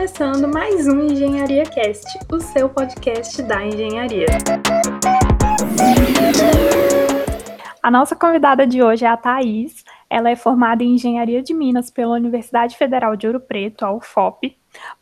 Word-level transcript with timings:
começando 0.00 0.48
mais 0.48 0.88
um 0.88 0.98
Engenharia 0.98 1.62
Cast, 1.62 2.06
o 2.32 2.40
seu 2.40 2.70
podcast 2.70 3.42
da 3.42 3.62
engenharia. 3.66 4.24
A 7.82 7.90
nossa 7.90 8.16
convidada 8.16 8.66
de 8.66 8.82
hoje 8.82 9.04
é 9.04 9.08
a 9.08 9.16
Thaís. 9.18 9.84
Ela 10.08 10.30
é 10.30 10.36
formada 10.36 10.82
em 10.82 10.94
Engenharia 10.94 11.42
de 11.42 11.52
Minas 11.52 11.90
pela 11.90 12.14
Universidade 12.14 12.78
Federal 12.78 13.14
de 13.14 13.26
Ouro 13.26 13.40
Preto, 13.40 13.84
a 13.84 13.92
UFOP, 13.92 14.56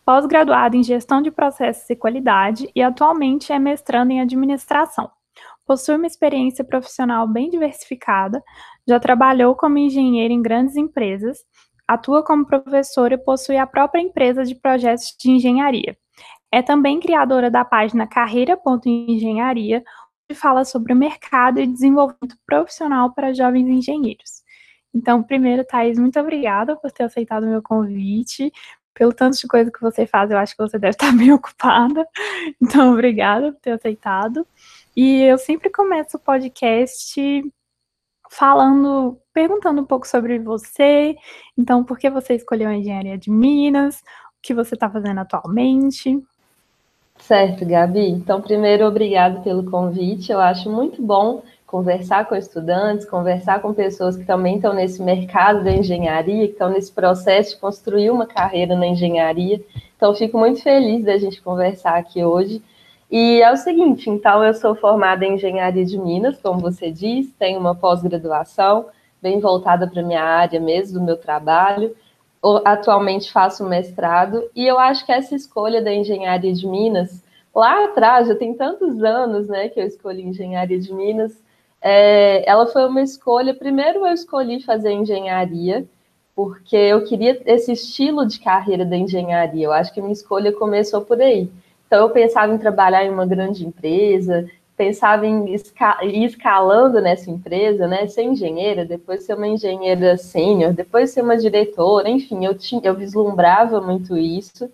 pós-graduada 0.04 0.76
em 0.76 0.82
Gestão 0.82 1.22
de 1.22 1.30
Processos 1.30 1.88
e 1.88 1.94
Qualidade 1.94 2.68
e 2.74 2.82
atualmente 2.82 3.52
é 3.52 3.58
mestranda 3.60 4.12
em 4.12 4.20
Administração. 4.20 5.08
Possui 5.64 5.94
uma 5.94 6.08
experiência 6.08 6.64
profissional 6.64 7.24
bem 7.28 7.48
diversificada, 7.48 8.42
já 8.84 8.98
trabalhou 8.98 9.54
como 9.54 9.78
engenheira 9.78 10.34
em 10.34 10.42
grandes 10.42 10.74
empresas 10.74 11.38
atua 11.88 12.22
como 12.22 12.44
professora 12.44 13.14
e 13.14 13.18
possui 13.18 13.56
a 13.56 13.66
própria 13.66 14.02
empresa 14.02 14.44
de 14.44 14.54
projetos 14.54 15.16
de 15.18 15.30
engenharia. 15.30 15.96
É 16.52 16.60
também 16.62 17.00
criadora 17.00 17.50
da 17.50 17.64
página 17.64 18.06
Carreira.engenharia, 18.06 19.82
onde 20.30 20.38
fala 20.38 20.64
sobre 20.64 20.92
o 20.92 20.96
mercado 20.96 21.60
e 21.60 21.66
desenvolvimento 21.66 22.36
profissional 22.46 23.12
para 23.14 23.32
jovens 23.32 23.66
engenheiros. 23.68 24.42
Então, 24.94 25.22
primeiro, 25.22 25.64
Thais, 25.64 25.98
muito 25.98 26.18
obrigada 26.20 26.76
por 26.76 26.90
ter 26.90 27.04
aceitado 27.04 27.44
o 27.44 27.50
meu 27.50 27.62
convite. 27.62 28.52
Pelo 28.94 29.12
tanto 29.12 29.38
de 29.38 29.46
coisa 29.46 29.70
que 29.70 29.80
você 29.80 30.06
faz, 30.06 30.30
eu 30.30 30.38
acho 30.38 30.56
que 30.56 30.62
você 30.62 30.78
deve 30.78 30.90
estar 30.90 31.12
bem 31.16 31.32
ocupada. 31.32 32.06
Então, 32.60 32.92
obrigada 32.92 33.52
por 33.52 33.60
ter 33.60 33.72
aceitado. 33.72 34.46
E 34.96 35.22
eu 35.22 35.38
sempre 35.38 35.70
começo 35.70 36.16
o 36.16 36.20
podcast 36.20 37.20
falando, 38.30 39.18
perguntando 39.32 39.80
um 39.80 39.84
pouco 39.84 40.06
sobre 40.06 40.38
você. 40.38 41.16
Então, 41.56 41.84
por 41.84 41.98
que 41.98 42.10
você 42.10 42.34
escolheu 42.34 42.68
a 42.68 42.74
engenharia 42.74 43.18
de 43.18 43.30
Minas? 43.30 43.96
O 43.96 44.42
que 44.42 44.54
você 44.54 44.74
está 44.74 44.88
fazendo 44.88 45.18
atualmente? 45.18 46.22
Certo, 47.18 47.66
Gabi. 47.66 48.08
Então, 48.10 48.40
primeiro, 48.40 48.86
obrigado 48.86 49.42
pelo 49.42 49.68
convite. 49.68 50.30
Eu 50.30 50.40
acho 50.40 50.70
muito 50.70 51.02
bom 51.02 51.42
conversar 51.66 52.26
com 52.26 52.34
estudantes, 52.34 53.04
conversar 53.04 53.60
com 53.60 53.74
pessoas 53.74 54.16
que 54.16 54.24
também 54.24 54.56
estão 54.56 54.72
nesse 54.72 55.02
mercado 55.02 55.62
da 55.62 55.70
engenharia, 55.70 56.46
que 56.46 56.52
estão 56.52 56.70
nesse 56.70 56.90
processo 56.90 57.54
de 57.54 57.60
construir 57.60 58.10
uma 58.10 58.26
carreira 58.26 58.74
na 58.74 58.86
engenharia. 58.86 59.60
Então, 59.96 60.14
fico 60.14 60.38
muito 60.38 60.62
feliz 60.62 61.04
da 61.04 61.18
gente 61.18 61.42
conversar 61.42 61.98
aqui 61.98 62.24
hoje. 62.24 62.62
E 63.10 63.40
é 63.40 63.50
o 63.50 63.56
seguinte, 63.56 64.10
então 64.10 64.44
eu 64.44 64.52
sou 64.52 64.74
formada 64.74 65.24
em 65.24 65.34
engenharia 65.34 65.84
de 65.84 65.96
Minas, 65.98 66.38
como 66.42 66.60
você 66.60 66.90
diz, 66.90 67.32
tenho 67.38 67.58
uma 67.58 67.74
pós-graduação 67.74 68.86
bem 69.20 69.40
voltada 69.40 69.86
para 69.86 70.02
minha 70.02 70.22
área 70.22 70.60
mesmo, 70.60 70.98
do 70.98 71.04
meu 71.04 71.16
trabalho. 71.16 71.96
Atualmente 72.64 73.32
faço 73.32 73.64
mestrado 73.64 74.48
e 74.54 74.66
eu 74.66 74.78
acho 74.78 75.04
que 75.04 75.10
essa 75.10 75.34
escolha 75.34 75.82
da 75.82 75.92
engenharia 75.92 76.52
de 76.52 76.66
Minas, 76.68 77.24
lá 77.52 77.86
atrás, 77.86 78.28
já 78.28 78.34
tem 78.36 78.54
tantos 78.54 79.02
anos 79.02 79.48
né, 79.48 79.68
que 79.68 79.80
eu 79.80 79.86
escolhi 79.86 80.22
engenharia 80.22 80.78
de 80.78 80.92
Minas, 80.94 81.42
é, 81.80 82.48
ela 82.48 82.66
foi 82.66 82.86
uma 82.86 83.02
escolha. 83.02 83.54
Primeiro, 83.54 84.06
eu 84.06 84.12
escolhi 84.12 84.62
fazer 84.62 84.92
engenharia, 84.92 85.84
porque 86.34 86.76
eu 86.76 87.04
queria 87.04 87.40
esse 87.46 87.72
estilo 87.72 88.26
de 88.26 88.38
carreira 88.38 88.84
da 88.84 88.96
engenharia. 88.96 89.66
Eu 89.66 89.72
acho 89.72 89.92
que 89.92 90.00
minha 90.00 90.12
escolha 90.12 90.52
começou 90.52 91.00
por 91.00 91.20
aí. 91.20 91.50
Então, 91.88 92.02
eu 92.02 92.10
pensava 92.10 92.52
em 92.52 92.58
trabalhar 92.58 93.02
em 93.02 93.08
uma 93.08 93.24
grande 93.24 93.66
empresa, 93.66 94.46
pensava 94.76 95.26
em 95.26 95.54
esca 95.54 95.98
ir 96.04 96.24
escalando 96.24 97.00
nessa 97.00 97.30
empresa, 97.30 97.88
né? 97.88 98.06
Ser 98.06 98.24
engenheira, 98.24 98.84
depois 98.84 99.24
ser 99.24 99.34
uma 99.34 99.48
engenheira 99.48 100.18
sênior, 100.18 100.74
depois 100.74 101.10
ser 101.10 101.22
uma 101.22 101.38
diretora, 101.38 102.10
enfim, 102.10 102.44
eu, 102.44 102.54
tinha, 102.54 102.82
eu 102.84 102.94
vislumbrava 102.94 103.80
muito 103.80 104.18
isso. 104.18 104.70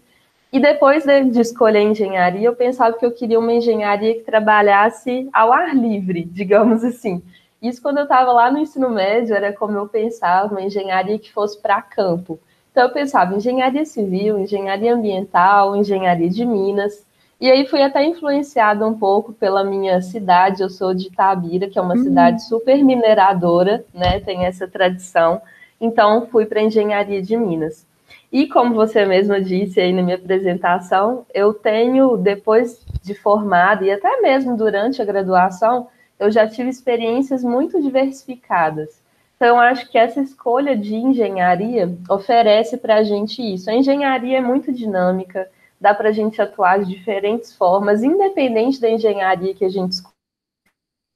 E 0.53 0.59
depois 0.59 1.05
de, 1.05 1.25
de 1.31 1.41
escolher 1.41 1.83
engenharia, 1.83 2.49
eu 2.49 2.57
pensava 2.57 2.97
que 2.99 3.07
eu 3.07 3.13
queria 3.13 3.39
uma 3.39 3.53
engenharia 3.53 4.15
que 4.15 4.23
trabalhasse 4.23 5.29
ao 5.33 5.53
ar 5.53 5.75
livre, 5.75 6.25
digamos 6.31 6.83
assim. 6.83 7.23
Isso 7.63 7.81
quando 7.81 7.99
eu 7.99 8.05
estava 8.05 8.33
lá 8.33 8.51
no 8.51 8.59
ensino 8.59 8.91
médio, 8.91 9.37
era 9.37 9.53
como 9.53 9.79
eu 9.79 9.87
pensava, 9.89 10.53
uma 10.53 10.63
engenharia 10.63 11.19
que 11.19 11.33
fosse 11.33 11.61
para 11.63 11.81
campo. 11.81 12.41
Então 12.75 12.87
eu 12.87 12.91
pensava 12.91 13.37
engenharia 13.37 13.85
civil, 13.85 14.37
engenharia 14.37 14.93
ambiental, 14.93 15.77
engenharia 15.77 16.29
de 16.29 16.45
Minas. 16.45 17.07
E 17.41 17.49
aí 17.49 17.69
fui 17.69 17.81
até 17.81 18.05
influenciada 18.05 18.85
um 18.85 18.99
pouco 18.99 19.33
pela 19.33 19.63
minha 19.63 20.03
cidade. 20.03 20.61
Eu 20.61 20.69
sou 20.69 20.93
de 20.93 21.07
Itabira, 21.07 21.69
que 21.69 21.79
é 21.79 21.83
uma 21.83 21.95
uhum. 21.95 22.03
cidade 22.03 22.43
super 22.43 22.83
mineradora, 22.83 23.85
né? 23.95 24.19
Tem 24.19 24.45
essa 24.45 24.67
tradição. 24.67 25.41
Então 25.81 26.27
fui 26.27 26.47
para 26.47 26.63
engenharia 26.63 27.23
de 27.23 27.37
Minas. 27.37 27.87
E 28.33 28.49
como 28.49 28.75
você 28.75 29.07
mesma 29.07 29.41
disse 29.41 29.81
aí 29.81 29.93
na 29.93 30.03
minha 30.03 30.17
apresentação, 30.17 31.25
eu 31.33 31.55
tenho, 31.55 32.17
depois 32.17 32.85
de 33.05 33.15
formada 33.15 33.85
e 33.85 33.93
até 33.93 34.21
mesmo 34.21 34.57
durante 34.57 35.01
a 35.01 35.05
graduação, 35.05 35.87
eu 36.19 36.29
já 36.29 36.45
tive 36.45 36.71
experiências 36.71 37.45
muito 37.45 37.81
diversificadas. 37.81 39.04
Então, 39.45 39.61
acho 39.61 39.91
que 39.91 39.99
essa 39.99 40.23
escolha 40.23 40.75
de 40.75 40.95
engenharia 40.95 41.95
oferece 42.09 42.79
para 42.79 42.95
a 42.95 43.03
gente 43.05 43.43
isso. 43.43 43.69
A 43.69 43.75
engenharia 43.75 44.39
é 44.39 44.41
muito 44.41 44.73
dinâmica, 44.73 45.51
dá 45.79 45.95
para 45.95 46.09
a 46.09 46.13
gente 46.13 46.41
atuar 46.41 46.79
de 46.79 46.87
diferentes 46.87 47.55
formas, 47.55 48.03
independente 48.03 48.81
da 48.81 48.89
engenharia 48.89 49.55
que 49.55 49.67
a 49.67 49.69
gente 49.69 49.93
escolhe. 49.93 50.15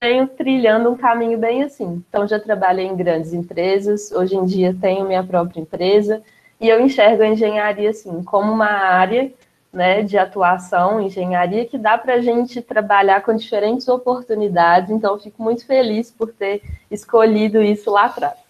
Venho 0.04 0.28
trilhando 0.28 0.90
um 0.90 0.94
caminho 0.94 1.38
bem 1.38 1.62
assim. 1.62 2.04
Então, 2.06 2.28
já 2.28 2.38
trabalhei 2.38 2.84
em 2.84 2.94
grandes 2.94 3.32
empresas, 3.32 4.12
hoje 4.12 4.36
em 4.36 4.44
dia 4.44 4.76
tenho 4.78 5.06
minha 5.06 5.24
própria 5.24 5.62
empresa, 5.62 6.22
e 6.60 6.68
eu 6.68 6.78
enxergo 6.82 7.22
a 7.22 7.28
engenharia 7.28 7.88
assim 7.88 8.22
como 8.24 8.52
uma 8.52 8.68
área 8.68 9.32
né, 9.72 10.02
de 10.02 10.16
atuação, 10.16 11.00
engenharia, 11.00 11.66
que 11.66 11.76
dá 11.76 11.98
para 11.98 12.14
a 12.14 12.20
gente 12.20 12.62
trabalhar 12.62 13.22
com 13.22 13.34
diferentes 13.34 13.88
oportunidades. 13.88 14.90
Então, 14.90 15.14
eu 15.14 15.20
fico 15.20 15.42
muito 15.42 15.66
feliz 15.66 16.10
por 16.10 16.32
ter 16.32 16.62
escolhido 16.90 17.62
isso 17.62 17.90
lá 17.90 18.06
atrás. 18.06 18.48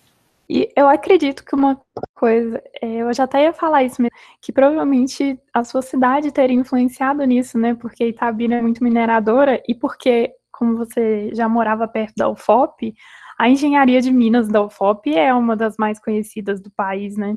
E 0.51 0.73
eu 0.75 0.89
acredito 0.89 1.45
que 1.45 1.55
uma 1.55 1.79
coisa, 2.15 2.63
é, 2.81 2.87
eu 2.87 3.13
já 3.13 3.25
até 3.25 3.43
ia 3.43 3.53
falar 3.53 3.83
isso 3.85 4.01
mesmo, 4.01 4.17
que 4.41 4.51
provavelmente 4.51 5.39
a 5.53 5.63
sua 5.63 5.83
cidade 5.83 6.33
teria 6.33 6.57
influenciado 6.57 7.23
nisso, 7.25 7.59
né? 7.59 7.75
Porque 7.75 8.07
Itabira 8.07 8.55
é 8.57 8.63
muito 8.63 8.83
mineradora 8.83 9.63
e 9.69 9.75
porque, 9.75 10.33
como 10.51 10.79
você 10.79 11.35
já 11.35 11.47
morava 11.49 11.87
perto 11.87 12.15
da 12.17 12.31
UFOP, 12.31 12.95
a 13.39 13.49
engenharia 13.49 14.01
de 14.01 14.11
Minas 14.11 14.49
da 14.49 14.63
UFOP 14.63 15.15
é 15.15 15.35
uma 15.35 15.55
das 15.55 15.77
mais 15.77 16.01
conhecidas 16.01 16.63
do 16.63 16.71
país, 16.71 17.17
né? 17.17 17.37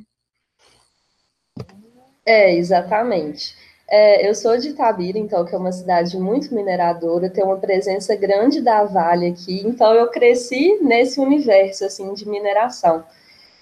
É, 2.26 2.56
exatamente. 2.56 3.56
É, 3.94 4.26
eu 4.26 4.34
sou 4.34 4.58
de 4.58 4.70
Itabira, 4.70 5.20
então, 5.20 5.44
que 5.44 5.54
é 5.54 5.58
uma 5.58 5.74
cidade 5.74 6.18
muito 6.18 6.56
mineradora, 6.56 7.30
tem 7.30 7.44
uma 7.44 7.58
presença 7.58 8.16
grande 8.16 8.62
da 8.62 8.86
Vale 8.86 9.28
aqui, 9.28 9.62
então 9.66 9.94
eu 9.94 10.08
cresci 10.08 10.80
nesse 10.82 11.20
universo, 11.20 11.84
assim, 11.84 12.14
de 12.14 12.26
mineração. 12.26 13.04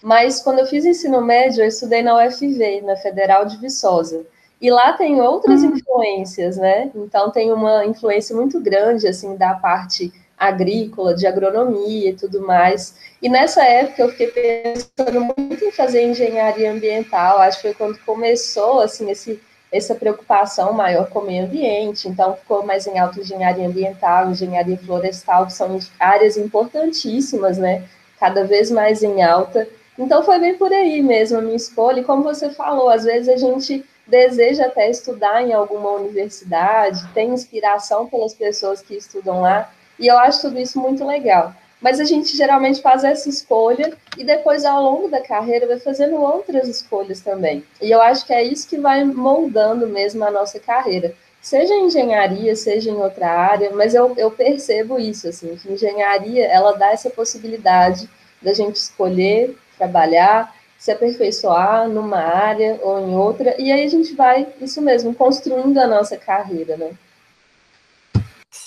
Mas 0.03 0.39
quando 0.39 0.59
eu 0.59 0.67
fiz 0.67 0.85
ensino 0.85 1.19
médio, 1.19 1.63
eu 1.63 1.67
estudei 1.67 2.03
na 2.03 2.15
UFV, 2.15 2.81
na 2.81 2.95
Federal 2.95 3.43
de 3.43 3.57
Viçosa. 3.57 4.23
E 4.61 4.69
lá 4.69 4.93
tem 4.93 5.19
outras 5.19 5.63
uhum. 5.63 5.71
influências, 5.75 6.57
né? 6.57 6.91
Então 6.93 7.31
tem 7.31 7.51
uma 7.51 7.83
influência 7.87 8.35
muito 8.35 8.59
grande, 8.59 9.07
assim, 9.07 9.35
da 9.35 9.55
parte 9.55 10.13
agrícola, 10.37 11.15
de 11.15 11.25
agronomia 11.25 12.11
e 12.11 12.15
tudo 12.15 12.45
mais. 12.45 12.95
E 13.19 13.27
nessa 13.27 13.63
época 13.63 14.03
eu 14.03 14.09
fiquei 14.09 14.27
pensando 14.27 15.21
muito 15.21 15.65
em 15.65 15.71
fazer 15.71 16.03
engenharia 16.03 16.71
ambiental, 16.71 17.39
acho 17.39 17.57
que 17.57 17.63
foi 17.63 17.73
quando 17.73 17.97
começou, 18.05 18.79
assim, 18.79 19.09
esse 19.09 19.41
essa 19.71 19.93
preocupação 19.93 20.73
maior 20.73 21.09
com 21.09 21.19
o 21.19 21.25
meio 21.25 21.45
ambiente, 21.45 22.07
então 22.07 22.35
ficou 22.35 22.65
mais 22.65 22.87
em 22.87 22.97
alta 22.97 23.19
engenharia 23.19 23.67
ambiental, 23.67 24.29
engenharia 24.29 24.77
florestal, 24.77 25.45
que 25.45 25.53
são 25.53 25.79
áreas 25.99 26.37
importantíssimas, 26.37 27.57
né? 27.57 27.83
Cada 28.19 28.45
vez 28.45 28.71
mais 28.71 29.03
em 29.03 29.21
alta. 29.21 29.67
Então 29.97 30.23
foi 30.23 30.39
bem 30.39 30.57
por 30.57 30.71
aí 30.73 31.01
mesmo 31.01 31.37
a 31.37 31.41
minha 31.41 31.55
escolha, 31.55 31.99
e 31.99 32.03
como 32.03 32.23
você 32.23 32.49
falou, 32.49 32.89
às 32.89 33.03
vezes 33.03 33.29
a 33.29 33.37
gente 33.37 33.85
deseja 34.07 34.65
até 34.65 34.89
estudar 34.89 35.43
em 35.43 35.53
alguma 35.53 35.91
universidade, 35.91 37.07
tem 37.13 37.29
inspiração 37.29 38.07
pelas 38.07 38.33
pessoas 38.33 38.81
que 38.81 38.95
estudam 38.95 39.41
lá, 39.41 39.69
e 39.99 40.07
eu 40.07 40.17
acho 40.17 40.41
tudo 40.41 40.59
isso 40.59 40.79
muito 40.79 41.05
legal. 41.05 41.53
Mas 41.81 41.99
a 41.99 42.03
gente 42.03 42.35
geralmente 42.35 42.81
faz 42.81 43.03
essa 43.03 43.29
escolha 43.29 43.93
e 44.17 44.23
depois, 44.23 44.65
ao 44.65 44.83
longo 44.83 45.07
da 45.07 45.21
carreira, 45.21 45.67
vai 45.67 45.79
fazendo 45.79 46.15
outras 46.15 46.67
escolhas 46.67 47.21
também. 47.21 47.63
E 47.81 47.89
eu 47.89 48.01
acho 48.01 48.25
que 48.25 48.33
é 48.33 48.43
isso 48.43 48.67
que 48.67 48.77
vai 48.77 49.03
moldando 49.05 49.87
mesmo 49.87 50.23
a 50.25 50.31
nossa 50.31 50.59
carreira. 50.59 51.13
Seja 51.41 51.73
em 51.73 51.85
engenharia, 51.85 52.53
seja 52.55 52.91
em 52.91 52.97
outra 52.97 53.29
área, 53.29 53.71
mas 53.73 53.95
eu, 53.95 54.13
eu 54.17 54.29
percebo 54.29 54.99
isso, 54.99 55.29
assim, 55.29 55.55
que 55.55 55.71
engenharia, 55.71 56.45
ela 56.45 56.73
dá 56.73 56.91
essa 56.91 57.09
possibilidade 57.09 58.09
da 58.41 58.53
gente 58.53 58.75
escolher, 58.75 59.57
trabalhar, 59.77 60.53
se 60.77 60.91
aperfeiçoar 60.91 61.87
numa 61.87 62.19
área 62.19 62.77
ou 62.81 62.99
em 62.99 63.15
outra, 63.15 63.55
e 63.57 63.71
aí 63.71 63.83
a 63.83 63.89
gente 63.89 64.13
vai, 64.15 64.47
isso 64.61 64.81
mesmo, 64.81 65.15
construindo 65.15 65.77
a 65.77 65.87
nossa 65.87 66.17
carreira, 66.17 66.75
né? 66.75 66.91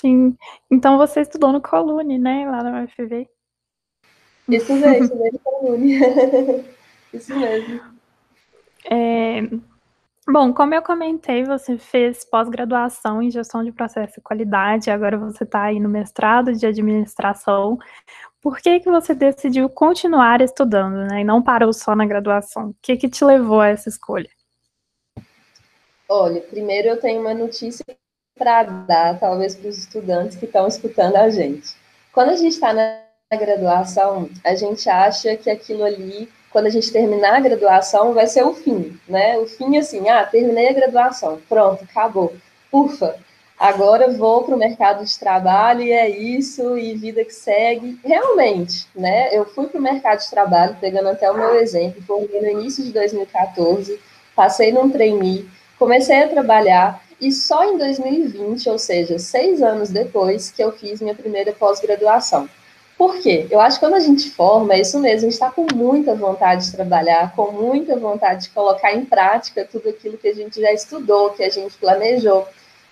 Sim. 0.03 0.35
Então 0.69 0.97
você 0.97 1.21
estudou 1.21 1.53
no 1.53 1.61
Colune, 1.61 2.17
né? 2.17 2.45
Lá 2.45 2.61
na 2.61 2.83
UFV. 2.83 3.25
Isso 4.49 4.73
mesmo, 4.73 5.05
estudei 5.05 5.31
no 5.31 5.39
Colune. 5.39 5.93
Isso 7.13 7.33
mesmo. 7.33 7.79
É, 8.91 9.43
Bom, 10.27 10.53
como 10.53 10.75
eu 10.75 10.81
comentei, 10.81 11.45
você 11.45 11.77
fez 11.77 12.25
pós-graduação 12.25 13.21
em 13.21 13.31
gestão 13.31 13.63
de 13.63 13.71
processo 13.71 14.19
e 14.19 14.21
qualidade, 14.21 14.91
agora 14.91 15.17
você 15.17 15.45
está 15.45 15.63
aí 15.63 15.79
no 15.79 15.87
mestrado 15.87 16.53
de 16.53 16.65
administração. 16.65 17.79
Por 18.41 18.57
que, 18.57 18.81
que 18.81 18.91
você 18.91 19.15
decidiu 19.15 19.69
continuar 19.69 20.41
estudando, 20.41 21.07
né, 21.09 21.21
e 21.21 21.23
não 21.23 21.41
parou 21.41 21.71
só 21.71 21.95
na 21.95 22.05
graduação? 22.05 22.71
O 22.71 22.75
que, 22.81 22.97
que 22.97 23.09
te 23.09 23.23
levou 23.23 23.61
a 23.61 23.69
essa 23.69 23.87
escolha? 23.87 24.29
Olha, 26.09 26.41
primeiro 26.41 26.89
eu 26.89 26.99
tenho 26.99 27.21
uma 27.21 27.33
notícia 27.33 27.85
para 28.37 28.63
dar, 28.63 29.19
talvez 29.19 29.55
para 29.55 29.69
os 29.69 29.77
estudantes 29.77 30.37
que 30.37 30.45
estão 30.45 30.67
escutando 30.67 31.15
a 31.15 31.29
gente. 31.29 31.75
Quando 32.11 32.29
a 32.29 32.35
gente 32.35 32.53
está 32.53 32.73
na 32.73 32.99
graduação, 33.31 34.29
a 34.43 34.55
gente 34.55 34.89
acha 34.89 35.35
que 35.35 35.49
aquilo 35.49 35.83
ali, 35.83 36.29
quando 36.51 36.67
a 36.67 36.69
gente 36.69 36.91
terminar 36.91 37.35
a 37.35 37.39
graduação, 37.39 38.13
vai 38.13 38.27
ser 38.27 38.43
o 38.43 38.53
fim, 38.53 38.99
né? 39.07 39.37
O 39.37 39.47
fim, 39.47 39.77
assim, 39.77 40.09
ah, 40.09 40.25
terminei 40.25 40.69
a 40.69 40.73
graduação, 40.73 41.39
pronto, 41.47 41.83
acabou. 41.83 42.33
Ufa, 42.71 43.15
agora 43.57 44.11
vou 44.11 44.43
para 44.43 44.55
o 44.55 44.59
mercado 44.59 45.05
de 45.05 45.19
trabalho 45.19 45.81
e 45.81 45.91
é 45.91 46.09
isso, 46.09 46.77
e 46.77 46.95
vida 46.95 47.23
que 47.23 47.33
segue. 47.33 47.99
Realmente, 48.03 48.87
né? 48.95 49.35
Eu 49.35 49.45
fui 49.45 49.67
para 49.67 49.79
o 49.79 49.83
mercado 49.83 50.19
de 50.19 50.29
trabalho, 50.29 50.77
pegando 50.81 51.09
até 51.09 51.29
o 51.29 51.37
meu 51.37 51.55
exemplo, 51.55 52.01
formei 52.01 52.41
no 52.41 52.61
início 52.61 52.83
de 52.83 52.91
2014, 52.91 53.99
passei 54.35 54.71
num 54.71 54.89
trainee, 54.89 55.47
comecei 55.77 56.23
a 56.23 56.27
trabalhar, 56.27 57.02
e 57.23 57.31
só 57.31 57.63
em 57.63 57.77
2020, 57.77 58.69
ou 58.69 58.77
seja, 58.77 59.17
seis 59.17 59.61
anos 59.61 59.89
depois, 59.89 60.51
que 60.51 60.61
eu 60.61 60.73
fiz 60.73 61.01
minha 61.01 61.15
primeira 61.15 61.53
pós-graduação. 61.53 62.49
Por 62.97 63.17
quê? 63.19 63.47
Eu 63.49 63.61
acho 63.61 63.79
que 63.79 63.85
quando 63.85 63.95
a 63.95 63.99
gente 64.01 64.29
forma, 64.31 64.73
é 64.73 64.81
isso 64.81 64.99
mesmo, 64.99 65.19
a 65.19 65.21
gente 65.21 65.31
está 65.31 65.49
com 65.49 65.65
muita 65.73 66.13
vontade 66.13 66.65
de 66.65 66.73
trabalhar, 66.73 67.33
com 67.33 67.49
muita 67.51 67.95
vontade 67.95 68.43
de 68.43 68.49
colocar 68.49 68.93
em 68.93 69.05
prática 69.05 69.67
tudo 69.71 69.87
aquilo 69.87 70.17
que 70.17 70.27
a 70.27 70.35
gente 70.35 70.59
já 70.59 70.71
estudou, 70.73 71.29
que 71.29 71.43
a 71.43 71.49
gente 71.49 71.77
planejou. 71.77 72.45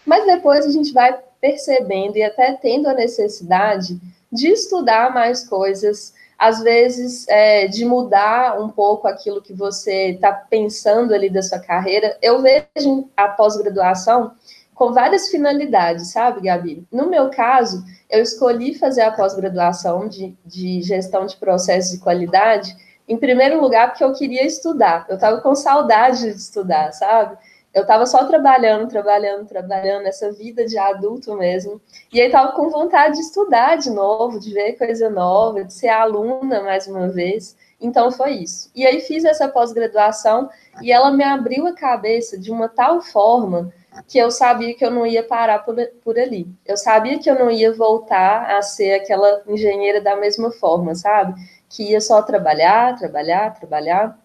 Mas 0.06 0.26
depois 0.26 0.66
a 0.66 0.72
gente 0.72 0.94
vai 0.94 1.14
percebendo 1.42 2.16
e 2.16 2.24
até 2.24 2.54
tendo 2.54 2.88
a 2.88 2.94
necessidade 2.94 4.00
de 4.32 4.48
estudar 4.48 5.14
mais 5.14 5.48
coisas, 5.48 6.14
às 6.42 6.60
vezes, 6.64 7.28
é, 7.28 7.68
de 7.68 7.86
mudar 7.86 8.60
um 8.60 8.68
pouco 8.68 9.08
aquilo 9.08 9.44
que 9.44 9.54
você 9.54 10.08
está 10.08 10.34
pensando 10.34 11.14
ali 11.14 11.30
da 11.30 11.44
sua 11.44 11.60
carreira. 11.60 12.18
Eu 12.20 12.42
vejo 12.42 13.08
a 13.16 13.28
pós-graduação 13.28 14.32
com 14.74 14.92
várias 14.92 15.30
finalidades, 15.30 16.12
sabe, 16.12 16.42
Gabi? 16.42 16.84
No 16.92 17.08
meu 17.08 17.30
caso, 17.30 17.86
eu 18.10 18.24
escolhi 18.24 18.74
fazer 18.74 19.02
a 19.02 19.12
pós-graduação 19.12 20.08
de, 20.08 20.36
de 20.44 20.82
gestão 20.82 21.28
de 21.28 21.38
processos 21.38 21.92
de 21.92 22.00
qualidade, 22.00 22.76
em 23.08 23.18
primeiro 23.18 23.62
lugar, 23.62 23.90
porque 23.90 24.04
eu 24.04 24.14
queria 24.14 24.44
estudar. 24.44 25.06
Eu 25.08 25.16
estava 25.18 25.42
com 25.42 25.54
saudade 25.54 26.22
de 26.22 26.30
estudar, 26.30 26.92
sabe? 26.92 27.38
Eu 27.74 27.84
estava 27.84 28.06
só 28.06 28.26
trabalhando, 28.26 28.88
trabalhando, 28.90 29.48
trabalhando, 29.48 30.06
essa 30.06 30.32
vida 30.32 30.66
de 30.66 30.78
adulto 30.78 31.36
mesmo. 31.36 31.82
E 32.12 32.20
aí 32.20 32.28
estava 32.28 32.52
com 32.52 32.70
vontade 32.70 33.16
de 33.16 33.22
estudar 33.22 33.78
de 33.78 33.90
novo, 33.90 34.40
de 34.40 34.54
ver 34.54 34.74
coisa 34.74 35.10
nova, 35.10 35.64
de 35.64 35.74
ser 35.74 35.88
aluna 35.88 36.62
mais 36.62 36.86
uma 36.88 37.08
vez. 37.08 37.56
Então 37.80 38.12
foi 38.12 38.34
isso. 38.34 38.70
E 38.76 38.86
aí 38.86 39.00
fiz 39.00 39.24
essa 39.24 39.48
pós-graduação 39.48 40.50
e 40.82 40.92
ela 40.92 41.12
me 41.12 41.24
abriu 41.24 41.66
a 41.66 41.74
cabeça 41.74 42.38
de 42.38 42.52
uma 42.52 42.68
tal 42.68 43.02
forma 43.02 43.74
que 44.08 44.18
eu 44.18 44.30
sabia 44.32 44.74
que 44.74 44.86
eu 44.86 44.92
não 44.92 45.06
ia 45.06 45.24
parar 45.24 45.60
por, 45.60 45.76
por 46.04 46.20
ali. 46.20 46.48
Eu 46.66 46.78
sabia 46.78 47.20
que 47.20 47.30
eu 47.30 47.36
não 47.36 47.50
ia 47.50 47.74
voltar 47.74 48.56
a 48.56 48.62
ser 48.62 48.94
aquela 48.94 49.42
engenheira 49.48 50.00
da 50.00 50.16
mesma 50.16 50.52
forma, 50.52 50.94
sabe? 50.94 51.34
Que 51.70 51.92
ia 51.92 52.02
só 52.02 52.22
trabalhar, 52.22 52.98
trabalhar, 52.98 53.54
trabalhar. 53.54 54.18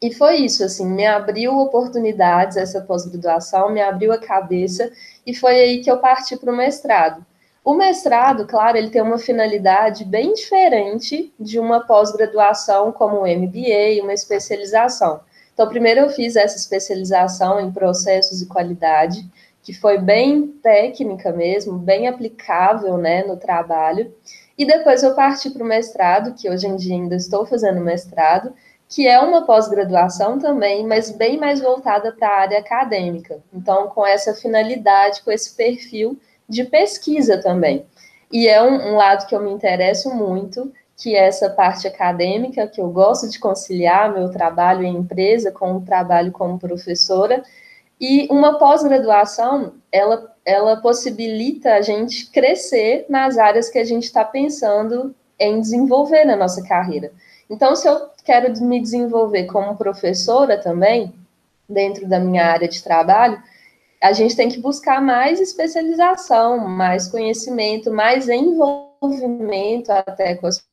E 0.00 0.14
foi 0.14 0.36
isso, 0.36 0.62
assim, 0.62 0.86
me 0.86 1.04
abriu 1.04 1.58
oportunidades 1.58 2.56
essa 2.56 2.80
pós-graduação, 2.80 3.72
me 3.72 3.82
abriu 3.82 4.12
a 4.12 4.18
cabeça 4.18 4.92
e 5.26 5.34
foi 5.34 5.54
aí 5.58 5.80
que 5.82 5.90
eu 5.90 5.98
parti 5.98 6.36
para 6.36 6.52
o 6.52 6.56
mestrado. 6.56 7.26
O 7.64 7.74
mestrado, 7.74 8.46
claro, 8.46 8.78
ele 8.78 8.90
tem 8.90 9.02
uma 9.02 9.18
finalidade 9.18 10.04
bem 10.04 10.32
diferente 10.32 11.34
de 11.38 11.58
uma 11.58 11.80
pós-graduação 11.84 12.92
como 12.92 13.18
o 13.18 13.26
MBA, 13.26 14.02
uma 14.02 14.14
especialização. 14.14 15.20
Então, 15.52 15.68
primeiro 15.68 16.00
eu 16.00 16.08
fiz 16.08 16.36
essa 16.36 16.56
especialização 16.56 17.58
em 17.58 17.72
processos 17.72 18.40
e 18.40 18.46
qualidade, 18.46 19.28
que 19.62 19.74
foi 19.74 19.98
bem 19.98 20.46
técnica 20.62 21.32
mesmo, 21.32 21.76
bem 21.76 22.06
aplicável, 22.06 22.96
né, 22.96 23.24
no 23.24 23.36
trabalho. 23.36 24.14
E 24.56 24.64
depois 24.64 25.02
eu 25.02 25.14
parti 25.14 25.50
para 25.50 25.62
o 25.62 25.66
mestrado, 25.66 26.34
que 26.34 26.48
hoje 26.48 26.66
em 26.66 26.76
dia 26.76 26.94
ainda 26.94 27.16
estou 27.16 27.44
fazendo 27.44 27.80
mestrado, 27.80 28.54
que 28.88 29.06
é 29.06 29.20
uma 29.20 29.44
pós-graduação 29.44 30.38
também, 30.38 30.86
mas 30.86 31.10
bem 31.10 31.36
mais 31.38 31.60
voltada 31.60 32.10
para 32.10 32.28
a 32.28 32.40
área 32.40 32.58
acadêmica. 32.58 33.38
Então, 33.52 33.88
com 33.88 34.06
essa 34.06 34.34
finalidade, 34.34 35.22
com 35.22 35.30
esse 35.30 35.54
perfil 35.54 36.18
de 36.48 36.64
pesquisa 36.64 37.36
também. 37.38 37.84
E 38.32 38.48
é 38.48 38.62
um, 38.62 38.92
um 38.92 38.96
lado 38.96 39.26
que 39.26 39.34
eu 39.34 39.42
me 39.42 39.50
interesso 39.50 40.10
muito, 40.14 40.72
que 40.96 41.14
é 41.14 41.26
essa 41.26 41.50
parte 41.50 41.86
acadêmica, 41.86 42.66
que 42.66 42.80
eu 42.80 42.88
gosto 42.88 43.28
de 43.28 43.38
conciliar 43.38 44.12
meu 44.12 44.30
trabalho 44.30 44.82
em 44.82 44.96
empresa 44.96 45.52
com 45.52 45.76
o 45.76 45.80
trabalho 45.82 46.32
como 46.32 46.58
professora. 46.58 47.42
E 48.00 48.26
uma 48.30 48.58
pós-graduação, 48.58 49.74
ela, 49.92 50.34
ela 50.44 50.76
possibilita 50.76 51.74
a 51.74 51.82
gente 51.82 52.30
crescer 52.30 53.04
nas 53.08 53.36
áreas 53.36 53.68
que 53.68 53.78
a 53.78 53.84
gente 53.84 54.04
está 54.04 54.24
pensando 54.24 55.14
em 55.38 55.60
desenvolver 55.60 56.24
na 56.24 56.36
nossa 56.36 56.62
carreira. 56.66 57.12
Então, 57.50 57.74
se 57.74 57.88
eu 57.88 58.10
quero 58.24 58.52
me 58.62 58.80
desenvolver 58.80 59.44
como 59.44 59.76
professora 59.76 60.58
também, 60.58 61.14
dentro 61.68 62.06
da 62.08 62.18
minha 62.18 62.46
área 62.46 62.68
de 62.68 62.82
trabalho, 62.82 63.42
a 64.02 64.12
gente 64.12 64.36
tem 64.36 64.48
que 64.48 64.60
buscar 64.60 65.02
mais 65.02 65.40
especialização, 65.40 66.58
mais 66.68 67.08
conhecimento, 67.08 67.92
mais 67.92 68.28
envolvimento 68.28 69.90
até 69.90 70.34
com 70.36 70.46
as 70.46 70.64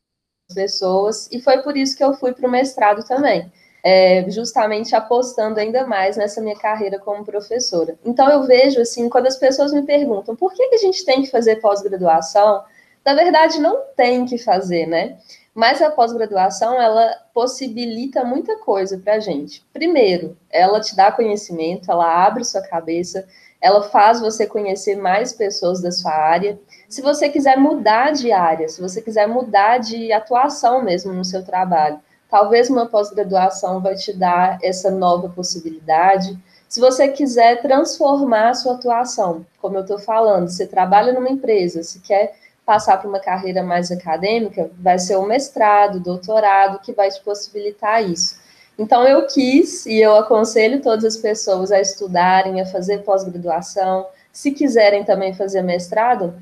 pessoas, 0.53 1.27
e 1.31 1.41
foi 1.41 1.61
por 1.63 1.75
isso 1.75 1.97
que 1.97 2.03
eu 2.03 2.13
fui 2.13 2.31
para 2.33 2.47
o 2.47 2.51
mestrado 2.51 3.03
também, 3.03 3.51
é, 3.83 4.29
justamente 4.29 4.95
apostando 4.95 5.59
ainda 5.59 5.87
mais 5.87 6.17
nessa 6.17 6.39
minha 6.39 6.55
carreira 6.55 6.99
como 6.99 7.25
professora. 7.25 7.97
Então 8.05 8.29
eu 8.29 8.43
vejo 8.43 8.79
assim, 8.79 9.09
quando 9.09 9.27
as 9.27 9.37
pessoas 9.37 9.73
me 9.73 9.83
perguntam 9.83 10.35
por 10.35 10.53
que, 10.53 10.69
que 10.69 10.75
a 10.75 10.79
gente 10.79 11.03
tem 11.03 11.23
que 11.23 11.31
fazer 11.31 11.57
pós-graduação, 11.57 12.63
na 13.03 13.13
verdade 13.15 13.59
não 13.59 13.81
tem 13.95 14.25
que 14.25 14.37
fazer, 14.37 14.85
né? 14.85 15.17
Mas 15.55 15.81
a 15.81 15.89
pós-graduação, 15.89 16.81
ela 16.81 17.15
possibilita 17.33 18.25
muita 18.25 18.57
coisa 18.57 18.97
para 18.97 19.13
a 19.13 19.19
gente. 19.19 19.63
Primeiro, 19.71 20.37
ela 20.51 20.81
te 20.81 20.93
dá 20.93 21.09
conhecimento, 21.09 21.89
ela 21.89 22.25
abre 22.25 22.43
sua 22.43 22.61
cabeça, 22.61 23.25
ela 23.61 23.83
faz 23.83 24.19
você 24.19 24.45
conhecer 24.45 24.97
mais 24.97 25.31
pessoas 25.31 25.81
da 25.81 25.93
sua 25.93 26.11
área. 26.11 26.59
Se 26.89 27.01
você 27.01 27.29
quiser 27.29 27.57
mudar 27.57 28.11
de 28.11 28.33
área, 28.33 28.67
se 28.67 28.81
você 28.81 29.01
quiser 29.01 29.29
mudar 29.29 29.77
de 29.77 30.11
atuação 30.11 30.83
mesmo 30.83 31.13
no 31.13 31.23
seu 31.23 31.41
trabalho, 31.41 32.01
talvez 32.29 32.69
uma 32.69 32.85
pós-graduação 32.85 33.81
vai 33.81 33.95
te 33.95 34.11
dar 34.11 34.59
essa 34.61 34.91
nova 34.91 35.29
possibilidade. 35.29 36.37
Se 36.67 36.81
você 36.81 37.07
quiser 37.07 37.61
transformar 37.61 38.49
a 38.49 38.53
sua 38.55 38.73
atuação, 38.73 39.45
como 39.61 39.77
eu 39.77 39.83
estou 39.83 39.99
falando, 39.99 40.49
você 40.49 40.67
trabalha 40.67 41.13
numa 41.13 41.29
empresa, 41.29 41.81
se 41.81 42.01
quer 42.01 42.35
passar 42.65 42.97
para 42.97 43.07
uma 43.07 43.19
carreira 43.19 43.61
mais 43.61 43.91
acadêmica, 43.91 44.71
vai 44.79 44.97
ser 44.97 45.15
o 45.17 45.25
mestrado, 45.25 45.99
doutorado, 45.99 46.79
que 46.79 46.93
vai 46.93 47.09
te 47.09 47.21
possibilitar 47.21 48.03
isso. 48.03 48.39
Então, 48.77 49.07
eu 49.07 49.25
quis 49.27 49.85
e 49.85 49.99
eu 49.99 50.15
aconselho 50.17 50.81
todas 50.81 51.05
as 51.05 51.17
pessoas 51.17 51.71
a 51.71 51.79
estudarem, 51.79 52.59
a 52.59 52.65
fazer 52.65 53.03
pós-graduação, 53.03 54.07
se 54.31 54.51
quiserem 54.51 55.05
também 55.05 55.33
fazer 55.33 55.61
mestrado, 55.61 56.33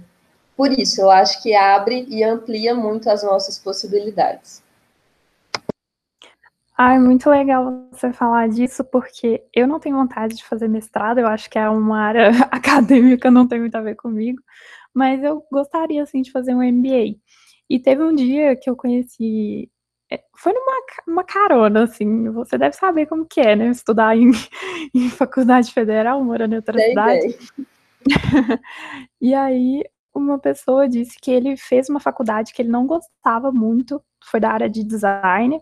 por 0.56 0.72
isso, 0.72 1.02
eu 1.02 1.10
acho 1.10 1.42
que 1.42 1.56
abre 1.56 2.06
e 2.08 2.24
amplia 2.24 2.76
muito 2.76 3.10
as 3.10 3.24
nossas 3.24 3.58
possibilidades. 3.58 4.64
Ah, 6.76 6.96
é 6.96 7.00
muito 7.00 7.30
legal 7.30 7.88
você 7.92 8.12
falar 8.12 8.50
disso, 8.50 8.84
porque 8.84 9.44
eu 9.54 9.68
não 9.68 9.80
tenho 9.80 9.96
vontade 9.96 10.36
de 10.36 10.44
fazer 10.44 10.68
mestrado, 10.68 11.20
eu 11.20 11.28
acho 11.28 11.50
que 11.50 11.58
é 11.60 11.70
uma 11.70 12.00
área 12.00 12.30
acadêmica, 12.52 13.30
não 13.30 13.48
tem 13.48 13.60
muito 13.60 13.76
a 13.76 13.82
ver 13.82 13.96
comigo, 13.96 14.42
mas 14.94 15.24
eu 15.24 15.46
gostaria, 15.52 16.04
assim, 16.04 16.22
de 16.22 16.32
fazer 16.32 16.54
um 16.54 16.64
MBA. 16.64 17.18
E 17.70 17.80
teve 17.80 18.04
um 18.04 18.14
dia 18.14 18.56
que 18.56 18.70
eu 18.70 18.76
conheci, 18.76 19.70
é, 20.12 20.22
foi 20.38 20.54
numa 20.54 20.74
uma 21.08 21.24
carona, 21.24 21.84
assim, 21.84 22.30
você 22.30 22.58
deve 22.58 22.76
saber 22.76 23.06
como 23.08 23.26
que 23.26 23.42
é, 23.42 23.56
né, 23.56 23.68
estudar 23.70 24.16
em, 24.16 24.32
em 24.94 25.10
faculdade 25.10 25.72
federal, 25.72 26.24
morando 26.24 26.54
em 26.54 26.58
outra 26.58 26.76
bem, 26.76 26.90
cidade. 26.90 27.38
Bem. 27.58 27.68
e 29.22 29.34
aí, 29.34 29.84
uma 30.14 30.38
pessoa 30.38 30.88
disse 30.88 31.18
que 31.20 31.32
ele 31.32 31.58
fez 31.58 31.90
uma 31.90 32.00
faculdade 32.00 32.54
que 32.54 32.62
ele 32.62 32.70
não 32.70 32.86
gostava 32.86 33.52
muito, 33.52 34.02
foi 34.24 34.40
da 34.40 34.52
área 34.52 34.70
de 34.70 34.84
design, 34.84 35.60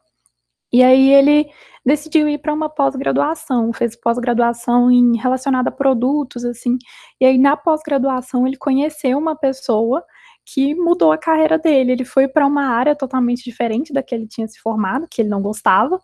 e 0.72 0.84
aí 0.84 1.14
ele 1.14 1.50
decidiu 1.86 2.30
ir 2.30 2.38
para 2.38 2.54
uma 2.54 2.70
pós-graduação, 2.70 3.74
fez 3.74 3.96
pós-graduação 3.96 4.92
em 4.92 5.18
relacionada 5.18 5.70
a 5.70 5.72
produtos, 5.72 6.46
assim. 6.46 6.78
E 7.20 7.26
aí 7.26 7.38
na 7.38 7.58
pós-graduação 7.58 8.48
ele 8.48 8.58
conheceu 8.58 9.18
uma 9.18 9.36
pessoa 9.36 10.04
que 10.46 10.76
mudou 10.76 11.12
a 11.12 11.18
carreira 11.18 11.58
dele. 11.58 11.92
Ele 11.92 12.06
foi 12.06 12.28
para 12.28 12.46
uma 12.46 12.68
área 12.68 12.96
totalmente 12.96 13.44
diferente 13.44 13.92
da 13.92 14.04
que 14.04 14.14
ele 14.14 14.28
tinha 14.28 14.48
se 14.48 14.60
formado, 14.60 15.08
que 15.10 15.22
ele 15.22 15.30
não 15.30 15.42
gostava. 15.42 16.00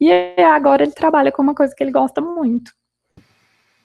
E 0.00 0.12
agora 0.42 0.82
ele 0.82 0.92
trabalha 0.92 1.32
com 1.32 1.42
uma 1.42 1.54
coisa 1.54 1.74
que 1.74 1.82
ele 1.82 1.92
gosta 1.92 2.20
muito. 2.20 2.72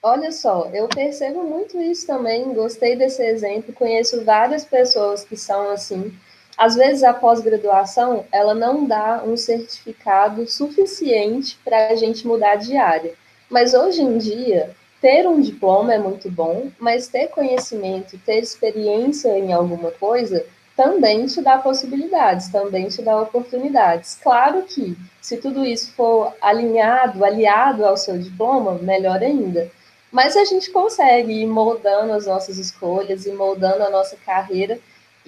Olha 0.02 0.32
só, 0.32 0.70
eu 0.74 0.88
percebo 0.88 1.44
muito 1.44 1.78
isso 1.78 2.08
também, 2.08 2.54
gostei 2.54 2.96
desse 2.96 3.22
exemplo, 3.22 3.74
conheço 3.74 4.24
várias 4.24 4.64
pessoas 4.64 5.26
que 5.26 5.36
são 5.36 5.72
assim. 5.72 6.18
Às 6.60 6.76
vezes 6.76 7.04
a 7.06 7.14
pós-graduação, 7.14 8.26
ela 8.34 8.54
não 8.54 8.86
dá 8.86 9.24
um 9.26 9.38
certificado 9.38 10.46
suficiente 10.46 11.58
para 11.64 11.88
a 11.88 11.96
gente 11.96 12.28
mudar 12.28 12.58
de 12.58 12.76
área. 12.76 13.14
Mas 13.50 13.74
hoje 13.74 14.02
em 14.02 14.18
dia, 14.18 14.76
ter 15.00 15.26
um 15.26 15.40
diploma 15.40 15.94
é 15.94 15.98
muito 15.98 16.30
bom, 16.30 16.70
mas 16.78 17.08
ter 17.08 17.30
conhecimento, 17.30 18.20
ter 18.26 18.40
experiência 18.40 19.40
em 19.40 19.54
alguma 19.54 19.90
coisa 19.92 20.46
também 20.76 21.26
te 21.28 21.42
dá 21.42 21.58
possibilidades, 21.58 22.50
também 22.50 22.90
te 22.90 23.02
dá 23.02 23.22
oportunidades. 23.22 24.20
Claro 24.22 24.64
que, 24.64 24.98
se 25.22 25.38
tudo 25.38 25.66
isso 25.66 25.94
for 25.94 26.34
alinhado, 26.42 27.24
aliado 27.24 27.86
ao 27.86 27.96
seu 27.96 28.18
diploma, 28.18 28.74
melhor 28.74 29.24
ainda. 29.24 29.72
Mas 30.12 30.36
a 30.36 30.44
gente 30.44 30.72
consegue 30.72 31.32
ir 31.32 31.46
moldando 31.46 32.12
as 32.12 32.26
nossas 32.26 32.58
escolhas 32.58 33.26
e 33.26 33.32
moldando 33.32 33.84
a 33.84 33.90
nossa 33.90 34.18
carreira, 34.26 34.78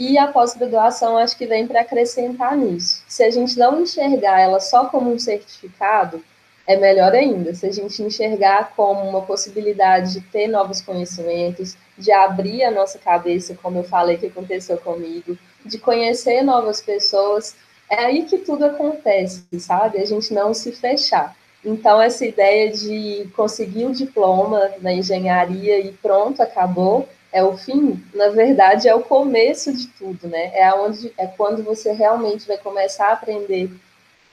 e 0.09 0.17
a 0.17 0.27
pós-graduação 0.27 1.15
acho 1.15 1.37
que 1.37 1.45
vem 1.45 1.67
para 1.67 1.81
acrescentar 1.81 2.57
nisso. 2.57 3.03
Se 3.07 3.23
a 3.23 3.29
gente 3.29 3.55
não 3.55 3.81
enxergar 3.81 4.39
ela 4.39 4.59
só 4.59 4.85
como 4.85 5.11
um 5.11 5.19
certificado, 5.19 6.23
é 6.65 6.75
melhor 6.75 7.13
ainda. 7.13 7.53
Se 7.53 7.67
a 7.67 7.71
gente 7.71 8.01
enxergar 8.01 8.73
como 8.75 9.07
uma 9.07 9.21
possibilidade 9.21 10.13
de 10.13 10.21
ter 10.21 10.47
novos 10.47 10.81
conhecimentos, 10.81 11.77
de 11.95 12.11
abrir 12.11 12.63
a 12.63 12.71
nossa 12.71 12.97
cabeça, 12.97 13.55
como 13.61 13.77
eu 13.77 13.83
falei 13.83 14.17
que 14.17 14.25
aconteceu 14.25 14.77
comigo, 14.77 15.37
de 15.63 15.77
conhecer 15.77 16.41
novas 16.41 16.81
pessoas, 16.81 17.55
é 17.87 18.05
aí 18.05 18.23
que 18.23 18.39
tudo 18.39 18.65
acontece, 18.65 19.45
sabe? 19.59 19.99
A 19.99 20.05
gente 20.05 20.33
não 20.33 20.51
se 20.51 20.71
fechar. 20.71 21.35
Então, 21.63 22.01
essa 22.01 22.25
ideia 22.25 22.71
de 22.71 23.29
conseguir 23.35 23.85
o 23.85 23.93
diploma 23.93 24.71
na 24.81 24.91
engenharia 24.91 25.79
e 25.79 25.91
pronto, 25.91 26.41
acabou, 26.41 27.07
é 27.31 27.43
o 27.43 27.57
fim, 27.57 28.03
na 28.13 28.29
verdade, 28.29 28.87
é 28.87 28.95
o 28.95 29.03
começo 29.03 29.73
de 29.73 29.87
tudo, 29.87 30.27
né? 30.27 30.51
É, 30.53 30.73
onde, 30.73 31.13
é 31.17 31.27
quando 31.27 31.63
você 31.63 31.91
realmente 31.91 32.47
vai 32.47 32.57
começar 32.57 33.07
a 33.07 33.13
aprender 33.13 33.71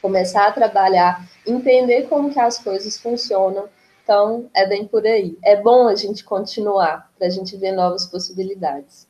começar 0.01 0.47
a 0.47 0.53
trabalhar, 0.53 1.29
entender 1.47 2.09
como 2.09 2.33
que 2.33 2.39
as 2.39 2.59
coisas 2.59 2.99
funcionam. 2.99 3.69
Então, 4.03 4.49
é 4.55 4.67
bem 4.67 4.87
por 4.87 5.05
aí. 5.07 5.37
É 5.43 5.57
bom 5.57 5.89
a 5.89 5.95
gente 5.95 6.25
continuar 6.25 7.11
para 7.19 7.27
a 7.27 7.31
gente 7.31 7.57
ver 7.57 7.73
novas 7.73 8.07
possibilidades. 8.07 9.08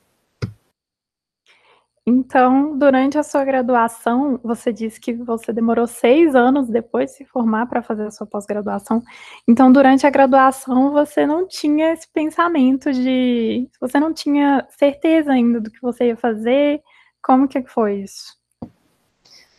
Então, 2.10 2.74
durante 2.78 3.18
a 3.18 3.22
sua 3.22 3.44
graduação, 3.44 4.40
você 4.42 4.72
disse 4.72 4.98
que 4.98 5.12
você 5.12 5.52
demorou 5.52 5.86
seis 5.86 6.34
anos 6.34 6.66
depois 6.66 7.10
de 7.10 7.18
se 7.18 7.24
formar 7.26 7.66
para 7.66 7.82
fazer 7.82 8.06
a 8.06 8.10
sua 8.10 8.26
pós-graduação. 8.26 9.02
Então, 9.46 9.70
durante 9.70 10.06
a 10.06 10.10
graduação, 10.10 10.90
você 10.90 11.26
não 11.26 11.46
tinha 11.46 11.92
esse 11.92 12.08
pensamento 12.08 12.90
de. 12.90 13.68
Você 13.78 14.00
não 14.00 14.14
tinha 14.14 14.66
certeza 14.70 15.32
ainda 15.32 15.60
do 15.60 15.70
que 15.70 15.82
você 15.82 16.06
ia 16.06 16.16
fazer. 16.16 16.80
Como 17.22 17.46
que 17.46 17.62
foi 17.64 17.96
isso? 17.96 18.38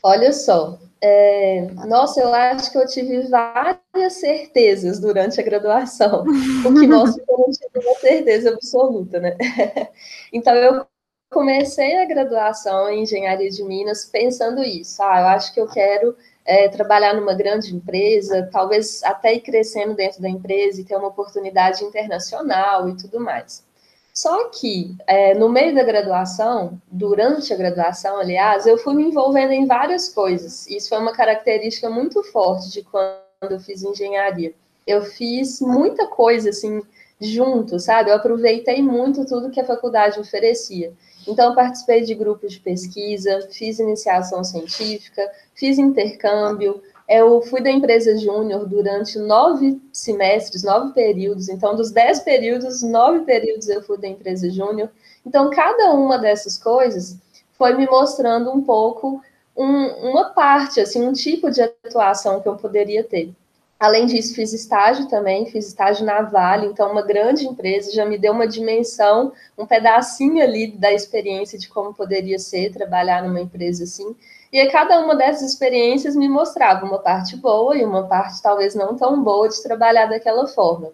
Olha 0.01 0.33
só, 0.33 0.79
é, 0.99 1.67
nossa, 1.85 2.19
eu 2.19 2.33
acho 2.33 2.71
que 2.71 2.79
eu 2.79 2.87
tive 2.87 3.27
várias 3.27 4.13
certezas 4.13 4.99
durante 4.99 5.39
a 5.39 5.43
graduação, 5.43 6.23
o 6.23 6.73
que 6.73 6.87
mostra 6.87 7.21
que 7.23 7.31
eu 7.31 7.37
não 7.37 7.51
tive 7.51 7.87
uma 7.87 7.95
certeza 7.99 8.49
absoluta, 8.49 9.19
né? 9.19 9.37
Então, 10.33 10.55
eu 10.55 10.85
comecei 11.29 11.98
a 11.98 12.05
graduação 12.05 12.89
em 12.89 13.03
Engenharia 13.03 13.50
de 13.50 13.63
Minas 13.63 14.05
pensando 14.05 14.63
isso. 14.63 15.01
Ah, 15.01 15.21
eu 15.21 15.27
acho 15.27 15.53
que 15.53 15.62
eu 15.62 15.67
quero 15.67 16.15
é, 16.43 16.67
trabalhar 16.69 17.13
numa 17.13 17.33
grande 17.33 17.75
empresa, 17.75 18.50
talvez 18.51 19.03
até 19.03 19.36
ir 19.36 19.41
crescendo 19.41 19.93
dentro 19.93 20.21
da 20.21 20.29
empresa 20.29 20.81
e 20.81 20.83
ter 20.83 20.95
uma 20.95 21.07
oportunidade 21.07 21.83
internacional 21.83 22.89
e 22.89 22.98
tudo 22.98 23.19
mais. 23.19 23.63
Só 24.12 24.50
que, 24.50 24.95
é, 25.07 25.36
no 25.36 25.48
meio 25.48 25.74
da 25.74 25.83
graduação, 25.83 26.81
durante 26.91 27.53
a 27.53 27.57
graduação, 27.57 28.19
aliás, 28.19 28.65
eu 28.65 28.77
fui 28.77 28.95
me 28.95 29.03
envolvendo 29.03 29.53
em 29.53 29.65
várias 29.65 30.09
coisas. 30.09 30.67
Isso 30.67 30.89
foi 30.89 30.98
uma 30.98 31.13
característica 31.13 31.89
muito 31.89 32.21
forte 32.24 32.71
de 32.71 32.83
quando 32.83 33.21
eu 33.50 33.59
fiz 33.59 33.83
engenharia. 33.83 34.53
Eu 34.86 35.03
fiz 35.03 35.62
muita 35.62 36.07
coisa, 36.07 36.50
assim, 36.50 36.81
junto, 37.21 37.79
sabe? 37.79 38.09
Eu 38.09 38.15
aproveitei 38.15 38.81
muito 38.81 39.25
tudo 39.25 39.51
que 39.51 39.59
a 39.62 39.65
faculdade 39.65 40.19
oferecia. 40.19 40.91
Então, 41.27 41.55
participei 41.55 42.01
de 42.01 42.15
grupos 42.15 42.53
de 42.53 42.59
pesquisa, 42.59 43.47
fiz 43.51 43.79
iniciação 43.79 44.43
científica, 44.43 45.29
fiz 45.53 45.77
intercâmbio, 45.77 46.81
eu 47.09 47.41
fui 47.41 47.59
da 47.59 47.71
empresa 47.71 48.15
júnior 48.17 48.67
durante 48.67 49.17
nove 49.17 49.81
semestres, 49.91 50.63
nove 50.63 50.93
períodos. 50.93 51.49
Então, 51.49 51.75
dos 51.75 51.89
dez 51.91 52.19
períodos, 52.19 52.83
nove 52.83 53.21
períodos 53.21 53.67
eu 53.67 53.81
fui 53.81 53.97
da 53.97 54.07
empresa 54.07 54.47
júnior. 54.51 54.89
Então, 55.25 55.49
cada 55.49 55.91
uma 55.91 56.19
dessas 56.19 56.57
coisas 56.57 57.17
foi 57.53 57.73
me 57.75 57.88
mostrando 57.88 58.51
um 58.51 58.61
pouco 58.61 59.21
um, 59.57 60.11
uma 60.11 60.29
parte, 60.29 60.79
assim, 60.79 61.05
um 61.05 61.11
tipo 61.11 61.49
de 61.49 61.61
atuação 61.61 62.41
que 62.41 62.47
eu 62.47 62.55
poderia 62.55 63.03
ter. 63.03 63.33
Além 63.79 64.05
disso, 64.05 64.36
fiz 64.36 64.51
estágio 64.51 65.07
também, 65.07 65.45
fiz 65.45 65.67
estágio 65.67 66.05
na 66.05 66.21
Vale, 66.21 66.67
então 66.67 66.91
uma 66.91 67.01
grande 67.01 67.48
empresa 67.48 67.93
já 67.93 68.05
me 68.05 68.17
deu 68.17 68.33
uma 68.33 68.45
dimensão, 68.45 69.31
um 69.57 69.65
pedacinho 69.65 70.43
ali 70.43 70.67
da 70.67 70.91
experiência 70.91 71.57
de 71.57 71.69
como 71.69 71.93
poderia 71.93 72.38
ser 72.38 72.74
trabalhar 72.74 73.24
numa 73.24 73.39
empresa 73.39 73.86
assim. 73.86 74.13
E 74.51 74.59
a 74.59 74.69
cada 74.69 75.00
uma 75.00 75.15
dessas 75.15 75.53
experiências 75.53 76.13
me 76.13 76.27
mostrava 76.27 76.86
uma 76.86 77.00
parte 77.00 77.38
boa 77.38 77.77
e 77.77 77.86
uma 77.86 78.05
parte 78.05 78.41
talvez 78.41 78.75
não 78.75 78.98
tão 78.98 79.24
boa 79.24 79.48
de 79.48 79.63
trabalhar 79.63 80.07
daquela 80.07 80.45
forma. 80.45 80.91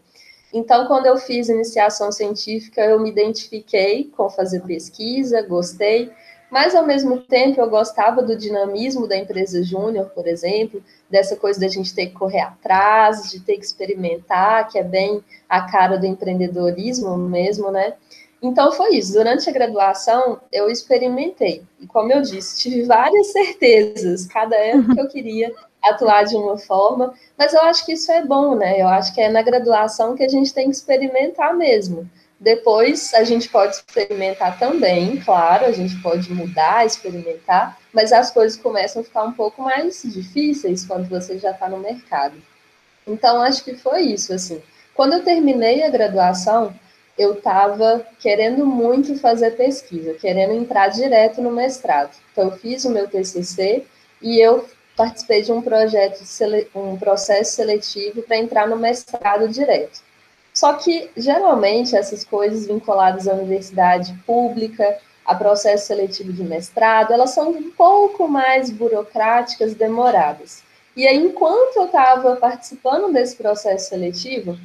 Então, 0.53 0.85
quando 0.85 1.07
eu 1.07 1.17
fiz 1.17 1.49
iniciação 1.49 2.11
científica, 2.11 2.81
eu 2.81 2.99
me 2.99 3.09
identifiquei 3.09 4.11
com 4.15 4.29
fazer 4.29 4.61
pesquisa, 4.61 5.41
gostei, 5.41 6.11
mas 6.49 6.75
ao 6.75 6.85
mesmo 6.85 7.19
tempo 7.21 7.59
eu 7.59 7.69
gostava 7.69 8.21
do 8.21 8.37
dinamismo 8.37 9.07
da 9.07 9.17
empresa 9.17 9.63
júnior, 9.63 10.09
por 10.13 10.27
exemplo, 10.27 10.81
dessa 11.09 11.35
coisa 11.35 11.59
da 11.59 11.67
gente 11.67 11.93
ter 11.93 12.07
que 12.07 12.13
correr 12.13 12.41
atrás, 12.41 13.29
de 13.31 13.39
ter 13.39 13.57
que 13.57 13.65
experimentar, 13.65 14.67
que 14.69 14.77
é 14.77 14.83
bem 14.83 15.23
a 15.49 15.69
cara 15.69 15.97
do 15.97 16.05
empreendedorismo 16.05 17.17
mesmo, 17.17 17.71
né? 17.71 17.93
Então 18.41 18.71
foi 18.71 18.95
isso. 18.95 19.13
Durante 19.13 19.49
a 19.49 19.53
graduação, 19.53 20.39
eu 20.51 20.69
experimentei. 20.69 21.63
E 21.79 21.87
como 21.87 22.11
eu 22.11 22.21
disse, 22.21 22.59
tive 22.61 22.83
várias 22.83 23.31
certezas. 23.31 24.25
Cada 24.27 24.55
época 24.55 25.01
eu 25.01 25.07
queria 25.07 25.51
atuar 25.83 26.23
de 26.23 26.35
uma 26.35 26.57
forma, 26.57 27.13
mas 27.37 27.53
eu 27.53 27.61
acho 27.61 27.85
que 27.85 27.93
isso 27.93 28.11
é 28.11 28.23
bom, 28.25 28.55
né? 28.55 28.79
Eu 28.81 28.87
acho 28.87 29.13
que 29.13 29.21
é 29.21 29.29
na 29.29 29.41
graduação 29.41 30.15
que 30.15 30.23
a 30.23 30.27
gente 30.27 30.53
tem 30.53 30.69
que 30.69 30.75
experimentar 30.75 31.55
mesmo. 31.55 32.09
Depois 32.39 33.13
a 33.13 33.23
gente 33.23 33.47
pode 33.49 33.75
experimentar 33.75 34.59
também, 34.59 35.17
claro, 35.17 35.65
a 35.65 35.71
gente 35.71 35.95
pode 36.01 36.31
mudar, 36.33 36.85
experimentar, 36.85 37.77
mas 37.93 38.11
as 38.11 38.31
coisas 38.31 38.57
começam 38.57 39.01
a 39.01 39.05
ficar 39.05 39.23
um 39.23 39.31
pouco 39.31 39.61
mais 39.61 40.01
difíceis 40.03 40.85
quando 40.85 41.07
você 41.07 41.39
já 41.39 41.51
está 41.51 41.69
no 41.69 41.77
mercado. 41.77 42.35
Então 43.07 43.41
acho 43.41 43.63
que 43.63 43.75
foi 43.75 44.01
isso, 44.01 44.33
assim. 44.33 44.61
Quando 44.93 45.13
eu 45.13 45.23
terminei 45.23 45.83
a 45.83 45.89
graduação, 45.89 46.73
eu 47.17 47.33
estava 47.33 48.05
querendo 48.19 48.65
muito 48.65 49.17
fazer 49.17 49.51
pesquisa, 49.51 50.13
querendo 50.15 50.53
entrar 50.53 50.89
direto 50.89 51.41
no 51.41 51.51
mestrado. 51.51 52.11
Então, 52.31 52.45
eu 52.45 52.51
fiz 52.51 52.83
o 52.83 52.89
meu 52.89 53.07
TCC 53.07 53.85
e 54.21 54.39
eu 54.39 54.65
participei 54.95 55.41
de 55.41 55.51
um 55.51 55.61
projeto, 55.61 56.21
um 56.73 56.97
processo 56.97 57.55
seletivo 57.55 58.21
para 58.21 58.37
entrar 58.37 58.67
no 58.67 58.77
mestrado 58.77 59.47
direto. 59.47 60.01
Só 60.55 60.73
que, 60.73 61.11
geralmente, 61.17 61.97
essas 61.97 62.23
coisas 62.23 62.65
vinculadas 62.65 63.27
à 63.27 63.33
universidade 63.33 64.13
pública, 64.25 64.97
a 65.25 65.35
processo 65.35 65.87
seletivo 65.87 66.31
de 66.31 66.43
mestrado, 66.43 67.11
elas 67.11 67.31
são 67.31 67.49
um 67.49 67.69
pouco 67.71 68.25
mais 68.27 68.69
burocráticas, 68.69 69.73
demoradas. 69.73 70.63
E 70.95 71.05
aí, 71.05 71.17
enquanto 71.17 71.75
eu 71.75 71.85
estava 71.87 72.37
participando 72.37 73.11
desse 73.11 73.35
processo 73.35 73.89
seletivo, 73.89 74.57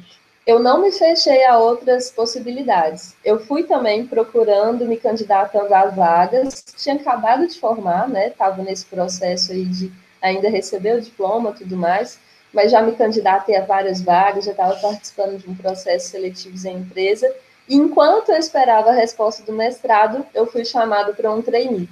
eu 0.47 0.59
não 0.59 0.81
me 0.81 0.93
fechei 0.93 1.43
a 1.45 1.57
outras 1.57 2.09
possibilidades. 2.09 3.13
Eu 3.23 3.39
fui 3.39 3.63
também 3.63 4.07
procurando, 4.07 4.85
me 4.85 4.95
candidatando 4.95 5.73
a 5.73 5.87
vagas, 5.87 6.63
tinha 6.77 6.95
acabado 6.95 7.45
de 7.45 7.59
formar, 7.59 8.07
né? 8.07 8.29
Estava 8.29 8.63
nesse 8.63 8.85
processo 8.85 9.51
aí 9.51 9.65
de 9.65 9.91
ainda 10.21 10.49
receber 10.49 10.95
o 10.95 11.01
diploma 11.01 11.51
tudo 11.51 11.75
mais, 11.75 12.17
mas 12.53 12.71
já 12.71 12.81
me 12.81 12.93
candidatei 12.93 13.55
a 13.55 13.65
várias 13.65 14.01
vagas, 14.01 14.45
já 14.45 14.51
estava 14.51 14.75
participando 14.75 15.37
de 15.37 15.49
um 15.49 15.55
processo 15.55 16.09
seletivo 16.09 16.67
em 16.67 16.77
empresa. 16.77 17.33
E 17.67 17.75
enquanto 17.75 18.29
eu 18.29 18.37
esperava 18.37 18.89
a 18.89 18.93
resposta 18.93 19.43
do 19.43 19.53
mestrado, 19.53 20.25
eu 20.33 20.45
fui 20.45 20.65
chamado 20.65 21.13
para 21.15 21.31
um 21.31 21.41
trainee. 21.41 21.87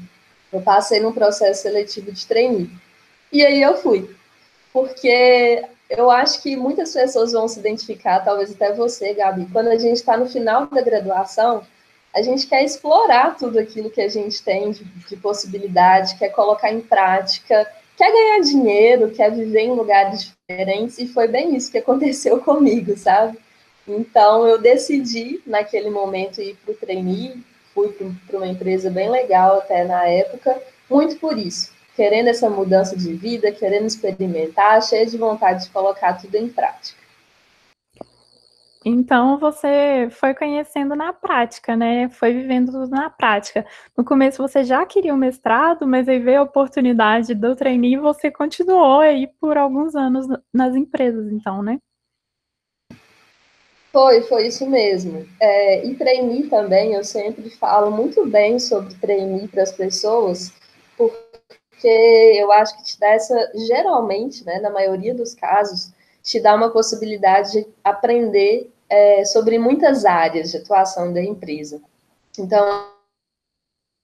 Eu 0.51 0.61
passei 0.61 0.99
num 0.99 1.13
processo 1.13 1.61
seletivo 1.61 2.11
de 2.11 2.25
trainee. 2.25 2.69
E 3.31 3.45
aí 3.45 3.61
eu 3.61 3.77
fui. 3.77 4.09
Porque 4.73 5.63
eu 5.89 6.11
acho 6.11 6.41
que 6.41 6.55
muitas 6.55 6.93
pessoas 6.93 7.31
vão 7.31 7.47
se 7.47 7.59
identificar, 7.59 8.19
talvez 8.19 8.51
até 8.51 8.73
você, 8.73 9.13
Gabi, 9.13 9.47
quando 9.51 9.69
a 9.69 9.77
gente 9.77 9.97
está 9.97 10.15
no 10.15 10.27
final 10.27 10.67
da 10.67 10.81
graduação, 10.81 11.63
a 12.13 12.21
gente 12.21 12.47
quer 12.47 12.63
explorar 12.63 13.35
tudo 13.37 13.59
aquilo 13.59 13.89
que 13.89 14.01
a 14.01 14.07
gente 14.07 14.41
tem 14.43 14.71
de, 14.71 14.83
de, 14.83 15.15
possibilidade, 15.17 16.15
quer 16.17 16.29
colocar 16.29 16.71
em 16.71 16.81
prática, 16.81 17.67
quer 17.99 18.13
ganhar 18.13 18.39
dinheiro, 18.39 19.11
quer 19.11 19.29
viver 19.29 19.59
em 19.59 19.75
lugares 19.75 20.33
diferentes, 20.47 20.97
e 20.99 21.07
foi 21.07 21.27
bem 21.27 21.53
isso 21.53 21.69
que 21.69 21.79
aconteceu 21.79 22.39
comigo, 22.41 22.97
sabe? 22.97 23.37
Então, 23.85 24.47
eu 24.47 24.57
decidi, 24.57 25.41
naquele 25.45 25.89
momento, 25.89 26.41
ir 26.41 26.55
para 26.63 26.71
o 26.71 26.77
trainee, 26.77 27.43
fui 27.73 27.93
para 28.25 28.37
uma 28.37 28.47
empresa 28.47 28.89
bem 28.89 29.09
legal 29.09 29.57
até 29.57 29.83
na 29.83 30.05
época, 30.05 30.61
muito 30.89 31.17
por 31.17 31.37
isso, 31.37 31.73
querendo 31.93 32.29
essa 32.29 32.49
mudança 32.49 32.95
de 32.95 33.11
vida, 33.13 33.51
querendo 33.51 33.87
experimentar, 33.87 34.81
cheia 34.81 35.05
de 35.05 35.17
vontade 35.17 35.65
de 35.65 35.69
colocar 35.69 36.13
tudo 36.13 36.35
em 36.35 36.47
prática. 36.47 36.97
Então 38.86 39.38
você 39.38 40.07
foi 40.09 40.33
conhecendo 40.33 40.95
na 40.95 41.12
prática, 41.12 41.75
né? 41.75 42.07
Foi 42.09 42.31
vivendo 42.31 42.88
na 42.88 43.09
prática. 43.09 43.65
No 43.98 44.05
começo 44.05 44.41
você 44.41 44.63
já 44.63 44.86
queria 44.86 45.13
o 45.13 45.17
um 45.17 45.19
mestrado, 45.19 45.86
mas 45.86 46.07
aí 46.07 46.19
veio 46.19 46.39
a 46.39 46.43
oportunidade 46.43 47.36
do 47.36 47.55
trainee 47.55 47.95
e 47.95 48.00
você 48.00 48.31
continuou 48.31 49.01
aí 49.01 49.27
por 49.39 49.57
alguns 49.57 49.95
anos 49.95 50.27
nas 50.53 50.75
empresas, 50.75 51.29
então, 51.31 51.62
né? 51.62 51.77
Foi, 53.91 54.21
foi 54.21 54.48
isso 54.48 54.69
mesmo. 54.69 55.27
É, 55.41 55.86
e 55.86 55.95
trainee 55.95 56.48
também, 56.48 56.93
eu 56.93 57.03
sempre 57.03 57.50
falo 57.50 57.91
muito 57.91 58.25
bem 58.25 58.59
sobre 58.59 58.93
trainee 58.95 59.48
para 59.48 59.63
as 59.63 59.71
pessoas, 59.71 60.53
porque 60.95 62.38
eu 62.39 62.51
acho 62.51 62.77
que 62.77 62.83
te 62.83 63.00
dá 63.00 63.07
essa, 63.09 63.51
geralmente, 63.67 64.45
né, 64.45 64.59
na 64.59 64.69
maioria 64.69 65.13
dos 65.13 65.33
casos, 65.33 65.91
te 66.29 66.39
dá 66.39 66.53
uma 66.53 66.69
possibilidade 66.69 67.51
de 67.53 67.67
aprender 67.83 68.71
é, 68.88 69.25
sobre 69.25 69.57
muitas 69.57 70.05
áreas 70.05 70.51
de 70.51 70.57
atuação 70.57 71.12
da 71.12 71.19
empresa. 71.24 71.81
Então, 72.38 72.86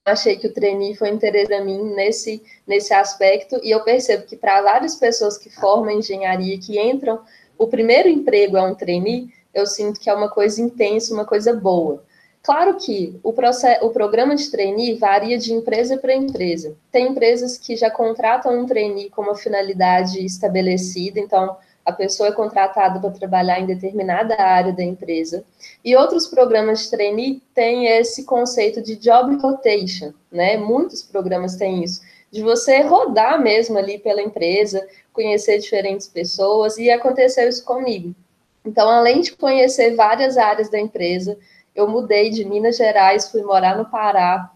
achei 0.03 0.35
que 0.35 0.47
o 0.47 0.53
trainee 0.53 0.95
foi 0.95 1.09
interesse 1.09 1.45
para 1.45 1.63
mim 1.63 1.93
nesse, 1.93 2.43
nesse 2.65 2.95
aspecto, 2.95 3.59
e 3.63 3.69
eu 3.69 3.83
percebo 3.83 4.25
que 4.25 4.35
para 4.35 4.63
várias 4.63 4.95
pessoas 4.95 5.37
que 5.37 5.51
formam 5.51 5.99
engenharia, 5.99 6.57
que 6.59 6.81
entram, 6.81 7.21
o 7.59 7.67
primeiro 7.67 8.09
emprego 8.09 8.57
é 8.57 8.63
um 8.63 8.73
trainee, 8.73 9.31
eu 9.53 9.67
sinto 9.67 9.99
que 9.99 10.09
é 10.09 10.13
uma 10.13 10.29
coisa 10.29 10.59
intensa, 10.59 11.13
uma 11.13 11.25
coisa 11.25 11.53
boa. 11.53 12.03
Claro 12.41 12.75
que 12.77 13.19
o, 13.21 13.33
processo, 13.33 13.85
o 13.85 13.91
programa 13.91 14.35
de 14.35 14.49
trainee 14.49 14.95
varia 14.95 15.37
de 15.37 15.53
empresa 15.53 15.95
para 15.97 16.15
empresa. 16.15 16.75
Tem 16.91 17.07
empresas 17.07 17.55
que 17.55 17.75
já 17.75 17.91
contratam 17.91 18.59
um 18.59 18.65
trainee 18.65 19.11
com 19.11 19.21
uma 19.21 19.35
finalidade 19.35 20.25
estabelecida, 20.25 21.19
então 21.19 21.55
a 21.85 21.91
pessoa 21.91 22.29
é 22.29 22.31
contratada 22.31 22.99
para 22.99 23.11
trabalhar 23.11 23.59
em 23.59 23.65
determinada 23.65 24.41
área 24.41 24.73
da 24.73 24.83
empresa. 24.83 25.45
E 25.83 25.95
outros 25.95 26.27
programas 26.27 26.83
de 26.83 26.89
trainee 26.89 27.41
têm 27.53 27.85
esse 27.85 28.23
conceito 28.23 28.81
de 28.81 28.95
job 28.95 29.35
rotation, 29.35 30.11
né? 30.31 30.57
Muitos 30.57 31.03
programas 31.03 31.55
têm 31.55 31.83
isso, 31.83 32.01
de 32.31 32.41
você 32.41 32.81
rodar 32.81 33.39
mesmo 33.39 33.77
ali 33.77 33.99
pela 33.99 34.21
empresa, 34.21 34.85
conhecer 35.13 35.59
diferentes 35.59 36.07
pessoas, 36.07 36.77
e 36.77 36.89
aconteceu 36.89 37.47
isso 37.47 37.63
comigo. 37.63 38.15
Então, 38.65 38.89
além 38.89 39.21
de 39.21 39.33
conhecer 39.33 39.95
várias 39.95 40.37
áreas 40.37 40.69
da 40.69 40.79
empresa, 40.79 41.37
eu 41.75 41.87
mudei 41.87 42.31
de 42.31 42.43
Minas 42.43 42.77
Gerais, 42.77 43.29
fui 43.29 43.43
morar 43.43 43.77
no 43.77 43.85
Pará, 43.85 44.51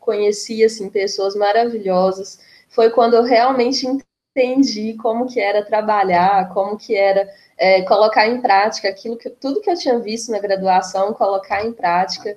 conheci 0.00 0.64
assim 0.64 0.90
pessoas 0.90 1.36
maravilhosas. 1.36 2.40
Foi 2.68 2.90
quando 2.90 3.14
eu 3.14 3.22
realmente 3.22 3.86
entendi 4.34 4.94
como 4.94 5.26
que 5.26 5.40
era 5.40 5.64
trabalhar, 5.64 6.48
como 6.50 6.76
que 6.76 6.94
era 6.94 7.28
é, 7.58 7.82
colocar 7.82 8.28
em 8.28 8.40
prática 8.40 8.88
aquilo 8.88 9.16
que 9.16 9.28
tudo 9.28 9.60
que 9.60 9.70
eu 9.70 9.76
tinha 9.76 9.98
visto 9.98 10.30
na 10.30 10.38
graduação, 10.38 11.12
colocar 11.12 11.64
em 11.64 11.72
prática. 11.72 12.36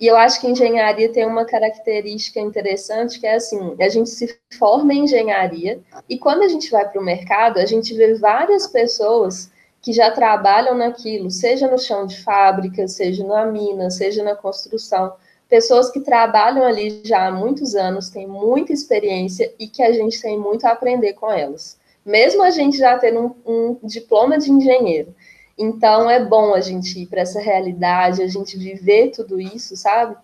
E 0.00 0.06
eu 0.06 0.16
acho 0.16 0.40
que 0.40 0.48
engenharia 0.48 1.12
tem 1.12 1.24
uma 1.26 1.44
característica 1.44 2.40
interessante 2.40 3.20
que 3.20 3.26
é 3.26 3.36
assim, 3.36 3.76
a 3.78 3.88
gente 3.88 4.10
se 4.10 4.36
forma 4.58 4.92
em 4.92 5.04
engenharia 5.04 5.80
e 6.08 6.18
quando 6.18 6.42
a 6.42 6.48
gente 6.48 6.70
vai 6.70 6.88
para 6.88 7.00
o 7.00 7.04
mercado, 7.04 7.58
a 7.58 7.66
gente 7.66 7.94
vê 7.94 8.14
várias 8.14 8.66
pessoas 8.66 9.52
que 9.80 9.92
já 9.92 10.10
trabalham 10.10 10.74
naquilo, 10.74 11.30
seja 11.30 11.70
no 11.70 11.78
chão 11.78 12.06
de 12.06 12.20
fábrica, 12.22 12.88
seja 12.88 13.24
na 13.24 13.44
mina, 13.44 13.90
seja 13.90 14.24
na 14.24 14.34
construção, 14.34 15.14
pessoas 15.48 15.90
que 15.90 16.00
trabalham 16.00 16.64
ali 16.64 17.02
já 17.04 17.26
há 17.26 17.32
muitos 17.32 17.74
anos, 17.74 18.08
têm 18.08 18.26
muita 18.26 18.72
experiência 18.72 19.52
e 19.58 19.68
que 19.68 19.82
a 19.82 19.92
gente 19.92 20.20
tem 20.20 20.38
muito 20.38 20.66
a 20.66 20.70
aprender 20.70 21.14
com 21.14 21.30
elas. 21.30 21.78
Mesmo 22.04 22.42
a 22.42 22.50
gente 22.50 22.76
já 22.76 22.98
tendo 22.98 23.36
um, 23.46 23.78
um 23.82 23.86
diploma 23.86 24.38
de 24.38 24.50
engenheiro. 24.50 25.14
Então 25.56 26.10
é 26.10 26.24
bom 26.24 26.52
a 26.54 26.60
gente 26.60 27.00
ir 27.00 27.06
para 27.06 27.20
essa 27.20 27.40
realidade, 27.40 28.22
a 28.22 28.26
gente 28.26 28.58
viver 28.58 29.10
tudo 29.10 29.40
isso, 29.40 29.76
sabe? 29.76 30.16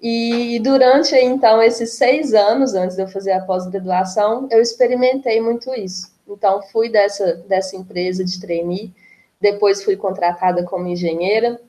E 0.00 0.60
durante 0.60 1.16
então 1.16 1.62
esses 1.62 1.94
seis 1.94 2.34
anos 2.34 2.74
antes 2.74 2.96
de 2.96 3.02
eu 3.02 3.08
fazer 3.08 3.32
a 3.32 3.40
pós-graduação, 3.40 4.46
eu 4.50 4.60
experimentei 4.60 5.40
muito 5.40 5.74
isso. 5.74 6.12
Então 6.28 6.62
fui 6.70 6.88
dessa 6.88 7.34
dessa 7.48 7.76
empresa 7.76 8.24
de 8.24 8.38
trainee 8.38 8.92
depois 9.40 9.84
fui 9.84 9.96
contratada 9.96 10.64
como 10.64 10.86
engenheira, 10.86 11.60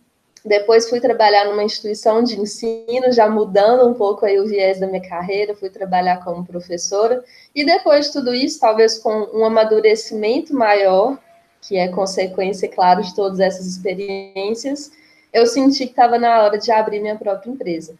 depois 0.47 0.89
fui 0.89 0.99
trabalhar 0.99 1.45
numa 1.45 1.63
instituição 1.63 2.23
de 2.23 2.39
ensino, 2.39 3.11
já 3.11 3.29
mudando 3.29 3.87
um 3.87 3.93
pouco 3.93 4.25
aí 4.25 4.39
o 4.39 4.47
viés 4.47 4.79
da 4.79 4.87
minha 4.87 5.01
carreira, 5.01 5.55
fui 5.55 5.69
trabalhar 5.69 6.23
como 6.23 6.45
professora, 6.45 7.23
e 7.53 7.65
depois 7.65 8.07
de 8.07 8.13
tudo 8.13 8.33
isso, 8.33 8.59
talvez 8.59 8.97
com 8.97 9.29
um 9.33 9.43
amadurecimento 9.43 10.53
maior, 10.53 11.17
que 11.61 11.77
é 11.77 11.89
consequência, 11.89 12.69
claro, 12.69 13.01
de 13.01 13.13
todas 13.13 13.39
essas 13.39 13.65
experiências, 13.65 14.91
eu 15.33 15.45
senti 15.45 15.85
que 15.85 15.91
estava 15.91 16.17
na 16.17 16.41
hora 16.41 16.57
de 16.57 16.71
abrir 16.71 17.01
minha 17.01 17.15
própria 17.15 17.49
empresa. 17.49 17.95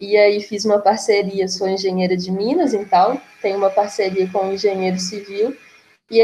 E 0.00 0.16
aí 0.16 0.40
fiz 0.40 0.64
uma 0.64 0.80
parceria, 0.80 1.46
sou 1.46 1.68
engenheira 1.68 2.16
de 2.16 2.30
Minas, 2.30 2.74
então, 2.74 3.20
tenho 3.40 3.56
uma 3.56 3.70
parceria 3.70 4.28
com 4.30 4.46
um 4.46 4.52
engenheiro 4.52 4.98
civil, 4.98 5.56
e 6.10 6.20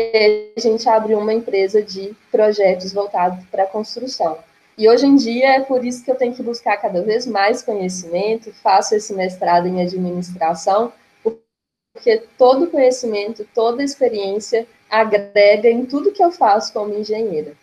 a 0.56 0.60
gente 0.60 0.88
abriu 0.88 1.18
uma 1.18 1.32
empresa 1.32 1.80
de 1.80 2.14
projetos 2.30 2.92
voltados 2.92 3.44
para 3.46 3.62
a 3.62 3.66
construção. 3.66 4.38
E 4.80 4.88
hoje 4.88 5.04
em 5.04 5.14
dia 5.14 5.56
é 5.56 5.60
por 5.60 5.84
isso 5.84 6.02
que 6.02 6.10
eu 6.10 6.14
tenho 6.14 6.34
que 6.34 6.42
buscar 6.42 6.78
cada 6.78 7.02
vez 7.02 7.26
mais 7.26 7.60
conhecimento, 7.60 8.50
faço 8.62 8.94
esse 8.94 9.12
mestrado 9.12 9.68
em 9.68 9.82
administração, 9.82 10.90
porque 11.22 12.22
todo 12.38 12.70
conhecimento, 12.70 13.46
toda 13.54 13.84
experiência 13.84 14.66
agrega 14.88 15.68
em 15.68 15.84
tudo 15.84 16.12
que 16.12 16.24
eu 16.24 16.32
faço 16.32 16.72
como 16.72 16.94
engenheira. 16.94 17.54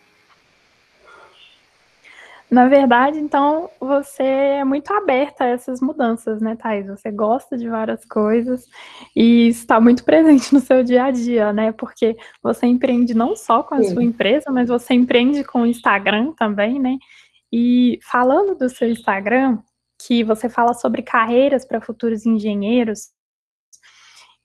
Na 2.50 2.66
verdade, 2.66 3.18
então, 3.18 3.68
você 3.78 4.22
é 4.22 4.64
muito 4.64 4.90
aberta 4.92 5.44
a 5.44 5.48
essas 5.48 5.80
mudanças, 5.82 6.40
né, 6.40 6.56
Thais? 6.56 6.86
Você 6.86 7.10
gosta 7.10 7.58
de 7.58 7.68
várias 7.68 8.04
coisas 8.06 8.66
e 9.14 9.48
está 9.48 9.78
muito 9.78 10.02
presente 10.04 10.54
no 10.54 10.60
seu 10.60 10.82
dia 10.82 11.04
a 11.04 11.10
dia, 11.10 11.52
né? 11.52 11.72
Porque 11.72 12.16
você 12.42 12.66
empreende 12.66 13.12
não 13.12 13.36
só 13.36 13.62
com 13.62 13.74
a 13.74 13.82
Sim. 13.82 13.92
sua 13.92 14.02
empresa, 14.02 14.50
mas 14.50 14.68
você 14.68 14.94
empreende 14.94 15.44
com 15.44 15.62
o 15.62 15.66
Instagram 15.66 16.32
também, 16.32 16.80
né? 16.80 16.96
E 17.52 17.98
falando 18.02 18.54
do 18.54 18.68
seu 18.70 18.88
Instagram, 18.90 19.58
que 20.06 20.24
você 20.24 20.48
fala 20.48 20.72
sobre 20.72 21.02
carreiras 21.02 21.66
para 21.66 21.80
futuros 21.80 22.24
engenheiros, 22.24 23.10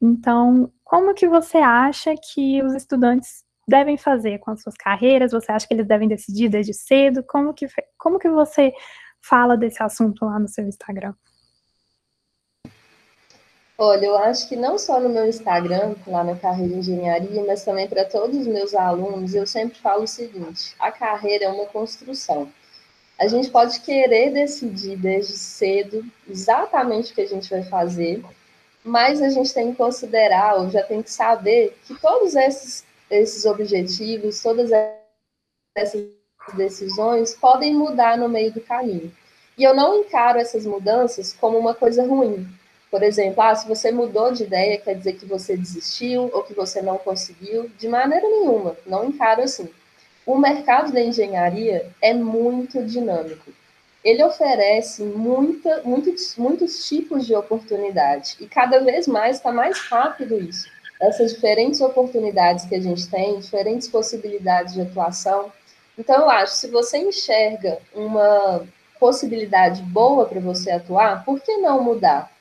então, 0.01 0.69
como 0.83 1.13
que 1.13 1.29
você 1.29 1.59
acha 1.59 2.13
que 2.15 2.61
os 2.61 2.73
estudantes 2.73 3.45
devem 3.67 3.97
fazer 3.97 4.39
com 4.39 4.51
as 4.51 4.61
suas 4.61 4.75
carreiras? 4.75 5.31
Você 5.31 5.51
acha 5.51 5.67
que 5.67 5.73
eles 5.73 5.87
devem 5.87 6.07
decidir 6.07 6.49
desde 6.49 6.73
cedo? 6.73 7.23
Como 7.23 7.53
que, 7.53 7.67
como 7.97 8.19
que 8.19 8.29
você 8.29 8.73
fala 9.21 9.55
desse 9.55 9.81
assunto 9.81 10.25
lá 10.25 10.39
no 10.39 10.47
seu 10.47 10.67
Instagram? 10.67 11.13
Olha, 13.77 14.05
eu 14.05 14.17
acho 14.17 14.47
que 14.47 14.55
não 14.55 14.77
só 14.77 14.99
no 14.99 15.09
meu 15.09 15.27
Instagram, 15.27 15.95
lá 16.05 16.23
na 16.23 16.35
carreira 16.35 16.73
de 16.73 16.91
engenharia, 16.91 17.43
mas 17.43 17.65
também 17.65 17.87
para 17.87 18.05
todos 18.05 18.37
os 18.37 18.47
meus 18.47 18.75
alunos, 18.75 19.33
eu 19.33 19.47
sempre 19.47 19.79
falo 19.79 20.03
o 20.03 20.07
seguinte: 20.07 20.75
a 20.79 20.91
carreira 20.91 21.45
é 21.45 21.49
uma 21.49 21.65
construção. 21.65 22.51
A 23.19 23.27
gente 23.27 23.49
pode 23.49 23.79
querer 23.81 24.31
decidir 24.31 24.95
desde 24.97 25.33
cedo 25.33 26.05
exatamente 26.29 27.11
o 27.11 27.15
que 27.15 27.21
a 27.21 27.27
gente 27.27 27.49
vai 27.49 27.63
fazer, 27.63 28.23
mas 28.83 29.21
a 29.21 29.29
gente 29.29 29.53
tem 29.53 29.71
que 29.71 29.77
considerar, 29.77 30.55
ou 30.57 30.69
já 30.69 30.83
tem 30.83 31.01
que 31.01 31.11
saber, 31.11 31.75
que 31.85 31.95
todos 31.99 32.35
esses 32.35 32.85
esses 33.13 33.45
objetivos, 33.45 34.41
todas 34.41 34.71
essas 35.75 36.07
decisões 36.55 37.35
podem 37.35 37.73
mudar 37.73 38.17
no 38.17 38.27
meio 38.27 38.51
do 38.51 38.61
caminho. 38.61 39.11
E 39.57 39.63
eu 39.63 39.75
não 39.75 39.99
encaro 39.99 40.39
essas 40.39 40.65
mudanças 40.65 41.33
como 41.33 41.57
uma 41.57 41.73
coisa 41.73 42.05
ruim. 42.05 42.47
Por 42.89 43.01
exemplo, 43.01 43.41
ah, 43.41 43.55
se 43.55 43.67
você 43.67 43.91
mudou 43.91 44.31
de 44.31 44.43
ideia, 44.43 44.79
quer 44.79 44.95
dizer 44.95 45.13
que 45.13 45.25
você 45.25 45.55
desistiu 45.57 46.29
ou 46.33 46.43
que 46.43 46.53
você 46.53 46.81
não 46.81 46.97
conseguiu? 46.97 47.69
De 47.77 47.87
maneira 47.87 48.27
nenhuma, 48.27 48.75
não 48.85 49.05
encaro 49.05 49.41
assim. 49.41 49.69
O 50.25 50.37
mercado 50.37 50.91
da 50.91 51.01
engenharia 51.01 51.91
é 52.01 52.13
muito 52.13 52.83
dinâmico. 52.83 53.51
Ele 54.03 54.23
oferece 54.23 55.01
muita, 55.03 55.81
muitos, 55.83 56.35
muitos 56.35 56.87
tipos 56.87 57.25
de 57.25 57.35
oportunidade 57.35 58.35
e 58.39 58.47
cada 58.47 58.79
vez 58.79 59.07
mais 59.07 59.37
está 59.37 59.51
mais 59.51 59.79
rápido 59.79 60.37
isso 60.39 60.72
essas 61.07 61.33
diferentes 61.33 61.81
oportunidades 61.81 62.65
que 62.65 62.75
a 62.75 62.81
gente 62.81 63.07
tem, 63.09 63.39
diferentes 63.39 63.87
possibilidades 63.87 64.73
de 64.73 64.81
atuação. 64.81 65.51
Então, 65.97 66.21
eu 66.21 66.29
acho, 66.29 66.53
se 66.55 66.67
você 66.67 66.97
enxerga 66.97 67.77
uma 67.93 68.65
possibilidade 68.99 69.81
boa 69.81 70.25
para 70.25 70.39
você 70.39 70.71
atuar, 70.71 71.23
por 71.25 71.39
que 71.41 71.57
não 71.57 71.83
mudar? 71.83 72.31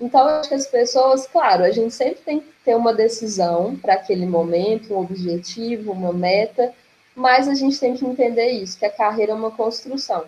Então, 0.00 0.28
eu 0.28 0.36
acho 0.36 0.48
que 0.48 0.54
as 0.54 0.66
pessoas, 0.66 1.26
claro, 1.26 1.64
a 1.64 1.70
gente 1.70 1.94
sempre 1.94 2.20
tem 2.22 2.40
que 2.40 2.52
ter 2.64 2.74
uma 2.76 2.92
decisão 2.92 3.76
para 3.76 3.94
aquele 3.94 4.26
momento, 4.26 4.94
um 4.94 4.98
objetivo, 4.98 5.92
uma 5.92 6.12
meta, 6.12 6.72
mas 7.14 7.48
a 7.48 7.54
gente 7.54 7.78
tem 7.78 7.94
que 7.94 8.04
entender 8.04 8.50
isso, 8.50 8.78
que 8.78 8.84
a 8.84 8.90
carreira 8.90 9.32
é 9.32 9.34
uma 9.34 9.50
construção. 9.50 10.24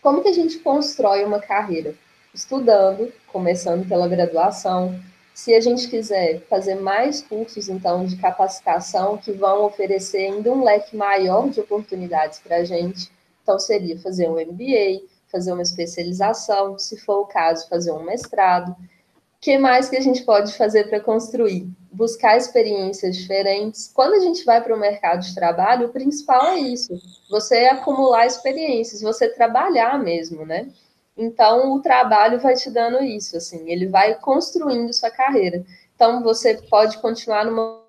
Como 0.00 0.22
que 0.22 0.28
a 0.28 0.32
gente 0.32 0.58
constrói 0.58 1.24
uma 1.24 1.38
carreira? 1.40 1.94
Estudando, 2.34 3.12
começando 3.28 3.86
pela 3.86 4.08
graduação. 4.08 4.98
Se 5.34 5.54
a 5.54 5.60
gente 5.60 5.88
quiser 5.88 6.40
fazer 6.48 6.74
mais 6.74 7.22
cursos, 7.22 7.68
então, 7.68 8.04
de 8.04 8.16
capacitação, 8.16 9.16
que 9.16 9.32
vão 9.32 9.64
oferecer 9.64 10.26
ainda 10.26 10.52
um 10.52 10.62
leque 10.62 10.96
maior 10.96 11.48
de 11.48 11.60
oportunidades 11.60 12.38
para 12.40 12.56
a 12.56 12.64
gente, 12.64 13.10
então 13.42 13.58
seria 13.58 13.98
fazer 13.98 14.28
um 14.28 14.34
MBA, 14.34 15.02
fazer 15.30 15.52
uma 15.52 15.62
especialização, 15.62 16.78
se 16.78 16.98
for 16.98 17.20
o 17.20 17.26
caso, 17.26 17.68
fazer 17.68 17.92
um 17.92 18.02
mestrado 18.02 18.76
que 19.42 19.58
mais 19.58 19.90
que 19.90 19.96
a 19.96 20.00
gente 20.00 20.22
pode 20.22 20.56
fazer 20.56 20.88
para 20.88 21.00
construir? 21.00 21.68
Buscar 21.90 22.36
experiências 22.36 23.16
diferentes. 23.16 23.90
Quando 23.92 24.14
a 24.14 24.20
gente 24.20 24.44
vai 24.44 24.62
para 24.62 24.74
o 24.74 24.78
mercado 24.78 25.20
de 25.20 25.34
trabalho, 25.34 25.88
o 25.88 25.92
principal 25.92 26.46
é 26.52 26.60
isso: 26.60 26.94
você 27.28 27.66
acumular 27.66 28.24
experiências, 28.24 29.02
você 29.02 29.28
trabalhar 29.28 29.98
mesmo, 29.98 30.46
né? 30.46 30.68
Então, 31.16 31.74
o 31.74 31.82
trabalho 31.82 32.40
vai 32.40 32.54
te 32.54 32.70
dando 32.70 33.02
isso, 33.02 33.36
assim, 33.36 33.70
ele 33.70 33.86
vai 33.86 34.14
construindo 34.14 34.92
sua 34.92 35.10
carreira. 35.10 35.64
Então, 35.94 36.22
você 36.22 36.54
pode 36.70 36.98
continuar 36.98 37.44
numa 37.44 37.82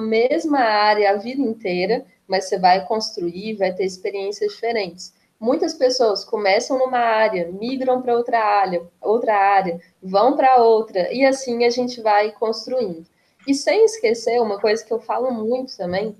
mesma 0.00 0.60
área 0.60 1.10
a 1.10 1.16
vida 1.16 1.42
inteira, 1.42 2.04
mas 2.26 2.44
você 2.44 2.58
vai 2.58 2.86
construir, 2.86 3.54
vai 3.54 3.72
ter 3.72 3.84
experiências 3.84 4.52
diferentes. 4.52 5.12
Muitas 5.38 5.74
pessoas 5.74 6.24
começam 6.24 6.78
numa 6.78 6.98
área, 6.98 7.50
migram 7.52 8.00
para 8.00 8.16
outra 8.16 8.38
área, 8.38 8.82
outra 9.00 9.36
área, 9.36 9.80
vão 10.02 10.34
para 10.36 10.62
outra, 10.62 11.12
e 11.12 11.26
assim 11.26 11.64
a 11.64 11.70
gente 11.70 12.00
vai 12.00 12.32
construindo. 12.32 13.06
E 13.46 13.54
sem 13.54 13.84
esquecer, 13.84 14.40
uma 14.40 14.58
coisa 14.60 14.84
que 14.84 14.92
eu 14.92 14.98
falo 14.98 15.30
muito 15.30 15.76
também, 15.76 16.16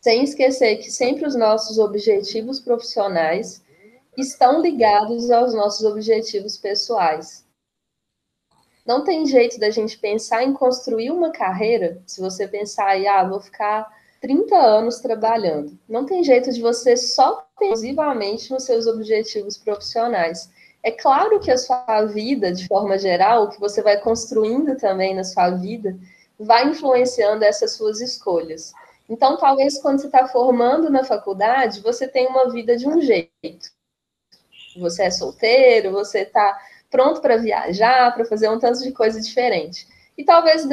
sem 0.00 0.22
esquecer 0.22 0.76
que 0.76 0.90
sempre 0.90 1.26
os 1.26 1.34
nossos 1.34 1.78
objetivos 1.78 2.60
profissionais 2.60 3.62
estão 4.20 4.60
ligados 4.60 5.30
aos 5.30 5.54
nossos 5.54 5.84
objetivos 5.84 6.56
pessoais. 6.56 7.44
Não 8.86 9.04
tem 9.04 9.26
jeito 9.26 9.58
da 9.58 9.70
gente 9.70 9.98
pensar 9.98 10.42
em 10.42 10.52
construir 10.52 11.10
uma 11.10 11.30
carreira, 11.30 12.02
se 12.06 12.20
você 12.20 12.48
pensar 12.48 12.86
aí, 12.88 13.06
ah, 13.06 13.28
vou 13.28 13.40
ficar 13.40 13.88
30 14.20 14.56
anos 14.56 14.98
trabalhando. 14.98 15.78
Não 15.88 16.04
tem 16.04 16.22
jeito 16.22 16.52
de 16.52 16.60
você 16.60 16.96
só 16.96 17.46
exclusivamente 17.52 18.50
nos 18.50 18.64
seus 18.64 18.86
objetivos 18.86 19.56
profissionais. 19.56 20.50
É 20.82 20.90
claro 20.90 21.40
que 21.40 21.50
a 21.50 21.58
sua 21.58 22.04
vida, 22.06 22.52
de 22.52 22.66
forma 22.66 22.98
geral, 22.98 23.44
o 23.44 23.48
que 23.50 23.60
você 23.60 23.82
vai 23.82 24.00
construindo 24.00 24.76
também 24.76 25.14
na 25.14 25.24
sua 25.24 25.50
vida, 25.50 25.98
vai 26.38 26.68
influenciando 26.68 27.44
essas 27.44 27.72
suas 27.72 28.00
escolhas. 28.00 28.72
Então, 29.08 29.36
talvez 29.36 29.80
quando 29.80 30.00
você 30.00 30.06
está 30.06 30.26
formando 30.28 30.88
na 30.88 31.04
faculdade, 31.04 31.80
você 31.80 32.08
tem 32.08 32.26
uma 32.28 32.50
vida 32.50 32.76
de 32.76 32.88
um 32.88 33.00
jeito. 33.00 33.70
Você 34.80 35.04
é 35.04 35.10
solteiro, 35.10 35.92
você 35.92 36.20
está 36.20 36.58
pronto 36.90 37.20
para 37.20 37.36
viajar, 37.36 38.12
para 38.14 38.24
fazer 38.24 38.48
um 38.48 38.58
tanto 38.58 38.82
de 38.82 38.92
coisa 38.92 39.20
diferente. 39.20 39.86
E 40.18 40.24
talvez 40.24 40.66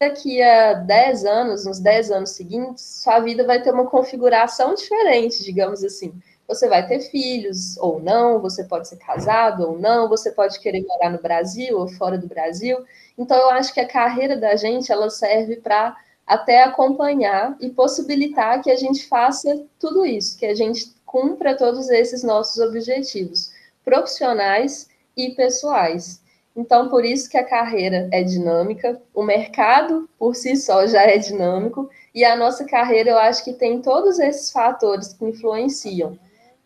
daqui 0.00 0.42
a 0.42 0.74
10 0.74 1.24
anos, 1.24 1.64
nos 1.64 1.78
10 1.78 2.10
anos 2.10 2.30
seguintes, 2.30 3.02
sua 3.02 3.20
vida 3.20 3.46
vai 3.46 3.62
ter 3.62 3.72
uma 3.72 3.86
configuração 3.86 4.74
diferente, 4.74 5.44
digamos 5.44 5.84
assim. 5.84 6.12
Você 6.48 6.68
vai 6.68 6.84
ter 6.84 6.98
filhos 6.98 7.78
ou 7.78 8.00
não, 8.00 8.40
você 8.40 8.64
pode 8.64 8.88
ser 8.88 8.96
casado 8.96 9.68
ou 9.68 9.78
não, 9.78 10.08
você 10.08 10.32
pode 10.32 10.58
querer 10.58 10.84
morar 10.84 11.10
no 11.10 11.22
Brasil 11.22 11.78
ou 11.78 11.86
fora 11.86 12.18
do 12.18 12.26
Brasil. 12.26 12.84
Então, 13.16 13.36
eu 13.36 13.50
acho 13.50 13.72
que 13.72 13.78
a 13.78 13.86
carreira 13.86 14.36
da 14.36 14.56
gente, 14.56 14.90
ela 14.90 15.08
serve 15.10 15.56
para 15.56 15.96
até 16.26 16.62
acompanhar 16.62 17.56
e 17.60 17.68
possibilitar 17.70 18.62
que 18.62 18.70
a 18.70 18.76
gente 18.76 19.06
faça 19.06 19.64
tudo 19.78 20.04
isso, 20.06 20.38
que 20.38 20.46
a 20.46 20.54
gente 20.54 20.92
cumpra 21.10 21.56
todos 21.56 21.90
esses 21.90 22.22
nossos 22.22 22.62
objetivos 22.62 23.50
profissionais 23.84 24.88
e 25.16 25.30
pessoais. 25.30 26.22
Então, 26.54 26.88
por 26.88 27.04
isso 27.04 27.28
que 27.28 27.36
a 27.36 27.44
carreira 27.44 28.08
é 28.12 28.22
dinâmica, 28.22 29.02
o 29.12 29.24
mercado 29.24 30.08
por 30.16 30.36
si 30.36 30.54
só 30.56 30.86
já 30.86 31.02
é 31.02 31.18
dinâmico, 31.18 31.90
e 32.14 32.24
a 32.24 32.36
nossa 32.36 32.64
carreira 32.64 33.10
eu 33.10 33.18
acho 33.18 33.42
que 33.44 33.52
tem 33.52 33.82
todos 33.82 34.20
esses 34.20 34.52
fatores 34.52 35.12
que 35.12 35.24
influenciam. 35.24 36.16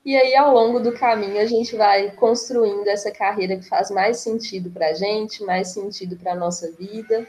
E 0.05 0.15
aí, 0.15 0.37
ao 0.37 0.53
longo 0.53 0.79
do 0.79 0.93
caminho, 0.93 1.41
a 1.41 1.47
gente 1.47 1.75
vai 1.75 2.11
construindo 2.11 2.87
essa 2.87 3.11
carreira 3.11 3.57
que 3.57 3.67
faz 3.67 3.91
mais 3.91 4.19
sentido 4.19 4.71
para 4.71 4.89
a 4.89 4.93
gente, 4.93 5.43
mais 5.43 5.69
sentido 5.69 6.17
para 6.17 6.33
a 6.33 6.37
nossa 6.37 6.71
vida. 6.73 7.27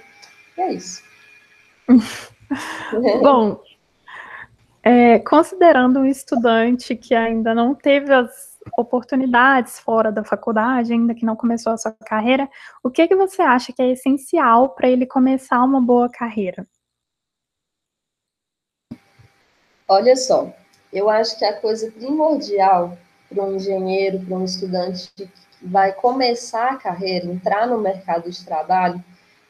E 0.57 0.61
é 0.61 0.73
isso. 0.73 1.01
Bom, 3.21 3.61
é, 4.87 5.17
considerando 5.17 6.01
um 6.01 6.05
estudante 6.05 6.95
que 6.95 7.15
ainda 7.15 7.55
não 7.55 7.73
teve 7.73 8.13
as 8.13 8.55
oportunidades 8.77 9.79
fora 9.79 10.11
da 10.11 10.23
faculdade, 10.23 10.93
ainda 10.93 11.15
que 11.15 11.25
não 11.25 11.35
começou 11.35 11.73
a 11.73 11.77
sua 11.77 11.91
carreira, 12.05 12.47
o 12.83 12.91
que, 12.91 13.07
que 13.07 13.15
você 13.15 13.41
acha 13.41 13.73
que 13.73 13.81
é 13.81 13.91
essencial 13.91 14.69
para 14.69 14.87
ele 14.87 15.07
começar 15.07 15.63
uma 15.63 15.81
boa 15.81 16.07
carreira? 16.07 16.67
Olha 19.87 20.15
só, 20.15 20.53
eu 20.93 21.09
acho 21.09 21.37
que 21.39 21.45
a 21.45 21.59
coisa 21.59 21.91
primordial 21.91 22.95
para 23.27 23.43
um 23.43 23.55
engenheiro, 23.55 24.19
para 24.19 24.37
um 24.37 24.45
estudante 24.45 25.11
que 25.15 25.27
vai 25.63 25.93
começar 25.93 26.73
a 26.73 26.77
carreira, 26.77 27.25
entrar 27.25 27.67
no 27.67 27.79
mercado 27.79 28.29
de 28.29 28.45
trabalho, 28.45 29.03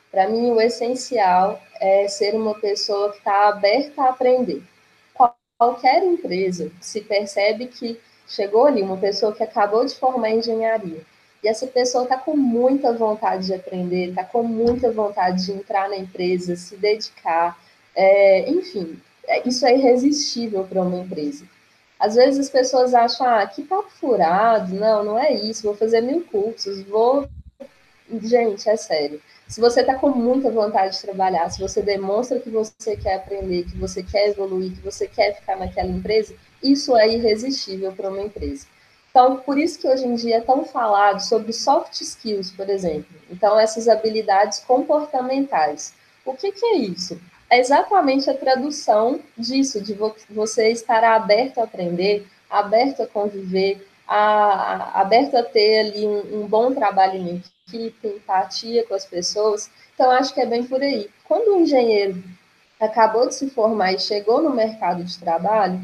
para 0.10 0.30
mim 0.30 0.52
o 0.52 0.62
essencial 0.62 1.62
é 1.82 2.08
ser 2.08 2.36
uma 2.36 2.58
pessoa 2.58 3.12
que 3.12 3.18
está 3.18 3.50
aberta 3.50 4.02
a 4.02 4.10
aprender. 4.12 4.64
Qualquer 5.58 6.04
empresa 6.04 6.72
se 6.82 7.02
percebe 7.02 7.68
que 7.68 8.00
chegou 8.28 8.66
ali 8.66 8.82
uma 8.82 8.98
pessoa 8.98 9.34
que 9.34 9.44
acabou 9.44 9.86
de 9.86 9.96
formar 9.96 10.32
engenharia. 10.32 11.02
E 11.44 11.48
essa 11.48 11.68
pessoa 11.68 12.04
está 12.04 12.18
com 12.18 12.36
muita 12.36 12.92
vontade 12.92 13.46
de 13.46 13.54
aprender, 13.54 14.10
está 14.10 14.24
com 14.24 14.44
muita 14.44 14.92
vontade 14.92 15.46
de 15.46 15.52
entrar 15.52 15.88
na 15.88 15.96
empresa, 15.96 16.56
se 16.56 16.76
dedicar. 16.76 17.58
É, 17.96 18.50
enfim, 18.50 19.00
é, 19.28 19.48
isso 19.48 19.66
é 19.66 19.78
irresistível 19.78 20.66
para 20.66 20.82
uma 20.82 20.98
empresa. 20.98 21.46
Às 22.00 22.16
vezes 22.16 22.40
as 22.40 22.50
pessoas 22.50 22.94
acham, 22.94 23.26
ah, 23.26 23.46
que 23.48 23.64
papo 23.64 23.90
furado, 23.92 24.74
não, 24.74 25.04
não 25.04 25.20
é 25.20 25.34
isso, 25.34 25.64
vou 25.64 25.76
fazer 25.76 26.02
mil 26.02 26.24
cursos, 26.26 26.82
vou. 26.84 27.28
Gente, 28.22 28.68
é 28.70 28.76
sério. 28.76 29.22
Se 29.48 29.62
você 29.62 29.82
está 29.82 29.96
com 29.96 30.10
muita 30.10 30.50
vontade 30.50 30.96
de 30.96 31.02
trabalhar, 31.02 31.50
se 31.50 31.60
você 31.60 31.82
demonstra 31.82 32.40
que 32.40 32.50
você 32.50 32.98
quer 32.98 33.16
aprender, 33.16 33.64
que 33.66 33.78
você 33.78 34.02
quer 34.02 34.30
evoluir, 34.30 34.74
que 34.74 34.82
você 34.82 35.08
quer 35.08 35.36
ficar 35.36 35.56
naquela 35.56 35.90
empresa, 35.90 36.36
isso 36.64 36.98
é 36.98 37.08
irresistível 37.14 37.92
para 37.92 38.10
uma 38.10 38.22
empresa. 38.22 38.66
Então, 39.12 39.38
por 39.38 39.58
isso 39.58 39.80
que 39.80 39.88
hoje 39.88 40.06
em 40.06 40.16
dia 40.16 40.38
é 40.38 40.42
tão 40.42 40.66
falado 40.66 41.20
sobre 41.22 41.54
soft 41.54 42.02
skills, 42.02 42.52
por 42.52 42.70
exemplo. 42.70 43.16
Então, 43.30 43.58
essas 43.58 43.88
habilidades 43.88 44.60
comportamentais. 44.60 45.94
O 46.26 46.34
que, 46.34 46.52
que 46.52 46.66
é 46.66 46.78
isso? 46.78 47.18
É 47.50 47.60
exatamente 47.60 48.30
a 48.30 48.34
tradução 48.34 49.20
disso, 49.38 49.80
de 49.80 49.96
você 50.30 50.70
estar 50.70 51.04
aberto 51.04 51.60
a 51.60 51.64
aprender, 51.64 52.28
aberto 52.50 53.04
a 53.04 53.08
conviver, 53.08 53.88
a, 54.08 54.18
a, 54.18 55.02
aberto 55.02 55.36
a 55.36 55.44
ter 55.44 55.80
ali 55.80 56.06
um, 56.06 56.42
um 56.42 56.48
bom 56.48 56.74
trabalho 56.74 57.16
em 57.16 57.44
equipe, 57.68 58.08
empatia 58.08 58.86
com 58.86 58.94
as 58.94 59.06
pessoas. 59.06 59.70
Então, 59.94 60.12
acho 60.12 60.34
que 60.34 60.42
é 60.42 60.46
bem 60.46 60.64
por 60.64 60.82
aí. 60.82 61.10
Quando 61.24 61.56
um 61.56 61.62
engenheiro 61.62 62.24
acabou 62.80 63.28
de 63.28 63.36
se 63.36 63.50
formar 63.50 63.94
e 63.94 64.00
chegou 64.00 64.42
no 64.42 64.54
mercado 64.54 65.04
de 65.04 65.18
trabalho, 65.18 65.80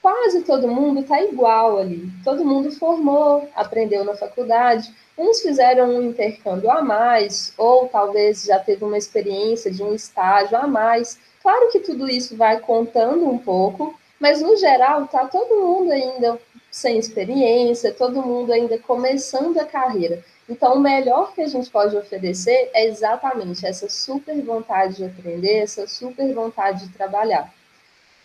quase 0.00 0.42
todo 0.42 0.68
mundo 0.68 1.00
está 1.00 1.22
igual 1.22 1.78
ali. 1.78 2.08
Todo 2.24 2.44
mundo 2.44 2.70
formou, 2.72 3.48
aprendeu 3.54 4.04
na 4.04 4.14
faculdade. 4.14 4.92
Uns 5.16 5.40
fizeram 5.40 5.90
um 5.90 6.02
intercâmbio 6.02 6.70
a 6.70 6.80
mais, 6.80 7.52
ou 7.58 7.88
talvez 7.88 8.44
já 8.44 8.58
teve 8.58 8.84
uma 8.84 8.96
experiência 8.96 9.70
de 9.70 9.82
um 9.82 9.94
estágio 9.94 10.56
a 10.56 10.66
mais. 10.66 11.18
Claro 11.42 11.70
que 11.70 11.80
tudo 11.80 12.08
isso 12.08 12.36
vai 12.36 12.60
contando 12.60 13.28
um 13.28 13.38
pouco, 13.38 13.98
mas 14.20 14.40
no 14.40 14.56
geral 14.56 15.04
está 15.04 15.26
todo 15.26 15.60
mundo 15.60 15.90
ainda 15.90 16.38
sem 16.78 16.96
experiência, 16.96 17.92
todo 17.92 18.22
mundo 18.22 18.52
ainda 18.52 18.78
começando 18.78 19.58
a 19.58 19.64
carreira. 19.64 20.24
Então, 20.48 20.74
o 20.74 20.80
melhor 20.80 21.34
que 21.34 21.42
a 21.42 21.48
gente 21.48 21.68
pode 21.68 21.96
oferecer 21.96 22.70
é 22.72 22.86
exatamente 22.86 23.66
essa 23.66 23.88
super 23.88 24.40
vontade 24.42 24.96
de 24.96 25.04
aprender, 25.04 25.58
essa 25.58 25.86
super 25.88 26.32
vontade 26.32 26.86
de 26.86 26.92
trabalhar. 26.94 27.52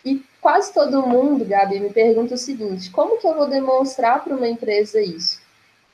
E 0.04 0.22
quase 0.40 0.72
todo 0.72 1.06
mundo, 1.06 1.44
Gabi, 1.44 1.80
me 1.80 1.90
pergunta 1.90 2.34
o 2.34 2.38
seguinte: 2.38 2.90
como 2.90 3.18
que 3.18 3.26
eu 3.26 3.34
vou 3.34 3.48
demonstrar 3.48 4.22
para 4.22 4.36
uma 4.36 4.48
empresa 4.48 5.00
isso? 5.00 5.40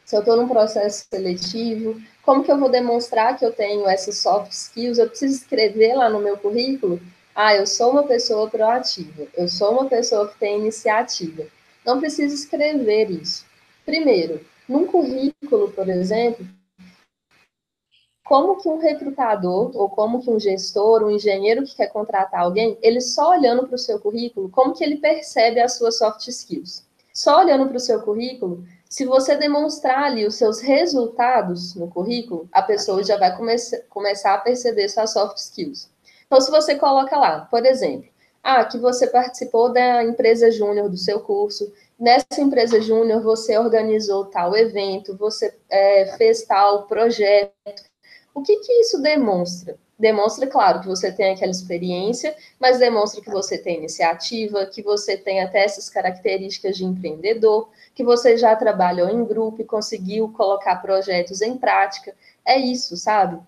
Se 0.04 0.14
eu 0.14 0.20
estou 0.20 0.36
num 0.36 0.48
processo 0.48 1.06
seletivo, 1.08 2.00
como 2.22 2.44
que 2.44 2.52
eu 2.52 2.58
vou 2.58 2.68
demonstrar 2.68 3.38
que 3.38 3.44
eu 3.44 3.52
tenho 3.52 3.88
essas 3.88 4.18
soft 4.18 4.52
skills? 4.52 4.98
Eu 4.98 5.08
preciso 5.08 5.34
escrever 5.34 5.94
lá 5.94 6.10
no 6.10 6.20
meu 6.20 6.36
currículo? 6.36 7.00
Ah, 7.34 7.54
eu 7.54 7.66
sou 7.66 7.92
uma 7.92 8.02
pessoa 8.02 8.50
proativa, 8.50 9.26
eu 9.34 9.48
sou 9.48 9.72
uma 9.72 9.86
pessoa 9.86 10.28
que 10.28 10.38
tem 10.38 10.58
iniciativa. 10.58 11.46
Não 11.84 11.98
precisa 11.98 12.34
escrever 12.34 13.10
isso. 13.10 13.44
Primeiro, 13.84 14.44
num 14.68 14.86
currículo, 14.86 15.72
por 15.72 15.88
exemplo, 15.88 16.46
como 18.24 18.58
que 18.58 18.68
um 18.68 18.78
recrutador 18.78 19.72
ou 19.74 19.88
como 19.88 20.22
que 20.22 20.30
um 20.30 20.38
gestor, 20.38 21.02
um 21.02 21.10
engenheiro 21.10 21.64
que 21.64 21.74
quer 21.74 21.88
contratar 21.88 22.42
alguém, 22.42 22.78
ele 22.80 23.00
só 23.00 23.30
olhando 23.30 23.66
para 23.66 23.74
o 23.74 23.78
seu 23.78 23.98
currículo, 23.98 24.48
como 24.50 24.72
que 24.72 24.84
ele 24.84 24.98
percebe 24.98 25.60
as 25.60 25.76
suas 25.76 25.98
soft 25.98 26.28
skills? 26.28 26.86
Só 27.12 27.40
olhando 27.40 27.66
para 27.66 27.76
o 27.76 27.80
seu 27.80 28.00
currículo, 28.02 28.64
se 28.88 29.04
você 29.04 29.36
demonstrar 29.36 30.04
ali 30.04 30.24
os 30.24 30.36
seus 30.36 30.60
resultados 30.60 31.74
no 31.74 31.88
currículo, 31.88 32.48
a 32.52 32.62
pessoa 32.62 33.02
já 33.02 33.16
vai 33.16 33.36
come 33.36 33.54
começar 33.88 34.34
a 34.34 34.38
perceber 34.38 34.88
suas 34.88 35.12
soft 35.12 35.36
skills. 35.38 35.90
Então, 36.26 36.40
se 36.40 36.50
você 36.52 36.76
coloca 36.76 37.16
lá, 37.18 37.40
por 37.50 37.66
exemplo, 37.66 38.08
ah, 38.42 38.64
que 38.64 38.78
você 38.78 39.06
participou 39.06 39.72
da 39.72 40.02
empresa 40.02 40.50
júnior 40.50 40.88
do 40.88 40.96
seu 40.96 41.20
curso, 41.20 41.72
nessa 41.98 42.40
empresa 42.40 42.80
júnior 42.80 43.22
você 43.22 43.58
organizou 43.58 44.24
tal 44.26 44.56
evento, 44.56 45.16
você 45.16 45.54
é, 45.68 46.16
fez 46.16 46.42
tal 46.42 46.86
projeto, 46.86 47.52
o 48.34 48.42
que, 48.42 48.56
que 48.56 48.72
isso 48.80 49.02
demonstra? 49.02 49.76
Demonstra, 49.98 50.46
claro, 50.46 50.80
que 50.80 50.86
você 50.86 51.12
tem 51.12 51.34
aquela 51.34 51.50
experiência, 51.50 52.34
mas 52.58 52.78
demonstra 52.78 53.20
que 53.20 53.28
você 53.30 53.58
tem 53.58 53.76
iniciativa, 53.76 54.64
que 54.64 54.82
você 54.82 55.14
tem 55.14 55.42
até 55.42 55.62
essas 55.62 55.90
características 55.90 56.76
de 56.78 56.86
empreendedor, 56.86 57.68
que 57.94 58.02
você 58.02 58.38
já 58.38 58.56
trabalhou 58.56 59.10
em 59.10 59.24
grupo 59.26 59.60
e 59.60 59.64
conseguiu 59.66 60.32
colocar 60.32 60.76
projetos 60.76 61.42
em 61.42 61.58
prática. 61.58 62.14
É 62.46 62.58
isso, 62.58 62.96
sabe? 62.96 63.42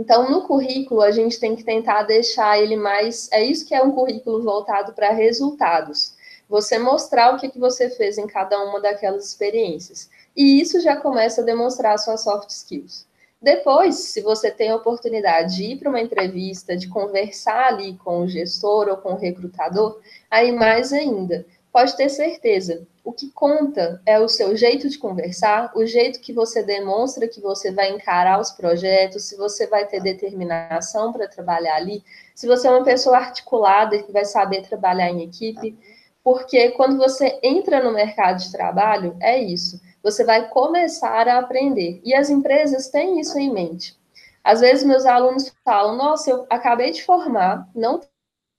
Então, 0.00 0.30
no 0.30 0.46
currículo, 0.46 1.02
a 1.02 1.10
gente 1.10 1.38
tem 1.38 1.54
que 1.54 1.62
tentar 1.62 2.04
deixar 2.04 2.58
ele 2.58 2.74
mais. 2.74 3.30
É 3.30 3.44
isso 3.44 3.66
que 3.66 3.74
é 3.74 3.82
um 3.82 3.90
currículo 3.92 4.42
voltado 4.42 4.94
para 4.94 5.10
resultados. 5.10 6.14
Você 6.48 6.78
mostrar 6.78 7.34
o 7.34 7.38
que, 7.38 7.50
que 7.50 7.58
você 7.58 7.90
fez 7.90 8.16
em 8.16 8.26
cada 8.26 8.58
uma 8.64 8.80
daquelas 8.80 9.26
experiências. 9.26 10.08
E 10.34 10.58
isso 10.58 10.80
já 10.80 10.96
começa 10.96 11.42
a 11.42 11.44
demonstrar 11.44 11.98
suas 11.98 12.22
soft 12.22 12.48
skills. 12.48 13.06
Depois, 13.42 13.96
se 13.96 14.22
você 14.22 14.50
tem 14.50 14.70
a 14.70 14.76
oportunidade 14.76 15.56
de 15.56 15.64
ir 15.64 15.78
para 15.78 15.90
uma 15.90 16.00
entrevista, 16.00 16.74
de 16.74 16.88
conversar 16.88 17.66
ali 17.66 17.94
com 17.98 18.22
o 18.22 18.28
gestor 18.28 18.88
ou 18.88 18.96
com 18.96 19.12
o 19.12 19.18
recrutador, 19.18 20.00
aí 20.30 20.50
mais 20.50 20.94
ainda. 20.94 21.44
Pode 21.70 21.94
ter 21.94 22.08
certeza, 22.08 22.86
o 23.10 23.12
que 23.12 23.30
conta 23.30 24.00
é 24.06 24.18
o 24.18 24.28
seu 24.28 24.56
jeito 24.56 24.88
de 24.88 24.98
conversar, 24.98 25.72
o 25.74 25.84
jeito 25.84 26.20
que 26.20 26.32
você 26.32 26.62
demonstra 26.62 27.28
que 27.28 27.40
você 27.40 27.70
vai 27.70 27.90
encarar 27.90 28.40
os 28.40 28.50
projetos, 28.50 29.24
se 29.24 29.36
você 29.36 29.66
vai 29.66 29.86
ter 29.86 30.02
determinação 30.02 31.12
para 31.12 31.28
trabalhar 31.28 31.76
ali, 31.76 32.02
se 32.34 32.46
você 32.46 32.68
é 32.68 32.70
uma 32.70 32.84
pessoa 32.84 33.18
articulada 33.18 34.02
que 34.02 34.12
vai 34.12 34.24
saber 34.24 34.62
trabalhar 34.62 35.10
em 35.10 35.22
equipe, 35.22 35.76
porque 36.24 36.70
quando 36.70 36.96
você 36.96 37.38
entra 37.42 37.82
no 37.82 37.92
mercado 37.92 38.38
de 38.38 38.52
trabalho, 38.52 39.16
é 39.20 39.38
isso 39.38 39.80
você 40.02 40.24
vai 40.24 40.48
começar 40.48 41.28
a 41.28 41.38
aprender. 41.38 42.00
E 42.04 42.14
as 42.14 42.30
empresas 42.30 42.88
têm 42.88 43.20
isso 43.20 43.38
em 43.38 43.52
mente. 43.52 43.98
Às 44.42 44.60
vezes, 44.60 44.84
meus 44.84 45.04
alunos 45.04 45.52
falam: 45.64 45.96
Nossa, 45.96 46.30
eu 46.30 46.46
acabei 46.48 46.90
de 46.90 47.04
formar, 47.04 47.68
não 47.74 48.00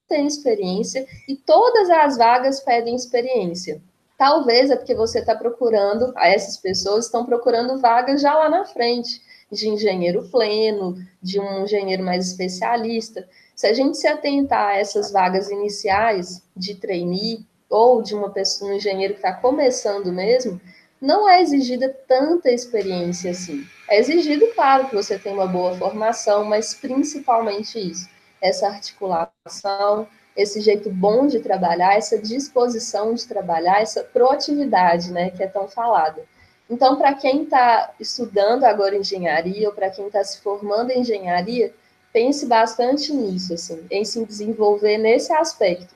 tenho 0.07 0.27
experiência, 0.27 1.07
e 1.27 1.35
todas 1.35 1.89
as 1.89 2.17
vagas 2.17 2.59
pedem 2.59 2.95
experiência. 2.95 3.81
Talvez 4.21 4.69
é 4.69 4.75
porque 4.75 4.93
você 4.93 5.17
está 5.17 5.33
procurando, 5.33 6.13
essas 6.15 6.55
pessoas 6.55 7.05
estão 7.05 7.25
procurando 7.25 7.79
vagas 7.79 8.21
já 8.21 8.35
lá 8.35 8.47
na 8.47 8.63
frente, 8.65 9.19
de 9.51 9.67
engenheiro 9.67 10.29
pleno, 10.29 10.95
de 11.19 11.39
um 11.39 11.63
engenheiro 11.63 12.03
mais 12.03 12.27
especialista. 12.27 13.27
Se 13.55 13.65
a 13.65 13.73
gente 13.73 13.97
se 13.97 14.07
atentar 14.07 14.67
a 14.67 14.77
essas 14.77 15.11
vagas 15.11 15.49
iniciais 15.49 16.43
de 16.55 16.75
trainee 16.75 17.47
ou 17.67 18.03
de 18.03 18.13
uma 18.13 18.29
pessoa, 18.29 18.69
um 18.69 18.75
engenheiro 18.75 19.15
que 19.15 19.21
está 19.21 19.33
começando 19.33 20.13
mesmo, 20.13 20.61
não 21.01 21.27
é 21.27 21.41
exigida 21.41 21.89
tanta 22.07 22.51
experiência 22.51 23.31
assim. 23.31 23.65
É 23.89 23.97
exigido, 23.97 24.45
claro, 24.53 24.87
que 24.87 24.95
você 24.95 25.17
tenha 25.17 25.33
uma 25.33 25.47
boa 25.47 25.75
formação, 25.75 26.45
mas 26.45 26.75
principalmente 26.75 27.79
isso, 27.79 28.07
essa 28.39 28.67
articulação, 28.67 30.07
esse 30.35 30.61
jeito 30.61 30.89
bom 30.89 31.27
de 31.27 31.39
trabalhar, 31.39 31.95
essa 31.95 32.17
disposição 32.17 33.13
de 33.13 33.27
trabalhar, 33.27 33.81
essa 33.81 34.03
proatividade, 34.03 35.11
né, 35.11 35.29
que 35.29 35.43
é 35.43 35.47
tão 35.47 35.67
falada. 35.67 36.23
Então, 36.69 36.95
para 36.95 37.13
quem 37.13 37.43
está 37.43 37.93
estudando 37.99 38.63
agora 38.63 38.95
engenharia, 38.95 39.67
ou 39.67 39.75
para 39.75 39.89
quem 39.89 40.07
está 40.07 40.23
se 40.23 40.39
formando 40.41 40.91
em 40.91 41.01
engenharia, 41.01 41.73
pense 42.13 42.45
bastante 42.45 43.13
nisso, 43.13 43.53
assim, 43.53 43.85
em 43.91 44.05
se 44.05 44.25
desenvolver 44.25 44.97
nesse 44.97 45.33
aspecto. 45.33 45.93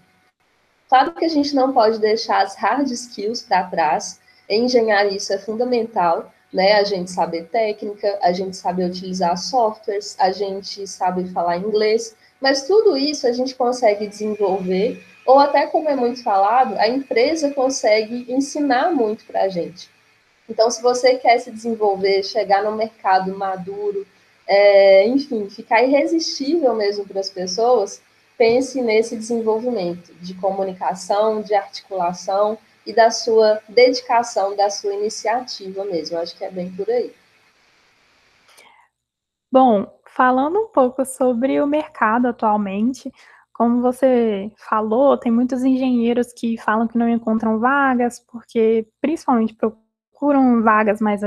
Claro 0.90 1.14
que 1.14 1.26
a 1.26 1.30
gente 1.30 1.56
não 1.56 1.74
pode 1.74 2.00
deixar 2.00 2.44
as 2.44 2.56
hard 2.56 2.92
skills 2.92 3.42
para 3.42 3.64
trás, 3.64 4.20
em 4.48 4.66
engenharia 4.66 5.18
isso 5.18 5.34
é 5.34 5.38
fundamental, 5.38 6.32
né? 6.54 6.74
A 6.74 6.84
gente 6.84 7.12
saber 7.12 7.48
técnica, 7.48 8.20
a 8.22 8.32
gente 8.32 8.56
saber 8.56 8.86
utilizar 8.86 9.38
softwares, 9.38 10.16
a 10.20 10.32
gente 10.32 10.86
sabe 10.88 11.28
falar 11.32 11.58
inglês, 11.58 12.16
mas 12.46 12.62
tudo 12.68 12.96
isso 12.96 13.26
a 13.26 13.32
gente 13.32 13.56
consegue 13.56 14.06
desenvolver, 14.06 15.04
ou 15.26 15.40
até 15.40 15.66
como 15.66 15.90
é 15.90 15.96
muito 15.96 16.22
falado, 16.22 16.78
a 16.78 16.88
empresa 16.88 17.50
consegue 17.50 18.32
ensinar 18.32 18.92
muito 18.92 19.26
para 19.26 19.46
a 19.46 19.50
gente. 19.50 19.90
Então, 20.48 20.70
se 20.70 20.80
você 20.80 21.16
quer 21.16 21.40
se 21.40 21.50
desenvolver, 21.50 22.22
chegar 22.22 22.64
no 22.64 22.76
mercado 22.76 23.36
maduro, 23.36 24.06
é, 24.46 25.08
enfim, 25.08 25.50
ficar 25.50 25.82
irresistível 25.82 26.76
mesmo 26.76 27.04
para 27.08 27.20
as 27.20 27.32
pessoas, 27.32 28.00
pense 28.38 28.80
nesse 28.80 29.16
desenvolvimento 29.16 30.14
de 30.22 30.36
comunicação, 30.36 31.42
de 31.42 31.56
articulação, 31.56 32.60
e 32.86 32.94
da 32.94 33.10
sua 33.10 33.60
dedicação, 33.68 34.56
da 34.56 34.70
sua 34.70 34.94
iniciativa 34.94 35.84
mesmo. 35.84 36.20
Acho 36.20 36.38
que 36.38 36.46
é 36.46 36.52
bem 36.52 36.72
por 36.72 36.88
aí. 36.88 37.12
Bom, 39.52 39.95
falando 40.16 40.58
um 40.58 40.68
pouco 40.68 41.06
sobre 41.06 41.60
o 41.62 41.68
mercado 41.68 42.28
atualmente, 42.28 43.12
como 43.54 43.82
você 43.82 44.52
falou, 44.58 45.18
tem 45.18 45.32
muitos 45.32 45.64
engenheiros 45.64 46.34
que 46.34 46.58
falam 46.58 46.88
que 46.88 46.98
não 46.98 47.08
encontram 47.08 47.60
vagas, 47.60 48.20
porque 48.20 48.88
principalmente 49.02 49.54
procuram 49.54 50.64
vagas 50.64 51.02
mais, 51.02 51.22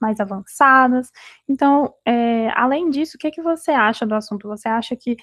mais 0.00 0.20
avançadas. 0.20 1.10
Então, 1.48 1.92
é, 2.06 2.48
além 2.54 2.88
disso, 2.90 3.16
o 3.16 3.18
que, 3.18 3.30
que 3.30 3.42
você 3.42 3.70
acha 3.72 4.06
do 4.06 4.14
assunto? 4.14 4.48
Você 4.48 4.68
acha 4.68 4.96
que 4.96 5.16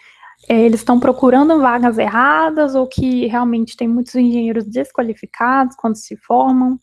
é, 0.47 0.59
eles 0.61 0.81
estão 0.81 0.99
procurando 0.99 1.59
vagas 1.59 1.97
erradas 1.97 2.75
ou 2.75 2.87
que 2.87 3.25
realmente 3.25 3.75
tem 3.75 3.87
muitos 3.87 4.13
engenheiros 4.15 4.65
desqualificados 4.65 5.75
quando 5.75 5.95
se 5.95 6.15
formam? 6.17 6.79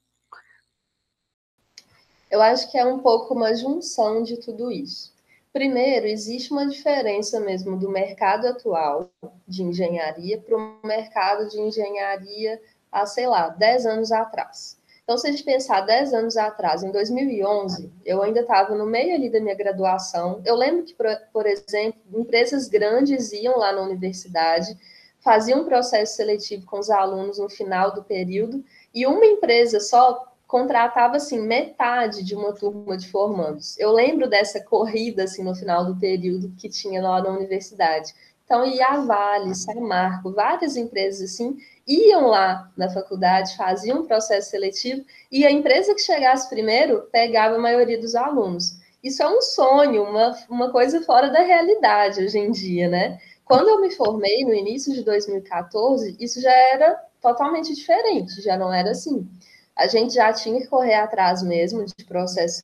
Eu 2.28 2.42
acho 2.42 2.70
que 2.72 2.76
é 2.76 2.84
um 2.84 2.98
pouco 2.98 3.34
uma 3.34 3.54
junção 3.54 4.24
de 4.24 4.40
tudo 4.40 4.70
isso. 4.72 5.13
Primeiro, 5.54 6.08
existe 6.08 6.50
uma 6.50 6.66
diferença 6.66 7.38
mesmo 7.38 7.78
do 7.78 7.88
mercado 7.88 8.48
atual 8.48 9.08
de 9.46 9.62
engenharia 9.62 10.36
para 10.36 10.56
o 10.56 10.78
mercado 10.84 11.48
de 11.48 11.60
engenharia 11.60 12.60
há, 12.90 13.06
sei 13.06 13.28
lá, 13.28 13.50
10 13.50 13.86
anos 13.86 14.10
atrás. 14.10 14.76
Então, 15.04 15.16
se 15.16 15.28
a 15.28 15.30
gente 15.30 15.44
pensar 15.44 15.82
10 15.82 16.12
anos 16.12 16.36
atrás, 16.36 16.82
em 16.82 16.90
2011, 16.90 17.88
eu 18.04 18.20
ainda 18.20 18.40
estava 18.40 18.74
no 18.74 18.84
meio 18.84 19.14
ali 19.14 19.30
da 19.30 19.38
minha 19.38 19.54
graduação. 19.54 20.42
Eu 20.44 20.56
lembro 20.56 20.82
que, 20.86 20.96
por, 21.32 21.46
exemplo, 21.46 22.00
empresas 22.12 22.66
grandes 22.66 23.30
iam 23.30 23.56
lá 23.56 23.70
na 23.70 23.82
universidade, 23.82 24.76
faziam 25.20 25.60
um 25.60 25.64
processo 25.64 26.16
seletivo 26.16 26.66
com 26.66 26.80
os 26.80 26.90
alunos 26.90 27.38
no 27.38 27.48
final 27.48 27.94
do 27.94 28.02
período, 28.02 28.64
e 28.92 29.06
uma 29.06 29.24
empresa 29.24 29.78
só 29.78 30.33
contratava 30.54 31.16
assim 31.16 31.40
metade 31.40 32.22
de 32.22 32.32
uma 32.32 32.52
turma 32.52 32.96
de 32.96 33.08
formandos. 33.08 33.76
Eu 33.76 33.90
lembro 33.90 34.30
dessa 34.30 34.62
corrida 34.62 35.24
assim 35.24 35.42
no 35.42 35.52
final 35.52 35.84
do 35.84 35.96
período 35.96 36.54
que 36.56 36.68
tinha 36.68 37.02
lá 37.02 37.20
na 37.20 37.30
universidade. 37.30 38.14
Então 38.44 38.64
ia 38.64 38.86
a 38.86 39.00
Vale, 39.00 39.52
Samarco, 39.52 40.30
várias 40.30 40.76
empresas 40.76 41.32
assim 41.32 41.56
iam 41.84 42.28
lá 42.28 42.70
na 42.76 42.88
faculdade, 42.88 43.56
faziam 43.56 44.02
um 44.02 44.06
processo 44.06 44.50
seletivo 44.50 45.04
e 45.28 45.44
a 45.44 45.50
empresa 45.50 45.92
que 45.92 46.00
chegasse 46.00 46.48
primeiro 46.48 47.08
pegava 47.10 47.56
a 47.56 47.58
maioria 47.60 48.00
dos 48.00 48.14
alunos. 48.14 48.78
Isso 49.02 49.24
é 49.24 49.28
um 49.28 49.42
sonho, 49.42 50.04
uma, 50.04 50.38
uma 50.48 50.70
coisa 50.70 51.02
fora 51.02 51.30
da 51.30 51.40
realidade 51.40 52.22
hoje 52.22 52.38
em 52.38 52.52
dia, 52.52 52.88
né? 52.88 53.18
Quando 53.44 53.70
eu 53.70 53.80
me 53.80 53.90
formei 53.90 54.44
no 54.44 54.54
início 54.54 54.94
de 54.94 55.02
2014, 55.02 56.16
isso 56.20 56.40
já 56.40 56.52
era 56.52 56.94
totalmente 57.20 57.74
diferente, 57.74 58.40
já 58.40 58.56
não 58.56 58.72
era 58.72 58.92
assim. 58.92 59.28
A 59.76 59.86
gente 59.86 60.14
já 60.14 60.32
tinha 60.32 60.60
que 60.60 60.68
correr 60.68 60.94
atrás 60.94 61.42
mesmo 61.42 61.84
de 61.84 62.04
processos 62.04 62.62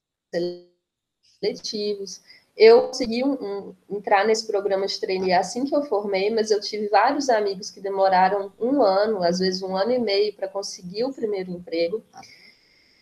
seletivos, 1.41 2.23
eu 2.61 2.89
consegui 2.89 3.25
um, 3.25 3.33
um, 3.33 3.75
entrar 3.89 4.27
nesse 4.27 4.47
programa 4.47 4.87
de 4.87 5.01
trainee 5.01 5.33
assim 5.33 5.65
que 5.65 5.75
eu 5.75 5.83
formei, 5.85 6.29
mas 6.29 6.51
eu 6.51 6.61
tive 6.61 6.89
vários 6.89 7.31
amigos 7.31 7.71
que 7.71 7.81
demoraram 7.81 8.53
um 8.61 8.83
ano, 8.83 9.23
às 9.23 9.39
vezes 9.39 9.63
um 9.63 9.75
ano 9.75 9.93
e 9.93 9.99
meio, 9.99 10.35
para 10.35 10.47
conseguir 10.47 11.05
o 11.05 11.13
primeiro 11.13 11.51
emprego. 11.51 12.05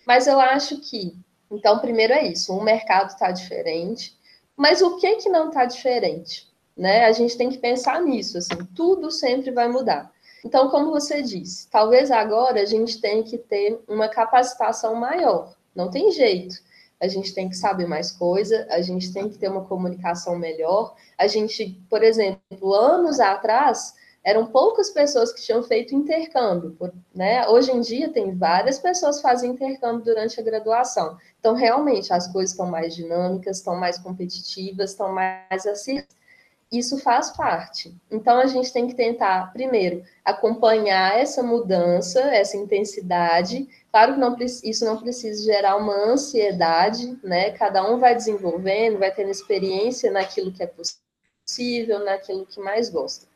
Mas 0.06 0.28
eu 0.28 0.38
acho 0.38 0.80
que, 0.80 1.12
então, 1.50 1.80
primeiro 1.80 2.12
é 2.12 2.28
isso, 2.28 2.56
o 2.56 2.62
mercado 2.62 3.10
está 3.10 3.32
diferente, 3.32 4.16
mas 4.56 4.80
o 4.80 4.96
que 4.96 5.16
que 5.16 5.28
não 5.28 5.48
está 5.48 5.64
diferente? 5.64 6.46
Né? 6.76 7.06
A 7.06 7.12
gente 7.12 7.36
tem 7.36 7.50
que 7.50 7.58
pensar 7.58 8.00
nisso, 8.00 8.38
assim, 8.38 8.64
tudo 8.76 9.10
sempre 9.10 9.50
vai 9.50 9.66
mudar. 9.66 10.12
Então, 10.44 10.70
como 10.70 10.90
você 10.90 11.22
disse, 11.22 11.68
talvez 11.68 12.10
agora 12.10 12.60
a 12.60 12.64
gente 12.64 13.00
tenha 13.00 13.22
que 13.22 13.38
ter 13.38 13.80
uma 13.88 14.08
capacitação 14.08 14.94
maior, 14.94 15.54
não 15.74 15.90
tem 15.90 16.10
jeito 16.10 16.56
a 17.00 17.06
gente 17.06 17.32
tem 17.32 17.48
que 17.48 17.56
saber 17.56 17.86
mais 17.86 18.10
coisa, 18.10 18.66
a 18.70 18.82
gente 18.82 19.12
tem 19.12 19.28
que 19.28 19.38
ter 19.38 19.48
uma 19.48 19.64
comunicação 19.64 20.36
melhor. 20.36 20.94
A 21.16 21.26
gente, 21.26 21.80
por 21.88 22.02
exemplo, 22.02 22.74
anos 22.74 23.20
atrás, 23.20 23.94
eram 24.24 24.46
poucas 24.46 24.90
pessoas 24.90 25.32
que 25.32 25.40
tinham 25.40 25.62
feito 25.62 25.94
intercâmbio, 25.94 26.76
né? 27.14 27.46
Hoje 27.48 27.70
em 27.70 27.80
dia 27.80 28.12
tem 28.12 28.36
várias 28.36 28.78
pessoas 28.78 29.16
que 29.16 29.22
fazem 29.22 29.52
intercâmbio 29.52 30.04
durante 30.04 30.40
a 30.40 30.42
graduação. 30.42 31.16
Então, 31.38 31.54
realmente, 31.54 32.12
as 32.12 32.30
coisas 32.30 32.50
estão 32.50 32.66
mais 32.66 32.94
dinâmicas, 32.94 33.58
estão 33.58 33.76
mais 33.76 33.96
competitivas, 33.98 34.90
estão 34.90 35.12
mais 35.12 35.66
assim. 35.66 36.02
Isso 36.70 36.98
faz 36.98 37.30
parte. 37.30 37.96
Então, 38.10 38.38
a 38.38 38.46
gente 38.46 38.70
tem 38.72 38.86
que 38.86 38.94
tentar, 38.94 39.52
primeiro, 39.52 40.02
acompanhar 40.22 41.18
essa 41.18 41.42
mudança, 41.42 42.20
essa 42.20 42.58
intensidade. 42.58 43.66
Claro 43.90 44.14
que 44.14 44.20
não, 44.20 44.36
isso 44.38 44.84
não 44.84 44.98
precisa 44.98 45.42
gerar 45.42 45.76
uma 45.76 45.94
ansiedade, 45.94 47.18
né? 47.22 47.52
Cada 47.52 47.90
um 47.90 47.98
vai 47.98 48.14
desenvolvendo, 48.14 48.98
vai 48.98 49.10
tendo 49.10 49.30
experiência 49.30 50.10
naquilo 50.10 50.52
que 50.52 50.62
é 50.62 50.66
possível, 50.66 52.04
naquilo 52.04 52.44
que 52.44 52.60
mais 52.60 52.90
gosta. 52.90 53.26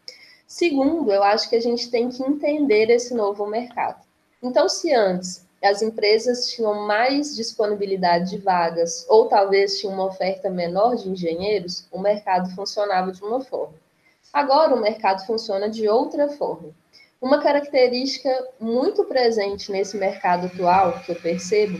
Segundo, 0.47 1.11
eu 1.11 1.23
acho 1.23 1.49
que 1.49 1.57
a 1.57 1.63
gente 1.63 1.91
tem 1.91 2.11
que 2.11 2.23
entender 2.23 2.91
esse 2.91 3.15
novo 3.15 3.47
mercado. 3.47 4.05
Então, 4.43 4.69
se 4.69 4.93
antes 4.93 5.49
as 5.63 5.83
empresas 5.83 6.49
tinham 6.49 6.87
mais 6.87 7.37
disponibilidade 7.37 8.31
de 8.31 8.39
vagas, 8.39 9.07
ou 9.09 9.27
talvez 9.27 9.79
tinham 9.79 9.95
uma 9.95 10.07
oferta 10.07 10.51
menor 10.51 10.97
de 10.97 11.09
engenheiros, 11.09 11.87
o 11.91 12.01
mercado 12.01 12.55
funcionava 12.55 13.13
de 13.13 13.23
uma 13.23 13.41
forma. 13.41 13.75
Agora, 14.33 14.75
o 14.75 14.81
mercado 14.81 15.25
funciona 15.27 15.69
de 15.69 15.89
outra 15.89 16.29
forma. 16.29 16.71
Uma 17.21 17.41
característica 17.41 18.31
muito 18.59 19.05
presente 19.05 19.71
nesse 19.71 19.97
mercado 19.97 20.47
atual, 20.47 21.01
que 21.01 21.13
eu 21.13 21.17
percebo, 21.17 21.79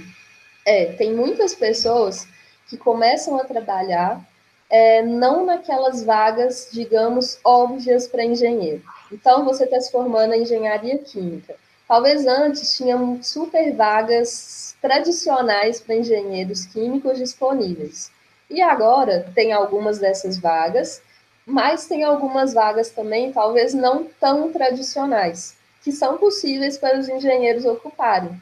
é 0.65 0.93
tem 0.93 1.13
muitas 1.15 1.55
pessoas 1.55 2.29
que 2.69 2.77
começam 2.77 3.37
a 3.37 3.45
trabalhar 3.45 4.25
é, 4.71 5.03
não 5.03 5.45
naquelas 5.45 6.03
vagas, 6.03 6.71
digamos, 6.73 7.39
óbvias 7.45 8.07
para 8.07 8.25
engenheiro. 8.25 8.83
Então, 9.11 9.45
você 9.45 9.65
está 9.65 9.81
se 9.81 9.93
formando 9.93 10.33
em 10.33 10.43
engenharia 10.43 10.97
química. 10.97 11.57
Talvez 11.93 12.27
antes 12.27 12.75
tinham 12.75 13.23
super 13.23 13.71
vagas 13.75 14.75
tradicionais 14.81 15.79
para 15.79 15.97
engenheiros 15.97 16.65
químicos 16.65 17.19
disponíveis. 17.19 18.11
E 18.49 18.63
agora 18.63 19.31
tem 19.35 19.53
algumas 19.53 19.99
dessas 19.99 20.39
vagas, 20.39 21.03
mas 21.45 21.85
tem 21.85 22.03
algumas 22.03 22.55
vagas 22.55 22.89
também, 22.89 23.31
talvez 23.31 23.75
não 23.75 24.07
tão 24.19 24.51
tradicionais, 24.51 25.55
que 25.85 25.93
são 25.93 26.17
possíveis 26.17 26.79
para 26.79 26.99
os 26.99 27.11
engenheiros 27.11 27.67
ocuparem. 27.67 28.41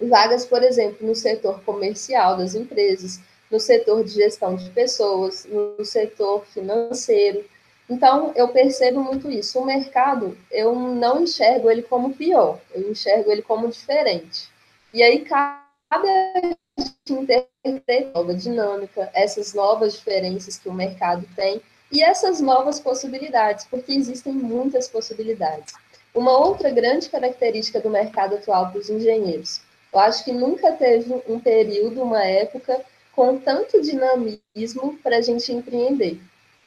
Vagas, 0.00 0.46
por 0.46 0.62
exemplo, 0.62 1.04
no 1.04 1.16
setor 1.16 1.64
comercial 1.64 2.36
das 2.36 2.54
empresas, 2.54 3.18
no 3.50 3.58
setor 3.58 4.04
de 4.04 4.10
gestão 4.10 4.54
de 4.54 4.70
pessoas, 4.70 5.44
no 5.46 5.84
setor 5.84 6.46
financeiro. 6.46 7.44
Então, 7.88 8.32
eu 8.34 8.48
percebo 8.48 9.00
muito 9.00 9.30
isso. 9.30 9.58
O 9.58 9.64
mercado, 9.64 10.36
eu 10.50 10.74
não 10.74 11.22
enxergo 11.22 11.70
ele 11.70 11.82
como 11.82 12.14
pior, 12.14 12.58
eu 12.74 12.90
enxergo 12.90 13.30
ele 13.30 13.42
como 13.42 13.68
diferente. 13.68 14.48
E 14.92 15.02
aí 15.02 15.20
cabe 15.20 16.08
a 16.08 16.54
gente 16.80 17.12
interpretar 17.12 18.12
nova 18.14 18.34
dinâmica, 18.34 19.10
essas 19.12 19.52
novas 19.52 19.94
diferenças 19.94 20.58
que 20.58 20.68
o 20.68 20.72
mercado 20.72 21.26
tem 21.36 21.60
e 21.92 22.02
essas 22.02 22.40
novas 22.40 22.80
possibilidades, 22.80 23.66
porque 23.66 23.92
existem 23.92 24.32
muitas 24.32 24.88
possibilidades. 24.88 25.74
Uma 26.14 26.36
outra 26.38 26.70
grande 26.70 27.08
característica 27.08 27.80
do 27.80 27.90
mercado 27.90 28.36
atual 28.36 28.70
para 28.70 28.80
os 28.80 28.88
engenheiros, 28.88 29.60
eu 29.92 30.00
acho 30.00 30.24
que 30.24 30.32
nunca 30.32 30.72
teve 30.72 31.22
um 31.28 31.38
período, 31.38 32.02
uma 32.02 32.24
época 32.24 32.80
com 33.14 33.38
tanto 33.38 33.80
dinamismo 33.80 34.98
para 35.02 35.18
a 35.18 35.20
gente 35.20 35.52
empreender. 35.52 36.20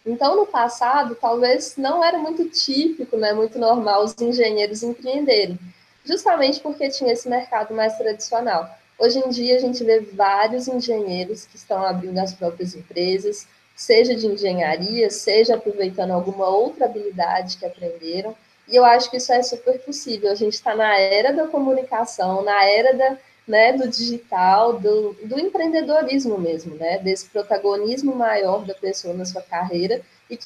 Então, 0.07 0.37
no 0.37 0.45
passado, 0.45 1.17
talvez 1.19 1.75
não 1.75 2.01
era 2.01 2.17
muito 2.17 2.49
típico, 2.49 3.17
né, 3.17 3.33
muito 3.33 3.59
normal 3.59 4.05
os 4.05 4.15
engenheiros 4.21 4.81
empreenderem, 4.81 5.59
justamente 6.05 6.61
porque 6.61 6.89
tinha 6.89 7.11
esse 7.11 7.27
mercado 7.27 7.73
mais 7.73 7.97
tradicional. 7.97 8.69
Hoje 8.97 9.19
em 9.19 9.29
dia, 9.29 9.57
a 9.57 9.59
gente 9.59 9.83
vê 9.83 9.99
vários 9.99 10.69
engenheiros 10.69 11.45
que 11.45 11.57
estão 11.57 11.83
abrindo 11.83 12.17
as 12.19 12.33
próprias 12.33 12.73
empresas, 12.73 13.45
seja 13.75 14.15
de 14.15 14.25
engenharia, 14.27 15.09
seja 15.09 15.55
aproveitando 15.55 16.11
alguma 16.11 16.47
outra 16.47 16.85
habilidade 16.85 17.57
que 17.57 17.65
aprenderam. 17.65 18.33
E 18.65 18.77
eu 18.77 18.85
acho 18.85 19.11
que 19.11 19.17
isso 19.17 19.33
é 19.33 19.43
super 19.43 19.77
possível. 19.79 20.31
A 20.31 20.35
gente 20.35 20.53
está 20.53 20.73
na 20.73 20.97
era 20.97 21.33
da 21.33 21.47
comunicação, 21.47 22.41
na 22.43 22.63
era 22.63 22.95
da, 22.95 23.17
né, 23.47 23.73
do 23.73 23.87
digital, 23.87 24.79
do, 24.79 25.13
do 25.23 25.39
empreendedorismo 25.39 26.37
mesmo, 26.37 26.75
né, 26.75 26.97
desse 26.99 27.27
protagonismo 27.29 28.13
maior 28.13 28.65
da 28.65 28.75
pessoa 28.75 29.13
na 29.13 29.25
sua 29.25 29.41
carreira 29.41 30.01
e 30.29 30.37
que, 30.37 30.45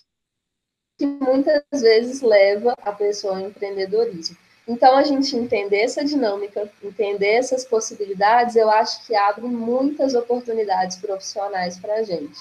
que 1.00 1.06
muitas 1.06 1.64
vezes 1.72 2.22
leva 2.22 2.76
a 2.82 2.92
pessoa 2.92 3.38
ao 3.38 3.48
empreendedorismo. 3.48 4.38
Então, 4.68 4.96
a 4.96 5.04
gente 5.04 5.36
entender 5.36 5.80
essa 5.80 6.06
dinâmica, 6.06 6.72
entender 6.84 7.34
essas 7.34 7.66
possibilidades, 7.66 8.56
eu 8.56 8.70
acho 8.70 9.06
que 9.06 9.16
abre 9.16 9.48
muitas 9.48 10.14
oportunidades 10.14 10.98
profissionais 10.98 11.80
para 11.80 11.96
a 11.96 12.04
gente. 12.04 12.40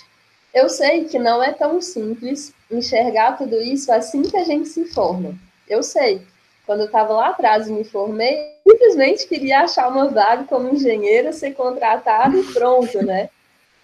Eu 0.52 0.68
sei 0.68 1.06
que 1.06 1.18
não 1.18 1.42
é 1.42 1.52
tão 1.52 1.80
simples 1.80 2.52
enxergar 2.70 3.38
tudo 3.38 3.60
isso 3.60 3.90
assim 3.90 4.22
que 4.22 4.36
a 4.36 4.44
gente 4.44 4.68
se 4.68 4.84
forma. 4.84 5.34
Eu 5.66 5.82
sei, 5.82 6.26
quando 6.70 6.82
eu 6.82 6.86
estava 6.86 7.12
lá 7.14 7.30
atrás 7.30 7.66
e 7.66 7.72
me 7.72 7.82
formei, 7.82 8.54
simplesmente 8.64 9.26
queria 9.26 9.62
achar 9.62 9.88
uma 9.88 10.06
vaga 10.06 10.44
como 10.44 10.68
engenheira, 10.68 11.32
ser 11.32 11.52
contratada 11.52 12.36
e 12.36 12.44
pronto, 12.52 13.04
né? 13.04 13.28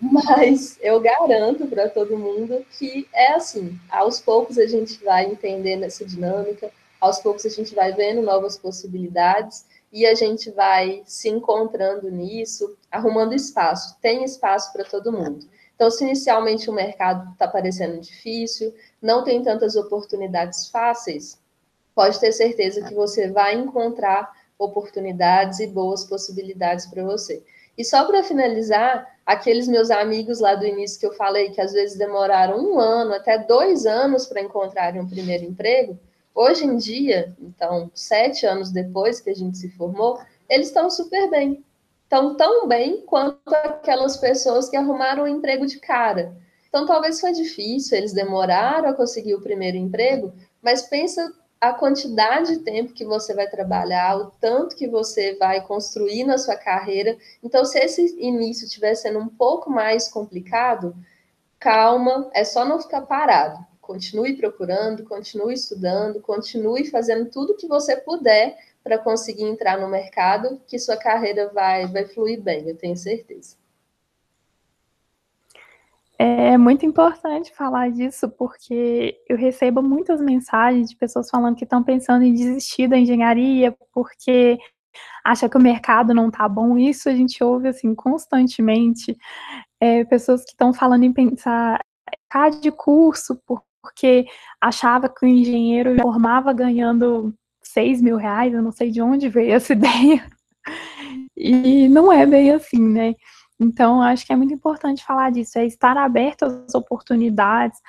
Mas 0.00 0.78
eu 0.80 1.00
garanto 1.00 1.66
para 1.66 1.88
todo 1.88 2.16
mundo 2.16 2.64
que 2.78 3.08
é 3.12 3.32
assim. 3.32 3.76
Aos 3.90 4.20
poucos 4.20 4.56
a 4.56 4.68
gente 4.68 5.02
vai 5.02 5.24
entendendo 5.26 5.82
essa 5.82 6.04
dinâmica, 6.04 6.70
aos 7.00 7.18
poucos 7.18 7.44
a 7.44 7.48
gente 7.48 7.74
vai 7.74 7.92
vendo 7.92 8.22
novas 8.22 8.56
possibilidades 8.56 9.66
e 9.92 10.06
a 10.06 10.14
gente 10.14 10.52
vai 10.52 11.02
se 11.06 11.28
encontrando 11.28 12.08
nisso, 12.08 12.76
arrumando 12.88 13.34
espaço. 13.34 13.96
Tem 14.00 14.22
espaço 14.22 14.72
para 14.72 14.84
todo 14.84 15.10
mundo. 15.10 15.44
Então, 15.74 15.90
se 15.90 16.04
inicialmente 16.04 16.70
o 16.70 16.72
mercado 16.72 17.32
está 17.32 17.48
parecendo 17.48 18.00
difícil, 18.00 18.72
não 19.02 19.24
tem 19.24 19.42
tantas 19.42 19.74
oportunidades 19.74 20.70
fáceis, 20.70 21.44
pode 21.96 22.20
ter 22.20 22.30
certeza 22.30 22.82
que 22.82 22.94
você 22.94 23.30
vai 23.30 23.54
encontrar 23.54 24.30
oportunidades 24.58 25.60
e 25.60 25.66
boas 25.66 26.04
possibilidades 26.04 26.84
para 26.84 27.02
você. 27.02 27.42
E 27.76 27.82
só 27.82 28.04
para 28.04 28.22
finalizar, 28.22 29.06
aqueles 29.24 29.66
meus 29.66 29.90
amigos 29.90 30.38
lá 30.38 30.54
do 30.54 30.66
início 30.66 31.00
que 31.00 31.06
eu 31.06 31.14
falei, 31.14 31.50
que 31.50 31.60
às 31.60 31.72
vezes 31.72 31.96
demoraram 31.96 32.58
um 32.58 32.78
ano, 32.78 33.14
até 33.14 33.38
dois 33.38 33.86
anos 33.86 34.26
para 34.26 34.42
encontrarem 34.42 35.00
um 35.00 35.08
primeiro 35.08 35.44
emprego, 35.44 35.98
hoje 36.34 36.66
em 36.66 36.76
dia, 36.76 37.34
então, 37.40 37.90
sete 37.94 38.44
anos 38.46 38.70
depois 38.70 39.18
que 39.18 39.30
a 39.30 39.34
gente 39.34 39.56
se 39.56 39.70
formou, 39.70 40.20
eles 40.50 40.68
estão 40.68 40.90
super 40.90 41.30
bem. 41.30 41.64
Estão 42.04 42.36
tão 42.36 42.68
bem 42.68 43.00
quanto 43.06 43.38
aquelas 43.52 44.18
pessoas 44.18 44.68
que 44.68 44.76
arrumaram 44.76 45.24
um 45.24 45.28
emprego 45.28 45.66
de 45.66 45.80
cara. 45.80 46.36
Então, 46.68 46.84
talvez 46.84 47.20
foi 47.20 47.32
difícil, 47.32 47.96
eles 47.96 48.12
demoraram 48.12 48.90
a 48.90 48.94
conseguir 48.94 49.34
o 49.34 49.40
primeiro 49.40 49.78
emprego, 49.78 50.32
mas 50.62 50.82
pensa 50.82 51.32
a 51.68 51.74
quantidade 51.74 52.56
de 52.56 52.58
tempo 52.62 52.92
que 52.92 53.04
você 53.04 53.34
vai 53.34 53.48
trabalhar, 53.48 54.16
o 54.16 54.30
tanto 54.40 54.76
que 54.76 54.86
você 54.86 55.34
vai 55.36 55.60
construir 55.66 56.24
na 56.24 56.38
sua 56.38 56.56
carreira. 56.56 57.16
Então, 57.42 57.64
se 57.64 57.78
esse 57.78 58.16
início 58.20 58.66
estiver 58.66 58.94
sendo 58.94 59.18
um 59.18 59.28
pouco 59.28 59.70
mais 59.70 60.08
complicado, 60.08 60.94
calma, 61.58 62.30
é 62.34 62.44
só 62.44 62.64
não 62.64 62.80
ficar 62.80 63.02
parado. 63.02 63.64
Continue 63.80 64.36
procurando, 64.36 65.04
continue 65.04 65.54
estudando, 65.54 66.20
continue 66.20 66.90
fazendo 66.90 67.30
tudo 67.30 67.56
que 67.56 67.68
você 67.68 67.96
puder 67.96 68.58
para 68.82 68.98
conseguir 68.98 69.44
entrar 69.44 69.80
no 69.80 69.88
mercado, 69.88 70.60
que 70.66 70.78
sua 70.78 70.96
carreira 70.96 71.48
vai, 71.52 71.86
vai 71.86 72.04
fluir 72.04 72.40
bem, 72.40 72.68
eu 72.68 72.76
tenho 72.76 72.96
certeza. 72.96 73.56
É 76.18 76.56
muito 76.56 76.86
importante 76.86 77.54
falar 77.54 77.90
disso, 77.90 78.28
porque 78.30 79.16
eu 79.28 79.36
recebo 79.36 79.82
muitas 79.82 80.20
mensagens 80.20 80.88
de 80.88 80.96
pessoas 80.96 81.28
falando 81.28 81.56
que 81.56 81.64
estão 81.64 81.82
pensando 81.82 82.24
em 82.24 82.32
desistir 82.32 82.88
da 82.88 82.98
engenharia 82.98 83.76
porque 83.92 84.58
acha 85.22 85.48
que 85.48 85.56
o 85.58 85.60
mercado 85.60 86.14
não 86.14 86.28
está 86.28 86.48
bom. 86.48 86.78
Isso 86.78 87.08
a 87.08 87.14
gente 87.14 87.42
ouve 87.44 87.68
assim 87.68 87.94
constantemente. 87.94 89.16
É, 89.78 90.04
pessoas 90.04 90.42
que 90.42 90.52
estão 90.52 90.72
falando 90.72 91.04
em 91.04 91.12
pensar 91.12 91.80
ficar 92.26 92.50
de 92.50 92.70
curso 92.70 93.40
porque 93.46 94.26
achava 94.60 95.08
que 95.08 95.24
o 95.24 95.28
engenheiro 95.28 95.96
formava 96.00 96.52
ganhando 96.52 97.34
6 97.62 98.02
mil 98.02 98.16
reais, 98.16 98.52
eu 98.52 98.62
não 98.62 98.72
sei 98.72 98.90
de 98.90 99.00
onde 99.00 99.28
veio 99.28 99.54
essa 99.54 99.72
ideia. 99.74 100.26
E 101.36 101.88
não 101.88 102.12
é 102.12 102.26
bem 102.26 102.50
assim, 102.50 102.80
né? 102.80 103.14
Então, 103.58 104.02
acho 104.02 104.26
que 104.26 104.32
é 104.32 104.36
muito 104.36 104.52
importante 104.52 105.04
falar 105.04 105.30
disso, 105.30 105.58
é 105.58 105.66
estar 105.66 105.96
aberto 105.96 106.44
às 106.44 106.74
oportunidades, 106.74 107.80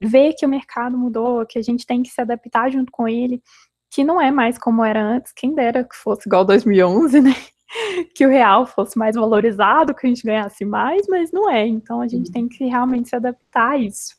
ver 0.00 0.32
que 0.32 0.46
o 0.46 0.48
mercado 0.48 0.96
mudou, 0.96 1.44
que 1.44 1.58
a 1.58 1.62
gente 1.62 1.86
tem 1.86 2.02
que 2.02 2.08
se 2.08 2.20
adaptar 2.20 2.70
junto 2.70 2.90
com 2.90 3.06
ele, 3.06 3.42
que 3.90 4.02
não 4.02 4.20
é 4.20 4.30
mais 4.30 4.56
como 4.56 4.84
era 4.84 5.02
antes, 5.02 5.32
quem 5.32 5.54
dera 5.54 5.84
que 5.84 5.94
fosse 5.94 6.26
igual 6.26 6.44
2011, 6.44 7.20
né? 7.20 7.34
que 8.14 8.26
o 8.26 8.30
real 8.30 8.66
fosse 8.66 8.98
mais 8.98 9.14
valorizado, 9.14 9.94
que 9.94 10.06
a 10.06 10.08
gente 10.08 10.24
ganhasse 10.24 10.64
mais, 10.64 11.06
mas 11.08 11.30
não 11.30 11.50
é. 11.50 11.66
Então 11.66 12.00
a 12.00 12.08
gente 12.08 12.28
uhum. 12.28 12.32
tem 12.32 12.48
que 12.48 12.64
realmente 12.64 13.08
se 13.08 13.16
adaptar 13.16 13.72
a 13.72 13.78
isso. 13.78 14.16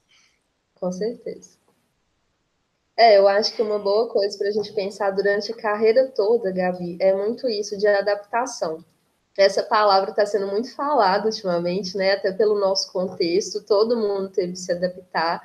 Com 0.75 0.91
certeza. 0.91 1.61
É, 2.97 3.17
eu 3.17 3.27
acho 3.27 3.55
que 3.55 3.61
uma 3.61 3.79
boa 3.79 4.09
coisa 4.09 4.37
para 4.37 4.49
a 4.49 4.51
gente 4.51 4.73
pensar 4.73 5.11
durante 5.11 5.51
a 5.51 5.55
carreira 5.55 6.07
toda, 6.09 6.51
Gabi, 6.51 6.97
é 6.99 7.15
muito 7.15 7.47
isso 7.47 7.77
de 7.77 7.87
adaptação. 7.87 8.83
Essa 9.37 9.63
palavra 9.63 10.09
está 10.11 10.25
sendo 10.25 10.47
muito 10.47 10.73
falada 10.75 11.25
ultimamente, 11.25 11.95
né? 11.97 12.13
Até 12.13 12.31
pelo 12.31 12.59
nosso 12.59 12.91
contexto, 12.91 13.63
todo 13.63 13.97
mundo 13.97 14.29
teve 14.29 14.53
que 14.53 14.59
se 14.59 14.71
adaptar. 14.71 15.41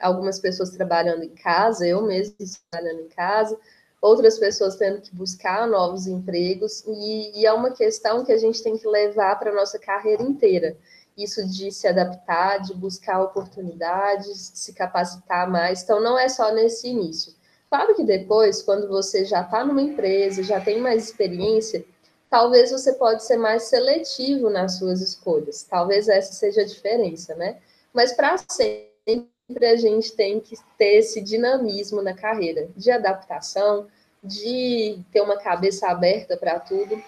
Algumas 0.00 0.38
pessoas 0.38 0.70
trabalhando 0.70 1.22
em 1.22 1.34
casa, 1.34 1.86
eu 1.86 2.02
mesmo 2.02 2.34
trabalhando 2.70 3.00
em 3.02 3.08
casa, 3.08 3.58
outras 4.00 4.38
pessoas 4.38 4.76
tendo 4.76 5.00
que 5.00 5.14
buscar 5.14 5.66
novos 5.66 6.06
empregos, 6.06 6.84
e, 6.86 7.40
e 7.40 7.46
é 7.46 7.52
uma 7.52 7.70
questão 7.70 8.24
que 8.24 8.32
a 8.32 8.38
gente 8.38 8.62
tem 8.62 8.76
que 8.76 8.86
levar 8.86 9.38
para 9.38 9.50
a 9.50 9.54
nossa 9.54 9.78
carreira 9.78 10.22
inteira. 10.22 10.76
Isso 11.16 11.46
de 11.48 11.72
se 11.72 11.88
adaptar, 11.88 12.58
de 12.58 12.74
buscar 12.74 13.22
oportunidades, 13.22 14.52
de 14.52 14.58
se 14.58 14.74
capacitar 14.74 15.50
mais. 15.50 15.82
Então, 15.82 15.98
não 16.00 16.18
é 16.18 16.28
só 16.28 16.52
nesse 16.52 16.88
início. 16.88 17.32
Claro 17.70 17.94
que 17.94 18.04
depois, 18.04 18.62
quando 18.62 18.86
você 18.86 19.24
já 19.24 19.40
está 19.42 19.64
numa 19.64 19.80
empresa, 19.82 20.42
já 20.42 20.60
tem 20.60 20.78
mais 20.78 21.04
experiência, 21.04 21.84
talvez 22.30 22.70
você 22.70 22.92
pode 22.94 23.24
ser 23.24 23.36
mais 23.36 23.64
seletivo 23.64 24.50
nas 24.50 24.78
suas 24.78 25.00
escolhas. 25.00 25.62
Talvez 25.62 26.08
essa 26.08 26.32
seja 26.32 26.62
a 26.62 26.66
diferença, 26.66 27.34
né? 27.34 27.58
Mas 27.92 28.12
para 28.12 28.36
sempre 28.38 29.26
a 29.62 29.76
gente 29.76 30.12
tem 30.12 30.40
que 30.40 30.56
ter 30.76 30.96
esse 30.96 31.20
dinamismo 31.20 32.02
na 32.02 32.14
carreira, 32.14 32.68
de 32.76 32.90
adaptação, 32.90 33.86
de 34.22 34.98
ter 35.12 35.20
uma 35.20 35.38
cabeça 35.38 35.88
aberta 35.88 36.36
para 36.36 36.58
tudo. 36.58 37.00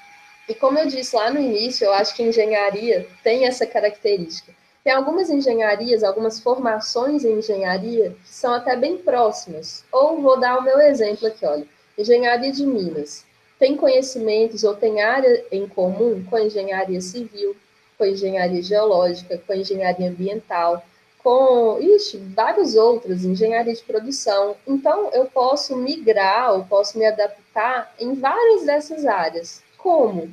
E 0.49 0.55
como 0.55 0.79
eu 0.79 0.87
disse 0.87 1.15
lá 1.15 1.31
no 1.31 1.41
início, 1.41 1.85
eu 1.85 1.93
acho 1.93 2.15
que 2.15 2.23
engenharia 2.23 3.07
tem 3.23 3.47
essa 3.47 3.67
característica. 3.67 4.55
Tem 4.85 4.93
algumas 4.93 5.29
engenharias, 5.29 6.03
algumas 6.03 6.41
formações 6.41 7.25
em 7.25 7.39
engenharia 7.39 8.17
que 8.25 8.31
são 8.31 8.55
até 8.55 8.75
bem 8.77 8.97
próximas. 8.97 9.85
Ou 9.93 10.23
vou 10.23 10.41
dar 10.41 10.59
o 10.59 10.63
meu 10.63 10.81
exemplo 10.81 11.27
aqui, 11.27 11.45
olha. 11.45 11.67
Engenharia 11.99 12.53
de 12.53 12.65
Minas. 12.65 13.27
Tem 13.59 13.77
conhecimentos 13.77 14.63
ou 14.65 14.75
tem 14.75 15.03
área 15.03 15.45
em 15.51 15.67
comum 15.67 16.25
com 16.29 16.37
a 16.37 16.43
engenharia 16.43 17.01
civil, 17.01 17.57
com 17.97 18.05
a 18.05 18.09
engenharia 18.09 18.63
geológica, 18.63 19.41
com 19.45 19.53
a 19.53 19.57
engenharia 19.57 20.09
ambiental, 20.09 20.85
com 21.19 21.79
ixi, 21.81 22.17
vários 22.35 22.77
outros, 22.77 23.25
engenharia 23.25 23.75
de 23.75 23.83
produção. 23.83 24.57
Então, 24.67 25.11
eu 25.13 25.27
posso 25.27 25.77
migrar, 25.77 26.55
eu 26.55 26.65
posso 26.65 26.97
me 26.97 27.05
adaptar 27.05 27.93
em 27.99 28.15
várias 28.15 28.65
dessas 28.65 29.05
áreas. 29.05 29.61
Como? 29.77 30.31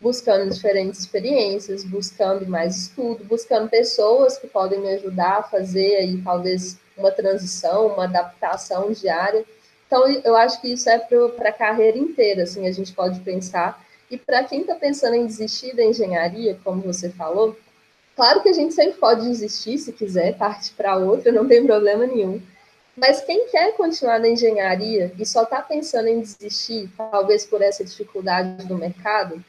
Buscando 0.00 0.50
diferentes 0.50 1.00
experiências, 1.00 1.84
buscando 1.84 2.46
mais 2.46 2.76
estudo, 2.84 3.24
buscando 3.24 3.68
pessoas 3.68 4.38
que 4.38 4.46
podem 4.46 4.80
me 4.80 4.94
ajudar 4.94 5.38
a 5.38 5.42
fazer 5.42 5.96
aí, 5.96 6.22
talvez, 6.22 6.78
uma 6.96 7.10
transição, 7.10 7.88
uma 7.88 8.04
adaptação 8.04 8.92
diária. 8.92 9.44
Então, 9.90 10.08
eu 10.08 10.36
acho 10.36 10.60
que 10.60 10.72
isso 10.72 10.88
é 10.88 10.98
para 10.98 11.48
a 11.48 11.52
carreira 11.52 11.98
inteira, 11.98 12.44
assim, 12.44 12.64
a 12.68 12.70
gente 12.70 12.92
pode 12.92 13.18
pensar. 13.20 13.84
E 14.08 14.16
para 14.16 14.44
quem 14.44 14.60
está 14.60 14.76
pensando 14.76 15.16
em 15.16 15.26
desistir 15.26 15.74
da 15.74 15.82
engenharia, 15.82 16.56
como 16.62 16.80
você 16.80 17.10
falou, 17.10 17.56
Claro 18.20 18.42
que 18.42 18.50
a 18.50 18.52
gente 18.52 18.74
sempre 18.74 18.98
pode 18.98 19.26
desistir 19.26 19.78
se 19.78 19.94
quiser, 19.94 20.36
partir 20.36 20.74
para 20.74 20.94
outra, 20.94 21.32
não 21.32 21.48
tem 21.48 21.64
problema 21.64 22.06
nenhum. 22.06 22.38
Mas 22.94 23.22
quem 23.22 23.48
quer 23.48 23.74
continuar 23.76 24.18
na 24.18 24.28
engenharia 24.28 25.10
e 25.18 25.24
só 25.24 25.44
está 25.44 25.62
pensando 25.62 26.06
em 26.06 26.20
desistir, 26.20 26.90
talvez 26.98 27.46
por 27.46 27.62
essa 27.62 27.82
dificuldade 27.82 28.66
do 28.66 28.76
mercado, 28.76 29.42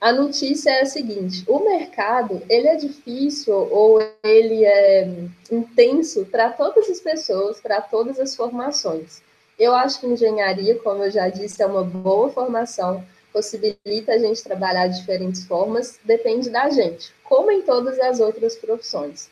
a 0.00 0.12
notícia 0.12 0.70
é 0.70 0.80
a 0.80 0.86
seguinte: 0.86 1.44
o 1.46 1.58
mercado 1.58 2.40
ele 2.48 2.68
é 2.68 2.76
difícil 2.76 3.54
ou 3.54 4.00
ele 4.24 4.64
é 4.64 5.06
intenso 5.52 6.24
para 6.24 6.48
todas 6.48 6.88
as 6.88 7.00
pessoas, 7.00 7.60
para 7.60 7.82
todas 7.82 8.18
as 8.18 8.34
formações. 8.34 9.20
Eu 9.60 9.74
acho 9.74 10.00
que 10.00 10.06
engenharia, 10.06 10.74
como 10.80 11.04
eu 11.04 11.10
já 11.10 11.28
disse, 11.28 11.62
é 11.62 11.66
uma 11.66 11.84
boa 11.84 12.30
formação 12.30 13.04
possibilita 13.32 14.12
a 14.12 14.18
gente 14.18 14.42
trabalhar 14.42 14.88
de 14.88 14.98
diferentes 14.98 15.44
formas, 15.44 16.00
depende 16.04 16.50
da 16.50 16.68
gente, 16.70 17.12
como 17.22 17.50
em 17.50 17.62
todas 17.62 17.98
as 18.00 18.20
outras 18.20 18.56
profissões. 18.56 19.30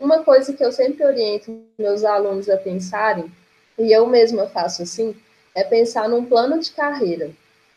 Uma 0.00 0.24
coisa 0.24 0.52
que 0.52 0.64
eu 0.64 0.72
sempre 0.72 1.04
oriento 1.04 1.60
meus 1.78 2.02
alunos 2.02 2.48
a 2.48 2.56
pensarem, 2.56 3.30
e 3.78 3.92
eu 3.92 4.06
mesma 4.06 4.46
faço 4.46 4.82
assim, 4.82 5.14
é 5.54 5.62
pensar 5.62 6.08
num 6.08 6.24
plano 6.24 6.58
de 6.58 6.70
carreira. 6.72 7.30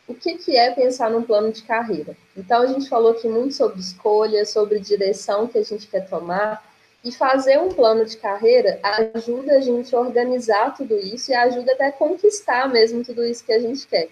O 0.07 0.13
que, 0.13 0.37
que 0.37 0.55
é 0.55 0.71
pensar 0.71 1.09
num 1.09 1.23
plano 1.23 1.51
de 1.51 1.61
carreira? 1.63 2.15
Então, 2.35 2.61
a 2.61 2.67
gente 2.67 2.89
falou 2.89 3.11
aqui 3.11 3.27
muito 3.27 3.53
sobre 3.53 3.79
escolha, 3.79 4.45
sobre 4.45 4.79
direção 4.79 5.47
que 5.47 5.57
a 5.57 5.63
gente 5.63 5.87
quer 5.87 6.07
tomar, 6.09 6.70
e 7.03 7.11
fazer 7.11 7.59
um 7.59 7.69
plano 7.69 8.05
de 8.05 8.17
carreira 8.17 8.79
ajuda 8.83 9.53
a 9.53 9.59
gente 9.59 9.95
a 9.95 9.99
organizar 9.99 10.75
tudo 10.75 10.97
isso 10.99 11.31
e 11.31 11.33
ajuda 11.33 11.73
até 11.73 11.87
a 11.87 11.91
conquistar 11.91 12.69
mesmo 12.69 13.03
tudo 13.03 13.25
isso 13.25 13.43
que 13.43 13.53
a 13.53 13.59
gente 13.59 13.87
quer. 13.87 14.09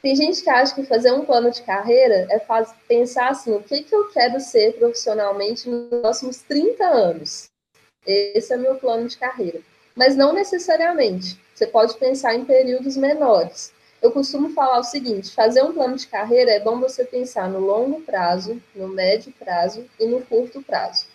Tem 0.00 0.14
gente 0.14 0.42
que 0.42 0.50
acha 0.50 0.74
que 0.74 0.84
fazer 0.84 1.12
um 1.12 1.24
plano 1.24 1.50
de 1.50 1.62
carreira 1.62 2.26
é 2.30 2.38
faz, 2.38 2.72
pensar 2.86 3.30
assim, 3.30 3.52
o 3.52 3.62
que, 3.62 3.82
que 3.82 3.94
eu 3.94 4.08
quero 4.10 4.38
ser 4.38 4.74
profissionalmente 4.74 5.68
nos 5.68 5.88
próximos 5.88 6.38
30 6.42 6.84
anos. 6.84 7.50
Esse 8.06 8.52
é 8.52 8.56
meu 8.56 8.76
plano 8.76 9.08
de 9.08 9.16
carreira. 9.16 9.60
Mas 9.96 10.14
não 10.14 10.32
necessariamente. 10.32 11.38
Você 11.52 11.66
pode 11.66 11.96
pensar 11.98 12.34
em 12.34 12.44
períodos 12.44 12.96
menores. 12.96 13.72
Eu 14.00 14.12
costumo 14.12 14.50
falar 14.50 14.78
o 14.78 14.84
seguinte: 14.84 15.34
fazer 15.34 15.62
um 15.64 15.72
plano 15.72 15.96
de 15.96 16.06
carreira 16.06 16.52
é 16.52 16.60
bom 16.60 16.78
você 16.78 17.04
pensar 17.04 17.50
no 17.50 17.58
longo 17.58 18.00
prazo, 18.02 18.62
no 18.74 18.86
médio 18.86 19.32
prazo 19.36 19.84
e 19.98 20.06
no 20.06 20.20
curto 20.22 20.62
prazo. 20.62 21.06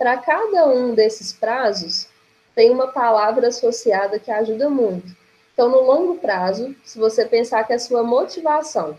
Para 0.00 0.16
cada 0.16 0.66
um 0.66 0.94
desses 0.94 1.30
prazos, 1.30 2.08
tem 2.54 2.70
uma 2.70 2.88
palavra 2.88 3.48
associada 3.48 4.18
que 4.18 4.30
ajuda 4.30 4.70
muito. 4.70 5.14
Então, 5.52 5.68
no 5.68 5.82
longo 5.82 6.16
prazo, 6.16 6.74
se 6.82 6.98
você 6.98 7.26
pensar 7.26 7.64
que 7.64 7.74
a 7.74 7.78
sua 7.78 8.02
motivação, 8.02 8.96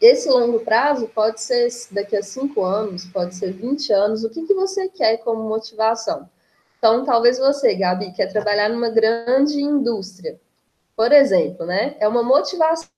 esse 0.00 0.28
longo 0.28 0.58
prazo 0.58 1.06
pode 1.06 1.40
ser 1.40 1.68
daqui 1.92 2.16
a 2.16 2.22
cinco 2.24 2.64
anos, 2.64 3.04
pode 3.04 3.36
ser 3.36 3.52
20 3.52 3.92
anos, 3.92 4.24
o 4.24 4.28
que, 4.28 4.44
que 4.44 4.54
você 4.54 4.88
quer 4.88 5.18
como 5.18 5.48
motivação? 5.48 6.28
Então, 6.78 7.04
talvez 7.04 7.38
você, 7.38 7.72
Gabi, 7.76 8.10
quer 8.12 8.26
trabalhar 8.26 8.68
numa 8.68 8.90
grande 8.90 9.62
indústria, 9.62 10.40
por 10.96 11.12
exemplo, 11.12 11.64
né? 11.64 11.94
É 12.00 12.08
uma 12.08 12.24
motivação. 12.24 12.90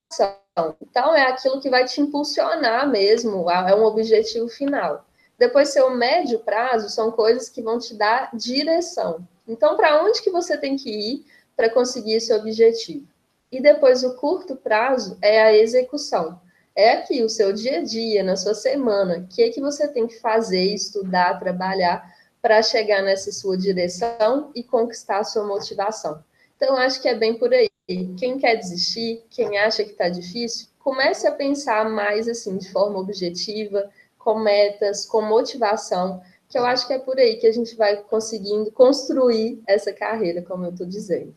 Então, 0.81 1.15
é 1.15 1.21
aquilo 1.21 1.61
que 1.61 1.69
vai 1.69 1.85
te 1.85 2.01
impulsionar 2.01 2.89
mesmo, 2.89 3.51
é 3.51 3.75
um 3.75 3.85
objetivo 3.85 4.49
final. 4.49 5.06
Depois, 5.39 5.69
seu 5.69 5.91
médio 5.91 6.39
prazo 6.41 6.89
são 6.89 7.13
coisas 7.13 7.49
que 7.49 7.63
vão 7.63 7.79
te 7.79 7.95
dar 7.95 8.31
direção. 8.35 9.27
Então, 9.47 9.77
para 9.77 10.03
onde 10.03 10.23
que 10.23 10.31
você 10.31 10.57
tem 10.57 10.77
que 10.77 10.91
ir? 10.91 11.27
para 11.57 11.71
conseguir 11.71 12.15
esse 12.15 12.33
objetivo. 12.33 13.07
E 13.51 13.61
depois 13.61 14.05
o 14.05 14.15
curto 14.17 14.55
prazo 14.55 15.17
é 15.23 15.41
a 15.41 15.57
execução. 15.57 16.39
É 16.75 16.93
aqui 16.93 17.23
o 17.23 17.29
seu 17.29 17.53
dia 17.53 17.79
a 17.79 17.83
dia, 17.83 18.23
na 18.23 18.37
sua 18.37 18.55
semana, 18.55 19.19
o 19.19 19.27
que 19.27 19.43
é 19.43 19.49
que 19.49 19.61
você 19.61 19.89
tem 19.89 20.07
que 20.07 20.21
fazer, 20.21 20.75
estudar, 20.75 21.39
trabalhar 21.39 22.15
para 22.43 22.63
chegar 22.63 23.03
nessa 23.03 23.33
sua 23.33 23.57
direção 23.57 24.51
e 24.55 24.63
conquistar 24.63 25.21
a 25.21 25.25
sua 25.25 25.45
motivação. 25.45 26.23
Então, 26.55 26.77
acho 26.77 27.01
que 27.01 27.09
é 27.09 27.15
bem 27.15 27.39
por 27.39 27.53
aí. 27.55 27.71
Quem 28.19 28.39
quer 28.39 28.57
desistir, 28.57 29.25
quem 29.31 29.57
acha 29.59 29.85
que 29.85 29.93
está 29.93 30.09
difícil, 30.09 30.69
comece 30.79 31.27
a 31.27 31.33
pensar 31.33 31.89
mais 31.89 32.29
assim, 32.29 32.59
de 32.59 32.71
forma 32.71 32.99
objetiva, 32.99 33.89
com 34.27 34.41
metas, 34.41 35.07
com 35.07 35.23
motivação, 35.23 36.21
que 36.49 36.59
eu 36.59 36.67
acho 36.67 36.85
que 36.89 36.93
é 36.93 36.99
por 36.99 37.17
aí 37.17 37.37
que 37.37 37.47
a 37.47 37.53
gente 37.53 37.77
vai 37.77 37.97
conseguindo 37.99 38.73
construir 38.73 39.63
essa 39.69 39.93
carreira, 39.93 40.43
como 40.43 40.65
eu 40.65 40.71
estou 40.71 40.85
dizendo. 40.85 41.33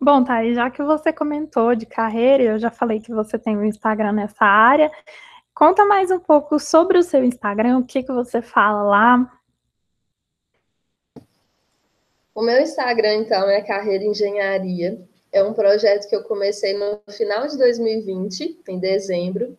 Bom, 0.00 0.24
Thaís, 0.24 0.56
já 0.56 0.70
que 0.70 0.82
você 0.82 1.12
comentou 1.12 1.74
de 1.74 1.84
carreira, 1.84 2.42
eu 2.42 2.58
já 2.58 2.70
falei 2.70 3.00
que 3.00 3.12
você 3.12 3.38
tem 3.38 3.54
um 3.54 3.66
Instagram 3.66 4.12
nessa 4.12 4.46
área. 4.46 4.90
Conta 5.52 5.84
mais 5.84 6.10
um 6.10 6.18
pouco 6.18 6.58
sobre 6.58 6.96
o 6.96 7.02
seu 7.02 7.22
Instagram, 7.22 7.76
o 7.76 7.84
que, 7.84 8.02
que 8.02 8.10
você 8.10 8.40
fala 8.40 8.82
lá. 8.82 9.40
O 12.34 12.40
meu 12.40 12.62
Instagram, 12.62 13.16
então, 13.16 13.46
é 13.50 13.60
Carreira 13.60 14.04
Engenharia. 14.04 15.06
É 15.30 15.44
um 15.44 15.52
projeto 15.52 16.08
que 16.08 16.16
eu 16.16 16.22
comecei 16.22 16.72
no 16.72 16.98
final 17.10 17.46
de 17.46 17.58
2020, 17.58 18.62
em 18.66 18.78
dezembro, 18.78 19.58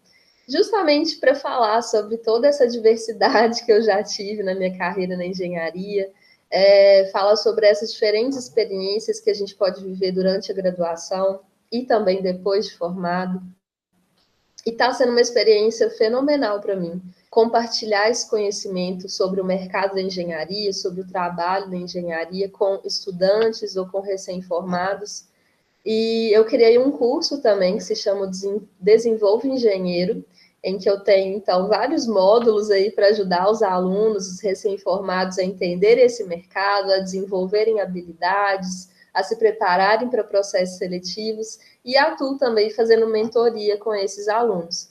justamente 0.52 1.18
para 1.18 1.34
falar 1.34 1.82
sobre 1.82 2.18
toda 2.18 2.48
essa 2.48 2.68
diversidade 2.68 3.64
que 3.64 3.72
eu 3.72 3.82
já 3.82 4.04
tive 4.04 4.44
na 4.44 4.54
minha 4.54 4.78
carreira 4.78 5.16
na 5.16 5.26
engenharia, 5.26 6.12
é, 6.50 7.10
fala 7.14 7.38
sobre 7.38 7.66
essas 7.66 7.94
diferentes 7.94 8.38
experiências 8.38 9.22
que 9.22 9.30
a 9.30 9.34
gente 9.34 9.56
pode 9.56 9.82
viver 9.82 10.12
durante 10.12 10.52
a 10.52 10.56
graduação 10.56 11.40
e 11.72 11.84
também 11.84 12.22
depois 12.22 12.66
de 12.66 12.78
formado. 12.78 13.42
E 14.66 14.72
está 14.72 14.94
sendo 14.94 15.12
uma 15.12 15.22
experiência 15.22 15.90
fenomenal 15.90 16.60
para 16.60 16.76
mim 16.76 17.02
compartilhar 17.30 18.10
esse 18.10 18.30
conhecimento 18.30 19.08
sobre 19.08 19.40
o 19.40 19.46
mercado 19.46 19.96
da 19.96 20.02
engenharia, 20.02 20.74
sobre 20.74 21.00
o 21.00 21.08
trabalho 21.08 21.70
da 21.70 21.78
engenharia 21.78 22.50
com 22.50 22.82
estudantes 22.84 23.78
ou 23.78 23.88
com 23.88 24.02
recém-formados. 24.02 25.28
E 25.86 26.30
eu 26.36 26.44
criei 26.44 26.78
um 26.78 26.92
curso 26.92 27.42
também 27.42 27.78
que 27.78 27.84
se 27.84 27.96
chama 27.96 28.30
Desenvolve 28.78 29.48
Engenheiro, 29.48 30.26
em 30.64 30.78
que 30.78 30.90
eu 30.90 31.00
tenho, 31.00 31.36
então, 31.36 31.68
vários 31.68 32.06
módulos 32.06 32.70
aí 32.70 32.92
para 32.92 33.08
ajudar 33.08 33.50
os 33.50 33.64
alunos, 33.64 34.28
os 34.28 34.42
recém-formados, 34.42 35.40
a 35.40 35.44
entender 35.44 35.98
esse 35.98 36.24
mercado, 36.24 36.92
a 36.92 37.00
desenvolverem 37.00 37.82
habilidades, 37.82 38.90
a 39.14 39.24
se 39.24 39.38
prepararem 39.38 40.10
para 40.10 40.24
processos 40.24 40.78
seletivos 40.78 41.60
e 41.84 41.98
atuo 41.98 42.38
também 42.38 42.70
fazendo 42.70 43.08
mentoria 43.08 43.78
com 43.78 43.94
esses 43.94 44.28
alunos. 44.28 44.90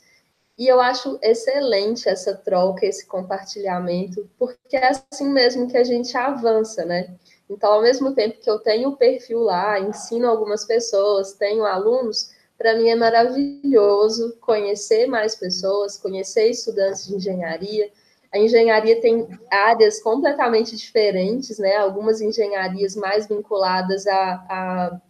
E 0.59 0.69
eu 0.69 0.81
acho 0.81 1.19
excelente 1.23 2.09
essa 2.09 2.35
troca, 2.35 2.85
esse 2.85 3.07
compartilhamento, 3.07 4.29
porque 4.39 4.77
é 4.77 4.91
assim 4.91 5.29
mesmo 5.31 5.67
que 5.69 5.77
a 5.79 5.85
gente 5.85 6.15
avança, 6.17 6.85
né? 6.85 7.15
Então, 7.49 7.73
ao 7.73 7.83
mesmo 7.83 8.15
tempo 8.15 8.39
que 8.39 8.51
eu 8.51 8.59
tenho 8.59 8.91
o 8.91 8.97
perfil 8.97 9.41
lá, 9.41 9.81
ensino 9.81 10.29
algumas 10.29 10.67
pessoas, 10.67 11.33
tenho 11.33 11.65
alunos, 11.65 12.31
para 12.61 12.77
mim 12.77 12.91
é 12.91 12.95
maravilhoso 12.95 14.37
conhecer 14.39 15.07
mais 15.07 15.35
pessoas, 15.35 15.97
conhecer 15.97 16.51
estudantes 16.51 17.07
de 17.07 17.15
engenharia. 17.15 17.91
A 18.31 18.39
engenharia 18.39 19.01
tem 19.01 19.27
áreas 19.51 20.03
completamente 20.03 20.77
diferentes, 20.77 21.59
né? 21.59 21.77
Algumas 21.77 22.21
engenharias 22.21 22.95
mais 22.95 23.27
vinculadas 23.27 24.07
à, 24.07 24.45
à 24.47 25.01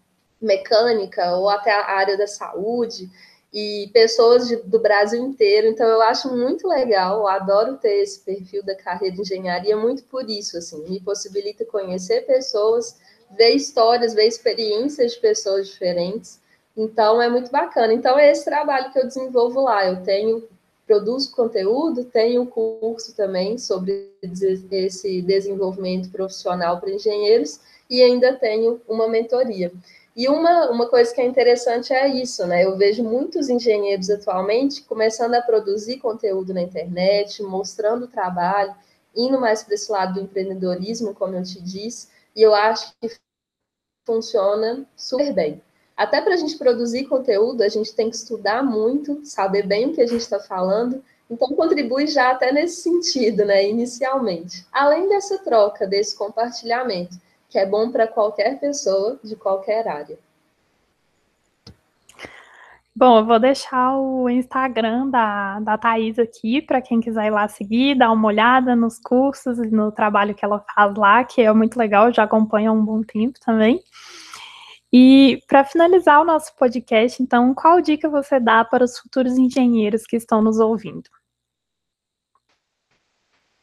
mecânica 0.41 1.35
ou 1.35 1.49
até 1.49 1.73
à 1.73 1.91
área 1.91 2.17
da 2.17 2.29
saúde 2.29 3.11
e 3.53 3.91
pessoas 3.93 4.47
de, 4.47 4.55
do 4.55 4.79
Brasil 4.79 5.21
inteiro. 5.21 5.67
Então, 5.67 5.89
eu 5.89 6.03
acho 6.03 6.33
muito 6.33 6.69
legal, 6.69 7.27
adoro 7.27 7.79
ter 7.79 8.01
esse 8.01 8.21
perfil 8.21 8.65
da 8.65 8.77
carreira 8.77 9.17
de 9.17 9.23
engenharia, 9.23 9.77
muito 9.77 10.05
por 10.05 10.31
isso, 10.31 10.57
assim, 10.57 10.89
me 10.89 11.01
possibilita 11.01 11.65
conhecer 11.65 12.21
pessoas, 12.27 12.97
ver 13.37 13.57
histórias, 13.57 14.15
ver 14.15 14.29
experiências 14.29 15.15
de 15.15 15.19
pessoas 15.19 15.67
diferentes. 15.67 16.40
Então, 16.77 17.21
é 17.21 17.29
muito 17.29 17.51
bacana. 17.51 17.93
Então, 17.93 18.19
é 18.19 18.31
esse 18.31 18.45
trabalho 18.45 18.93
que 18.93 18.99
eu 18.99 19.07
desenvolvo 19.07 19.61
lá. 19.63 19.87
Eu 19.87 20.03
tenho, 20.03 20.49
produzo 20.87 21.33
conteúdo, 21.33 22.05
tenho 22.05 22.47
curso 22.47 23.15
também 23.15 23.59
sobre 23.59 24.11
esse 24.71 25.23
desenvolvimento 25.23 26.11
profissional 26.11 26.81
para 26.81 26.91
engenheiros 26.91 27.61
e 27.89 28.03
ainda 28.03 28.35
tenho 28.35 28.81
uma 28.89 29.09
mentoria. 29.09 29.73
E 30.17 30.29
uma, 30.29 30.71
uma 30.71 30.89
coisa 30.89 31.15
que 31.15 31.21
é 31.21 31.25
interessante 31.25 31.93
é 31.93 32.09
isso, 32.09 32.47
né? 32.47 32.65
Eu 32.65 32.77
vejo 32.77 33.03
muitos 33.03 33.49
engenheiros 33.49 34.11
atualmente 34.11 34.83
começando 34.83 35.35
a 35.35 35.43
produzir 35.43 35.99
conteúdo 35.99 36.53
na 36.53 36.63
internet, 36.63 37.43
mostrando 37.43 38.05
o 38.05 38.09
trabalho, 38.09 38.75
indo 39.15 39.41
mais 39.41 39.63
para 39.63 39.75
esse 39.75 39.91
lado 39.91 40.15
do 40.15 40.21
empreendedorismo, 40.21 41.15
como 41.15 41.37
eu 41.37 41.43
te 41.43 41.61
disse, 41.61 42.09
e 42.35 42.43
eu 42.43 42.55
acho 42.55 42.93
que 43.01 43.11
funciona 44.07 44.85
super 44.97 45.33
bem. 45.33 45.63
Até 46.01 46.23
para 46.23 46.33
a 46.33 46.37
gente 46.39 46.57
produzir 46.57 47.05
conteúdo, 47.05 47.61
a 47.61 47.69
gente 47.69 47.95
tem 47.95 48.09
que 48.09 48.17
estudar 48.17 48.63
muito, 48.63 49.21
saber 49.23 49.67
bem 49.67 49.91
o 49.91 49.93
que 49.93 50.01
a 50.01 50.07
gente 50.07 50.23
está 50.23 50.41
falando, 50.41 51.05
então 51.31 51.49
contribui 51.49 52.07
já 52.07 52.31
até 52.31 52.51
nesse 52.51 52.81
sentido, 52.81 53.45
né, 53.45 53.69
inicialmente. 53.69 54.67
Além 54.73 55.11
dessa 55.11 55.37
troca, 55.45 55.87
desse 55.87 56.17
compartilhamento 56.17 57.19
que 57.51 57.59
é 57.59 57.67
bom 57.67 57.91
para 57.91 58.07
qualquer 58.07 58.59
pessoa 58.59 59.21
de 59.23 59.37
qualquer 59.37 59.87
área. 59.87 60.19
Bom, 62.97 63.19
eu 63.19 63.27
vou 63.27 63.39
deixar 63.39 63.99
o 63.99 64.27
Instagram 64.31 65.11
da, 65.11 65.61
da 65.61 65.77
Thais 65.77 66.19
aqui 66.19 66.63
para 66.63 66.81
quem 66.81 66.99
quiser 67.03 67.27
ir 67.27 67.31
lá 67.31 67.47
seguir, 67.47 67.95
dar 67.95 68.11
uma 68.11 68.29
olhada 68.29 68.75
nos 68.75 68.99
cursos 68.99 69.59
e 69.59 69.71
no 69.71 69.93
trabalho 69.93 70.35
que 70.35 70.47
ela 70.47 70.65
faz 70.75 70.95
lá, 70.95 71.23
que 71.25 71.43
é 71.43 71.53
muito 71.53 71.79
legal, 71.79 72.11
já 72.11 72.23
acompanha 72.23 72.71
há 72.71 72.73
um 72.73 72.83
bom 72.83 73.03
tempo 73.03 73.39
também. 73.45 73.83
E 74.93 75.43
para 75.47 75.65
finalizar 75.65 76.21
o 76.21 76.25
nosso 76.25 76.55
podcast, 76.57 77.23
então, 77.23 77.55
qual 77.55 77.81
dica 77.81 78.09
você 78.09 78.41
dá 78.41 78.65
para 78.65 78.85
os 78.85 78.99
futuros 78.99 79.39
engenheiros 79.39 80.05
que 80.05 80.17
estão 80.17 80.43
nos 80.43 80.59
ouvindo? 80.59 81.09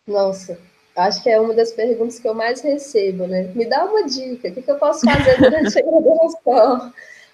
Nossa, 0.08 0.58
Acho 0.98 1.22
que 1.22 1.30
é 1.30 1.40
uma 1.40 1.54
das 1.54 1.72
perguntas 1.72 2.18
que 2.18 2.28
eu 2.28 2.34
mais 2.34 2.60
recebo, 2.60 3.28
né? 3.28 3.52
Me 3.54 3.66
dá 3.66 3.86
uma 3.86 4.04
dica, 4.04 4.48
o 4.48 4.52
que, 4.52 4.64
que 4.64 4.72
eu 4.72 4.80
posso 4.80 5.06
fazer 5.06 5.38
durante 5.38 5.78
a 5.78 5.82
graduação? 5.86 6.94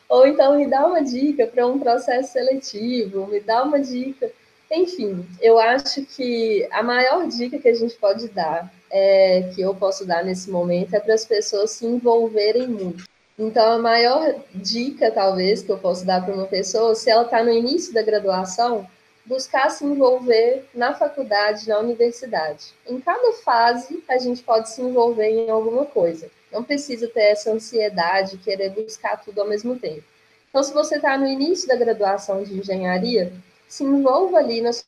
Ou 0.10 0.28
então 0.28 0.58
me 0.58 0.68
dá 0.68 0.86
uma 0.86 1.02
dica 1.02 1.48
para 1.48 1.66
um 1.66 1.80
processo 1.80 2.34
seletivo, 2.34 3.26
me 3.26 3.40
dá 3.40 3.64
uma 3.64 3.80
dica. 3.80 4.30
Enfim, 4.70 5.26
eu 5.40 5.58
acho 5.58 6.06
que 6.08 6.68
a 6.72 6.84
maior 6.84 7.26
dica 7.26 7.58
que 7.58 7.70
a 7.70 7.74
gente 7.74 7.96
pode 7.96 8.28
dar, 8.28 8.70
é, 8.92 9.50
que 9.56 9.62
eu 9.62 9.74
posso 9.74 10.06
dar 10.06 10.26
nesse 10.26 10.52
momento, 10.52 10.94
é 10.94 11.00
para 11.00 11.14
as 11.14 11.24
pessoas 11.24 11.72
se 11.72 11.86
envolverem 11.86 12.68
muito. 12.68 13.06
Então, 13.38 13.72
a 13.72 13.80
maior 13.80 14.36
dica, 14.54 15.12
talvez, 15.12 15.64
que 15.64 15.72
eu 15.72 15.80
posso 15.80 16.06
dar 16.06 16.24
para 16.24 16.36
uma 16.36 16.46
pessoa, 16.46 16.94
se 16.94 17.10
ela 17.10 17.24
está 17.24 17.44
no 17.44 17.52
início 17.52 17.94
da 17.94 18.04
graduação, 18.04 18.88
buscar 19.26 19.70
se 19.70 19.84
envolver 19.84 20.66
na 20.74 20.94
faculdade, 20.94 21.68
na 21.68 21.80
universidade. 21.80 22.74
Em 22.86 23.00
cada 23.00 23.34
fase, 23.38 24.04
a 24.08 24.18
gente 24.20 24.44
pode 24.44 24.70
se 24.70 24.82
envolver 24.82 25.30
em 25.30 25.50
alguma 25.50 25.86
coisa. 25.86 26.30
Não 26.52 26.64
precisa 26.64 27.08
ter 27.08 27.32
essa 27.32 27.52
ansiedade, 27.52 28.38
querer 28.38 28.70
buscar 28.70 29.18
tudo 29.18 29.42
ao 29.42 29.48
mesmo 29.48 29.80
tempo. 29.80 30.04
Então, 30.50 30.62
se 30.62 30.72
você 30.72 30.98
está 30.98 31.18
no 31.18 31.26
início 31.26 31.68
da 31.68 31.76
graduação 31.76 32.44
de 32.44 32.60
engenharia, 32.60 33.34
se 33.68 33.84
envolva 33.84 34.38
ali 34.38 34.62
na 34.62 34.72
sua 34.72 34.86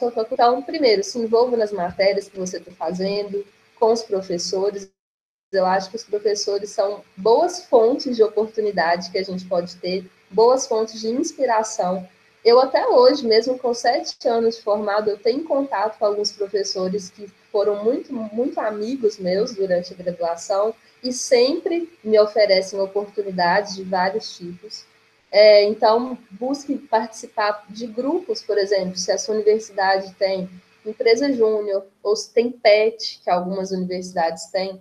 faculdade. 0.00 0.32
Então, 0.32 0.62
primeiro, 0.62 1.04
se 1.04 1.18
envolva 1.18 1.58
nas 1.58 1.72
matérias 1.72 2.28
que 2.28 2.38
você 2.38 2.56
está 2.56 2.72
fazendo, 2.72 3.46
com 3.78 3.92
os 3.92 4.02
professores. 4.02 4.90
Eu 5.52 5.64
acho 5.64 5.90
que 5.90 5.96
os 5.96 6.04
professores 6.04 6.70
são 6.70 7.04
boas 7.16 7.64
fontes 7.66 8.16
de 8.16 8.22
oportunidade 8.22 9.10
que 9.10 9.18
a 9.18 9.22
gente 9.22 9.44
pode 9.46 9.76
ter 9.76 10.10
boas 10.30 10.66
fontes 10.66 11.00
de 11.00 11.08
inspiração. 11.08 12.06
Eu 12.44 12.60
até 12.60 12.86
hoje, 12.86 13.26
mesmo 13.26 13.58
com 13.58 13.72
sete 13.72 14.28
anos 14.28 14.56
de 14.56 14.62
formado, 14.62 15.10
eu 15.10 15.18
tenho 15.18 15.44
contato 15.44 15.98
com 15.98 16.06
alguns 16.06 16.32
professores 16.32 17.10
que 17.10 17.28
foram 17.50 17.82
muito, 17.84 18.12
muito 18.12 18.60
amigos 18.60 19.18
meus 19.18 19.54
durante 19.54 19.92
a 19.92 19.96
graduação 19.96 20.74
e 21.02 21.12
sempre 21.12 21.96
me 22.02 22.18
oferecem 22.18 22.80
oportunidades 22.80 23.76
de 23.76 23.84
vários 23.84 24.36
tipos. 24.36 24.84
É, 25.30 25.64
então, 25.64 26.18
busque 26.30 26.76
participar 26.76 27.64
de 27.68 27.86
grupos, 27.86 28.42
por 28.42 28.58
exemplo, 28.58 28.96
se 28.96 29.12
a 29.12 29.18
sua 29.18 29.34
universidade 29.34 30.12
tem 30.14 30.48
empresa 30.84 31.32
júnior 31.32 31.84
ou 32.02 32.14
se 32.14 32.32
tem 32.32 32.50
PET, 32.50 33.20
que 33.22 33.30
algumas 33.30 33.70
universidades 33.72 34.46
têm, 34.46 34.80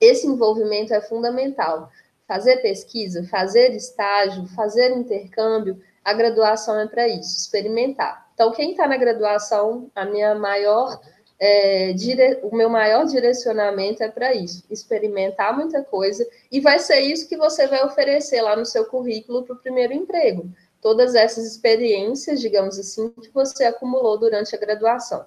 esse 0.00 0.26
envolvimento 0.26 0.94
é 0.94 1.00
fundamental 1.00 1.90
fazer 2.28 2.58
pesquisa, 2.58 3.24
fazer 3.24 3.74
estágio, 3.74 4.46
fazer 4.48 4.90
intercâmbio, 4.90 5.80
a 6.04 6.12
graduação 6.12 6.78
é 6.78 6.86
para 6.86 7.08
isso, 7.08 7.38
experimentar. 7.38 8.28
Então, 8.34 8.52
quem 8.52 8.72
está 8.72 8.86
na 8.86 8.98
graduação, 8.98 9.90
a 9.94 10.04
minha 10.04 10.34
maior, 10.34 11.00
é, 11.40 11.92
dire... 11.94 12.38
o 12.42 12.54
meu 12.54 12.68
maior 12.68 13.06
direcionamento 13.06 14.02
é 14.02 14.08
para 14.08 14.34
isso, 14.34 14.62
experimentar 14.70 15.56
muita 15.56 15.82
coisa, 15.82 16.26
e 16.52 16.60
vai 16.60 16.78
ser 16.78 17.00
isso 17.00 17.28
que 17.28 17.36
você 17.36 17.66
vai 17.66 17.82
oferecer 17.84 18.42
lá 18.42 18.54
no 18.54 18.66
seu 18.66 18.84
currículo 18.84 19.42
para 19.44 19.54
o 19.54 19.58
primeiro 19.58 19.94
emprego. 19.94 20.48
Todas 20.82 21.14
essas 21.14 21.46
experiências, 21.46 22.40
digamos 22.40 22.78
assim, 22.78 23.10
que 23.10 23.30
você 23.30 23.64
acumulou 23.64 24.18
durante 24.18 24.54
a 24.54 24.58
graduação. 24.58 25.24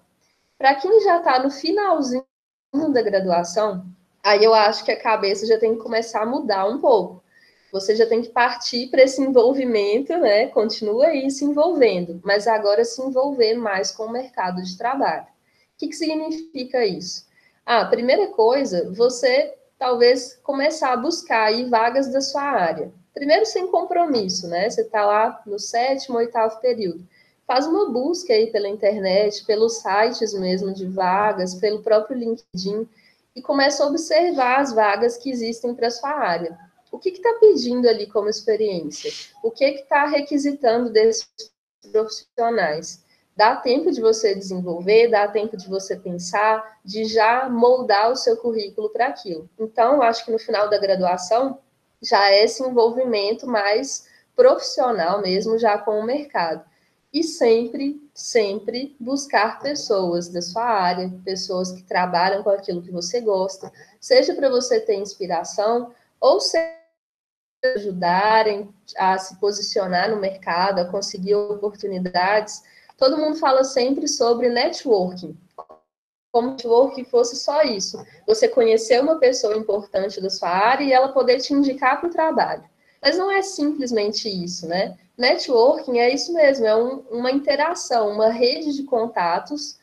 Para 0.58 0.76
quem 0.76 1.02
já 1.02 1.18
está 1.18 1.42
no 1.42 1.50
finalzinho 1.50 2.24
da 2.94 3.02
graduação, 3.02 3.86
aí 4.24 4.44
eu 4.44 4.54
acho 4.54 4.84
que 4.84 4.92
a 4.92 5.00
cabeça 5.00 5.46
já 5.46 5.58
tem 5.58 5.76
que 5.76 5.82
começar 5.82 6.22
a 6.22 6.26
mudar 6.26 6.68
um 6.68 6.80
pouco. 6.80 7.22
Você 7.72 7.96
já 7.96 8.06
tem 8.06 8.22
que 8.22 8.30
partir 8.30 8.88
para 8.88 9.04
esse 9.04 9.22
envolvimento, 9.22 10.18
né? 10.18 10.48
Continua 10.48 11.08
aí 11.08 11.32
se 11.32 11.46
envolvendo, 11.46 12.20
mas 12.24 12.46
agora 12.46 12.84
se 12.84 13.02
envolver 13.02 13.54
mais 13.54 13.92
com 13.92 14.04
o 14.04 14.12
mercado 14.12 14.62
de 14.62 14.78
trabalho. 14.78 15.24
O 15.24 15.26
que, 15.78 15.88
que 15.88 15.96
significa 15.96 16.86
isso? 16.86 17.26
Ah, 17.66 17.86
primeira 17.86 18.28
coisa, 18.28 18.92
você 18.92 19.54
talvez 19.80 20.38
começar 20.44 20.92
a 20.92 20.98
buscar 20.98 21.46
aí 21.46 21.66
vagas 21.66 22.12
da 22.12 22.20
sua 22.20 22.44
área. 22.44 22.92
Primeiro 23.14 23.46
sem 23.46 23.68
compromisso, 23.68 24.48
né? 24.48 24.70
Você 24.70 24.82
está 24.82 25.06
lá 25.06 25.42
no 25.46 25.58
sétimo, 25.58 26.18
oitavo 26.18 26.60
período. 26.60 27.08
Faz 27.48 27.66
uma 27.66 27.90
busca 27.90 28.34
aí 28.34 28.48
pela 28.48 28.68
internet, 28.68 29.46
pelos 29.46 29.78
sites 29.78 30.34
mesmo 30.34 30.74
de 30.74 30.86
vagas, 30.86 31.56
pelo 31.56 31.82
próprio 31.82 32.18
LinkedIn 32.18 32.88
e 33.36 33.42
começa 33.42 33.84
a 33.84 33.88
observar 33.88 34.60
as 34.60 34.74
vagas 34.74 35.18
que 35.18 35.30
existem 35.30 35.74
para 35.74 35.90
sua 35.90 36.12
área. 36.12 36.58
O 36.92 37.00
que 37.00 37.10
está 37.10 37.34
pedindo 37.40 37.88
ali 37.88 38.06
como 38.08 38.30
experiência? 38.30 39.12
O 39.42 39.50
que 39.50 39.64
está 39.64 40.06
requisitando 40.06 40.90
desses 40.90 41.28
profissionais? 41.92 43.04
Dá 43.36 43.56
tempo 43.56 43.92
de 43.92 44.02
você 44.02 44.36
desenvolver, 44.36 45.10
dá 45.10 45.28
tempo 45.28 45.56
de 45.56 45.68
você 45.68 45.96
pensar, 45.96 46.80
de 46.84 47.06
já 47.06 47.48
moldar 47.50 48.12
o 48.12 48.16
seu 48.16 48.36
currículo 48.36 48.90
para 48.90 49.08
aquilo. 49.08 49.50
Então, 49.58 50.02
acho 50.02 50.26
que 50.26 50.32
no 50.32 50.38
final 50.38 50.70
da 50.70 50.78
graduação 50.78 51.60
já 52.04 52.30
é 52.30 52.44
esse 52.44 52.62
envolvimento 52.62 53.48
mais 53.48 54.08
profissional 54.36 55.22
mesmo, 55.22 55.58
já 55.58 55.78
com 55.78 56.00
o 56.00 56.06
mercado 56.06 56.66
e 57.14 57.24
sempre, 57.24 58.02
sempre 58.14 58.96
buscar 59.00 59.60
pessoas 59.60 60.30
da 60.30 60.42
sua 60.42 60.64
área, 60.64 61.12
pessoas 61.26 61.72
que 61.72 61.84
trabalham 61.84 62.42
com 62.42 62.50
aquilo 62.50 62.82
que 62.82 62.92
você 62.92 63.20
gosta, 63.20 63.72
seja 64.00 64.34
para 64.34 64.50
você 64.50 64.80
ter 64.80 64.96
inspiração 64.96 65.94
ou 66.20 66.40
seja 66.40 66.82
ajudarem 67.64 68.74
a 68.98 69.18
se 69.18 69.40
posicionar 69.40 70.10
no 70.10 70.18
mercado, 70.18 70.80
a 70.80 70.86
conseguir 70.86 71.36
oportunidades. 71.36 72.64
Todo 72.98 73.18
mundo 73.18 73.38
fala 73.38 73.64
sempre 73.64 74.08
sobre 74.08 74.50
networking. 74.50 75.38
Como 76.32 76.52
networking 76.52 77.04
fosse 77.04 77.36
só 77.36 77.62
isso. 77.62 78.04
Você 78.26 78.48
conhecer 78.48 79.02
uma 79.02 79.20
pessoa 79.20 79.56
importante 79.56 80.22
da 80.22 80.30
sua 80.30 80.50
área 80.50 80.84
e 80.84 80.94
ela 80.94 81.10
poder 81.10 81.40
te 81.40 81.54
indicar 81.54 82.00
para 82.00 82.10
o 82.10 82.12
trabalho. 82.12 82.64
Mas 83.02 83.18
não 83.18 83.32
é 83.32 83.42
simplesmente 83.42 84.30
isso, 84.30 84.68
né? 84.68 84.98
Networking 85.18 86.00
é 86.00 86.14
isso 86.14 86.34
mesmo, 86.34 86.66
é 86.66 86.76
um, 86.76 87.00
uma 87.10 87.32
interação, 87.32 88.10
uma 88.10 88.30
rede 88.30 88.74
de 88.74 88.84
contatos 88.84 89.78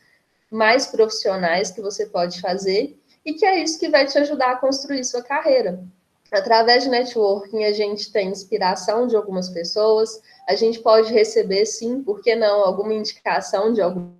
mais 0.49 0.87
profissionais 0.87 1.69
que 1.69 1.81
você 1.81 2.05
pode 2.05 2.41
fazer 2.41 2.97
e 3.25 3.33
que 3.33 3.45
é 3.45 3.61
isso 3.61 3.79
que 3.79 3.89
vai 3.89 4.05
te 4.05 4.17
ajudar 4.17 4.51
a 4.51 4.55
construir 4.55 5.03
sua 5.03 5.21
carreira. 5.21 5.83
Através 6.31 6.83
de 6.83 6.89
networking, 6.89 7.63
a 7.63 7.73
gente 7.73 8.11
tem 8.11 8.29
inspiração 8.29 9.07
de 9.07 9.15
algumas 9.15 9.49
pessoas, 9.49 10.21
a 10.47 10.55
gente 10.55 10.79
pode 10.79 11.11
receber, 11.11 11.65
sim, 11.65 12.03
por 12.03 12.21
que 12.21 12.35
não, 12.35 12.63
alguma 12.63 12.93
indicação 12.93 13.73
de 13.73 13.81
alguma 13.81 14.13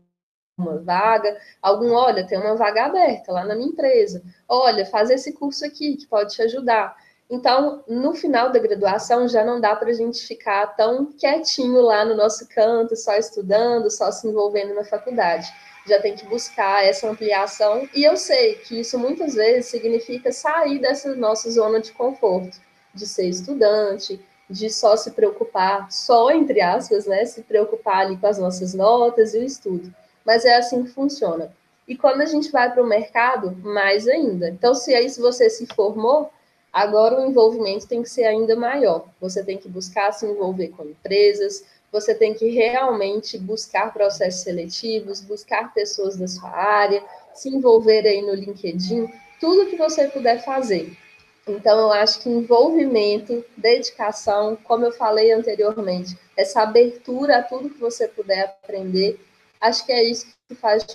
vaga, 0.83 1.37
algum, 1.61 1.93
olha, 1.93 2.25
tem 2.25 2.37
uma 2.37 2.55
vaga 2.55 2.85
aberta 2.85 3.31
lá 3.31 3.45
na 3.45 3.55
minha 3.55 3.69
empresa, 3.69 4.23
olha, 4.47 4.85
faz 4.85 5.09
esse 5.09 5.33
curso 5.33 5.65
aqui 5.65 5.95
que 5.97 6.07
pode 6.07 6.33
te 6.33 6.41
ajudar. 6.41 6.95
Então, 7.29 7.83
no 7.87 8.13
final 8.15 8.51
da 8.51 8.59
graduação, 8.59 9.27
já 9.27 9.43
não 9.43 9.61
dá 9.61 9.75
para 9.75 9.89
a 9.89 9.93
gente 9.93 10.25
ficar 10.25 10.65
tão 10.75 11.05
quietinho 11.13 11.81
lá 11.81 12.03
no 12.03 12.15
nosso 12.15 12.47
canto, 12.49 12.95
só 12.95 13.15
estudando, 13.15 13.91
só 13.91 14.11
se 14.11 14.27
envolvendo 14.27 14.73
na 14.73 14.83
faculdade 14.83 15.47
já 15.89 15.99
tem 15.99 16.15
que 16.15 16.25
buscar 16.25 16.85
essa 16.85 17.09
ampliação. 17.09 17.87
E 17.93 18.03
eu 18.03 18.15
sei 18.15 18.55
que 18.55 18.79
isso 18.79 18.97
muitas 18.97 19.33
vezes 19.33 19.65
significa 19.65 20.31
sair 20.31 20.79
dessa 20.79 21.15
nossa 21.15 21.49
zona 21.49 21.81
de 21.81 21.91
conforto, 21.91 22.57
de 22.93 23.07
ser 23.07 23.27
estudante, 23.27 24.23
de 24.49 24.69
só 24.69 24.95
se 24.95 25.11
preocupar, 25.11 25.91
só 25.91 26.31
entre 26.31 26.61
aspas, 26.61 27.05
né, 27.05 27.25
se 27.25 27.41
preocupar 27.41 28.05
ali 28.05 28.17
com 28.17 28.27
as 28.27 28.37
nossas 28.37 28.73
notas 28.73 29.33
e 29.33 29.39
o 29.39 29.43
estudo. 29.43 29.93
Mas 30.25 30.45
é 30.45 30.55
assim 30.55 30.83
que 30.83 30.91
funciona. 30.91 31.51
E 31.87 31.95
quando 31.95 32.21
a 32.21 32.25
gente 32.25 32.51
vai 32.51 32.71
para 32.71 32.83
o 32.83 32.87
mercado, 32.87 33.51
mais 33.63 34.07
ainda. 34.07 34.49
Então, 34.49 34.75
se 34.75 34.93
aí 34.93 35.09
se 35.09 35.19
você 35.19 35.49
se 35.49 35.65
formou, 35.67 36.31
agora 36.71 37.19
o 37.19 37.25
envolvimento 37.25 37.87
tem 37.87 38.03
que 38.03 38.09
ser 38.09 38.25
ainda 38.25 38.55
maior. 38.55 39.05
Você 39.19 39.43
tem 39.43 39.57
que 39.57 39.67
buscar 39.67 40.11
se 40.11 40.25
envolver 40.25 40.69
com 40.69 40.83
empresas, 40.85 41.63
você 41.91 42.13
tem 42.13 42.33
que 42.33 42.49
realmente 42.49 43.37
buscar 43.37 43.91
processos 43.91 44.41
seletivos, 44.41 45.21
buscar 45.21 45.73
pessoas 45.73 46.15
da 46.17 46.27
sua 46.27 46.49
área, 46.49 47.03
se 47.33 47.49
envolver 47.49 48.05
aí 48.07 48.21
no 48.21 48.33
LinkedIn, 48.33 49.07
tudo 49.39 49.65
que 49.67 49.75
você 49.75 50.07
puder 50.07 50.43
fazer. 50.43 50.95
Então, 51.47 51.79
eu 51.79 51.91
acho 51.91 52.21
que 52.21 52.29
envolvimento, 52.29 53.43
dedicação, 53.57 54.55
como 54.63 54.85
eu 54.85 54.91
falei 54.91 55.31
anteriormente, 55.31 56.15
essa 56.37 56.61
abertura 56.61 57.37
a 57.37 57.43
tudo 57.43 57.71
que 57.71 57.79
você 57.79 58.07
puder 58.07 58.43
aprender, 58.63 59.19
acho 59.59 59.83
que 59.83 59.91
é 59.91 60.03
isso 60.03 60.27
que 60.47 60.53
faz 60.53 60.85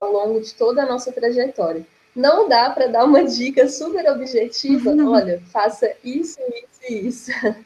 ao 0.00 0.12
longo 0.12 0.40
de 0.40 0.54
toda 0.54 0.82
a 0.82 0.86
nossa 0.86 1.12
trajetória. 1.12 1.86
Não 2.14 2.48
dá 2.48 2.68
para 2.70 2.88
dar 2.88 3.04
uma 3.04 3.24
dica 3.24 3.68
super 3.68 4.10
objetiva, 4.10 4.90
olha, 5.08 5.42
faça 5.50 5.92
isso, 6.04 6.38
isso 6.40 6.80
e 6.88 7.08
isso. 7.08 7.30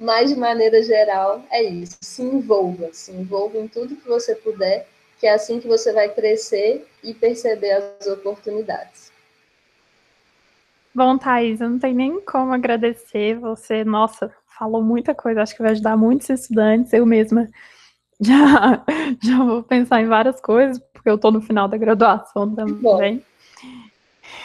Mas, 0.00 0.30
de 0.30 0.36
maneira 0.36 0.80
geral, 0.82 1.42
é 1.50 1.64
isso. 1.64 1.98
Se 2.00 2.22
envolva, 2.22 2.90
se 2.92 3.10
envolva 3.10 3.58
em 3.58 3.66
tudo 3.66 3.96
que 3.96 4.08
você 4.08 4.34
puder, 4.36 4.86
que 5.18 5.26
é 5.26 5.34
assim 5.34 5.58
que 5.58 5.66
você 5.66 5.92
vai 5.92 6.08
crescer 6.08 6.86
e 7.02 7.12
perceber 7.12 7.72
as 7.72 8.06
oportunidades. 8.06 9.10
Bom, 10.94 11.18
Thaís, 11.18 11.60
eu 11.60 11.68
não 11.68 11.78
tenho 11.80 11.96
nem 11.96 12.20
como 12.20 12.52
agradecer. 12.52 13.36
Você, 13.40 13.84
nossa, 13.84 14.32
falou 14.58 14.82
muita 14.82 15.14
coisa, 15.14 15.42
acho 15.42 15.56
que 15.56 15.62
vai 15.62 15.72
ajudar 15.72 15.96
muitos 15.96 16.28
estudantes. 16.28 16.92
Eu 16.92 17.04
mesma 17.04 17.48
já, 18.20 18.84
já 19.20 19.38
vou 19.44 19.64
pensar 19.64 20.00
em 20.00 20.06
várias 20.06 20.40
coisas, 20.40 20.78
porque 20.92 21.10
eu 21.10 21.16
estou 21.16 21.32
no 21.32 21.40
final 21.40 21.66
da 21.66 21.76
graduação 21.76 22.54
também. 22.54 23.24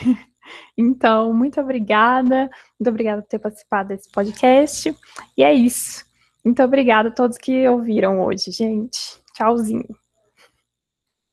Então, 0.77 1.33
muito 1.33 1.59
obrigada. 1.61 2.49
Muito 2.79 2.89
obrigada 2.89 3.21
por 3.21 3.27
ter 3.27 3.39
participado 3.39 3.89
desse 3.89 4.09
podcast. 4.11 4.95
E 5.37 5.43
é 5.43 5.53
isso. 5.53 6.05
Muito 6.43 6.61
obrigada 6.61 7.09
a 7.09 7.11
todos 7.11 7.37
que 7.37 7.67
ouviram 7.67 8.21
hoje, 8.21 8.51
gente. 8.51 8.99
Tchauzinho. 9.33 9.87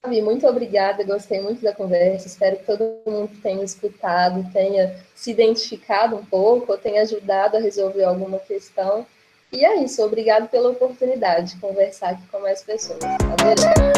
Muito 0.06 0.46
obrigada, 0.46 1.04
gostei 1.04 1.42
muito 1.42 1.60
da 1.60 1.74
conversa. 1.74 2.26
Espero 2.26 2.56
que 2.56 2.64
todo 2.64 3.02
mundo 3.06 3.30
tenha 3.42 3.62
escutado, 3.62 4.50
tenha 4.50 4.96
se 5.14 5.30
identificado 5.30 6.16
um 6.16 6.24
pouco, 6.24 6.72
ou 6.72 6.78
tenha 6.78 7.02
ajudado 7.02 7.58
a 7.58 7.60
resolver 7.60 8.04
alguma 8.04 8.38
questão. 8.38 9.06
E 9.52 9.62
é 9.64 9.82
isso, 9.82 10.02
obrigado 10.02 10.48
pela 10.48 10.70
oportunidade 10.70 11.54
de 11.54 11.60
conversar 11.60 12.10
aqui 12.10 12.26
com 12.28 12.40
mais 12.40 12.62
pessoas. 12.62 13.00
Adorei. 13.04 13.90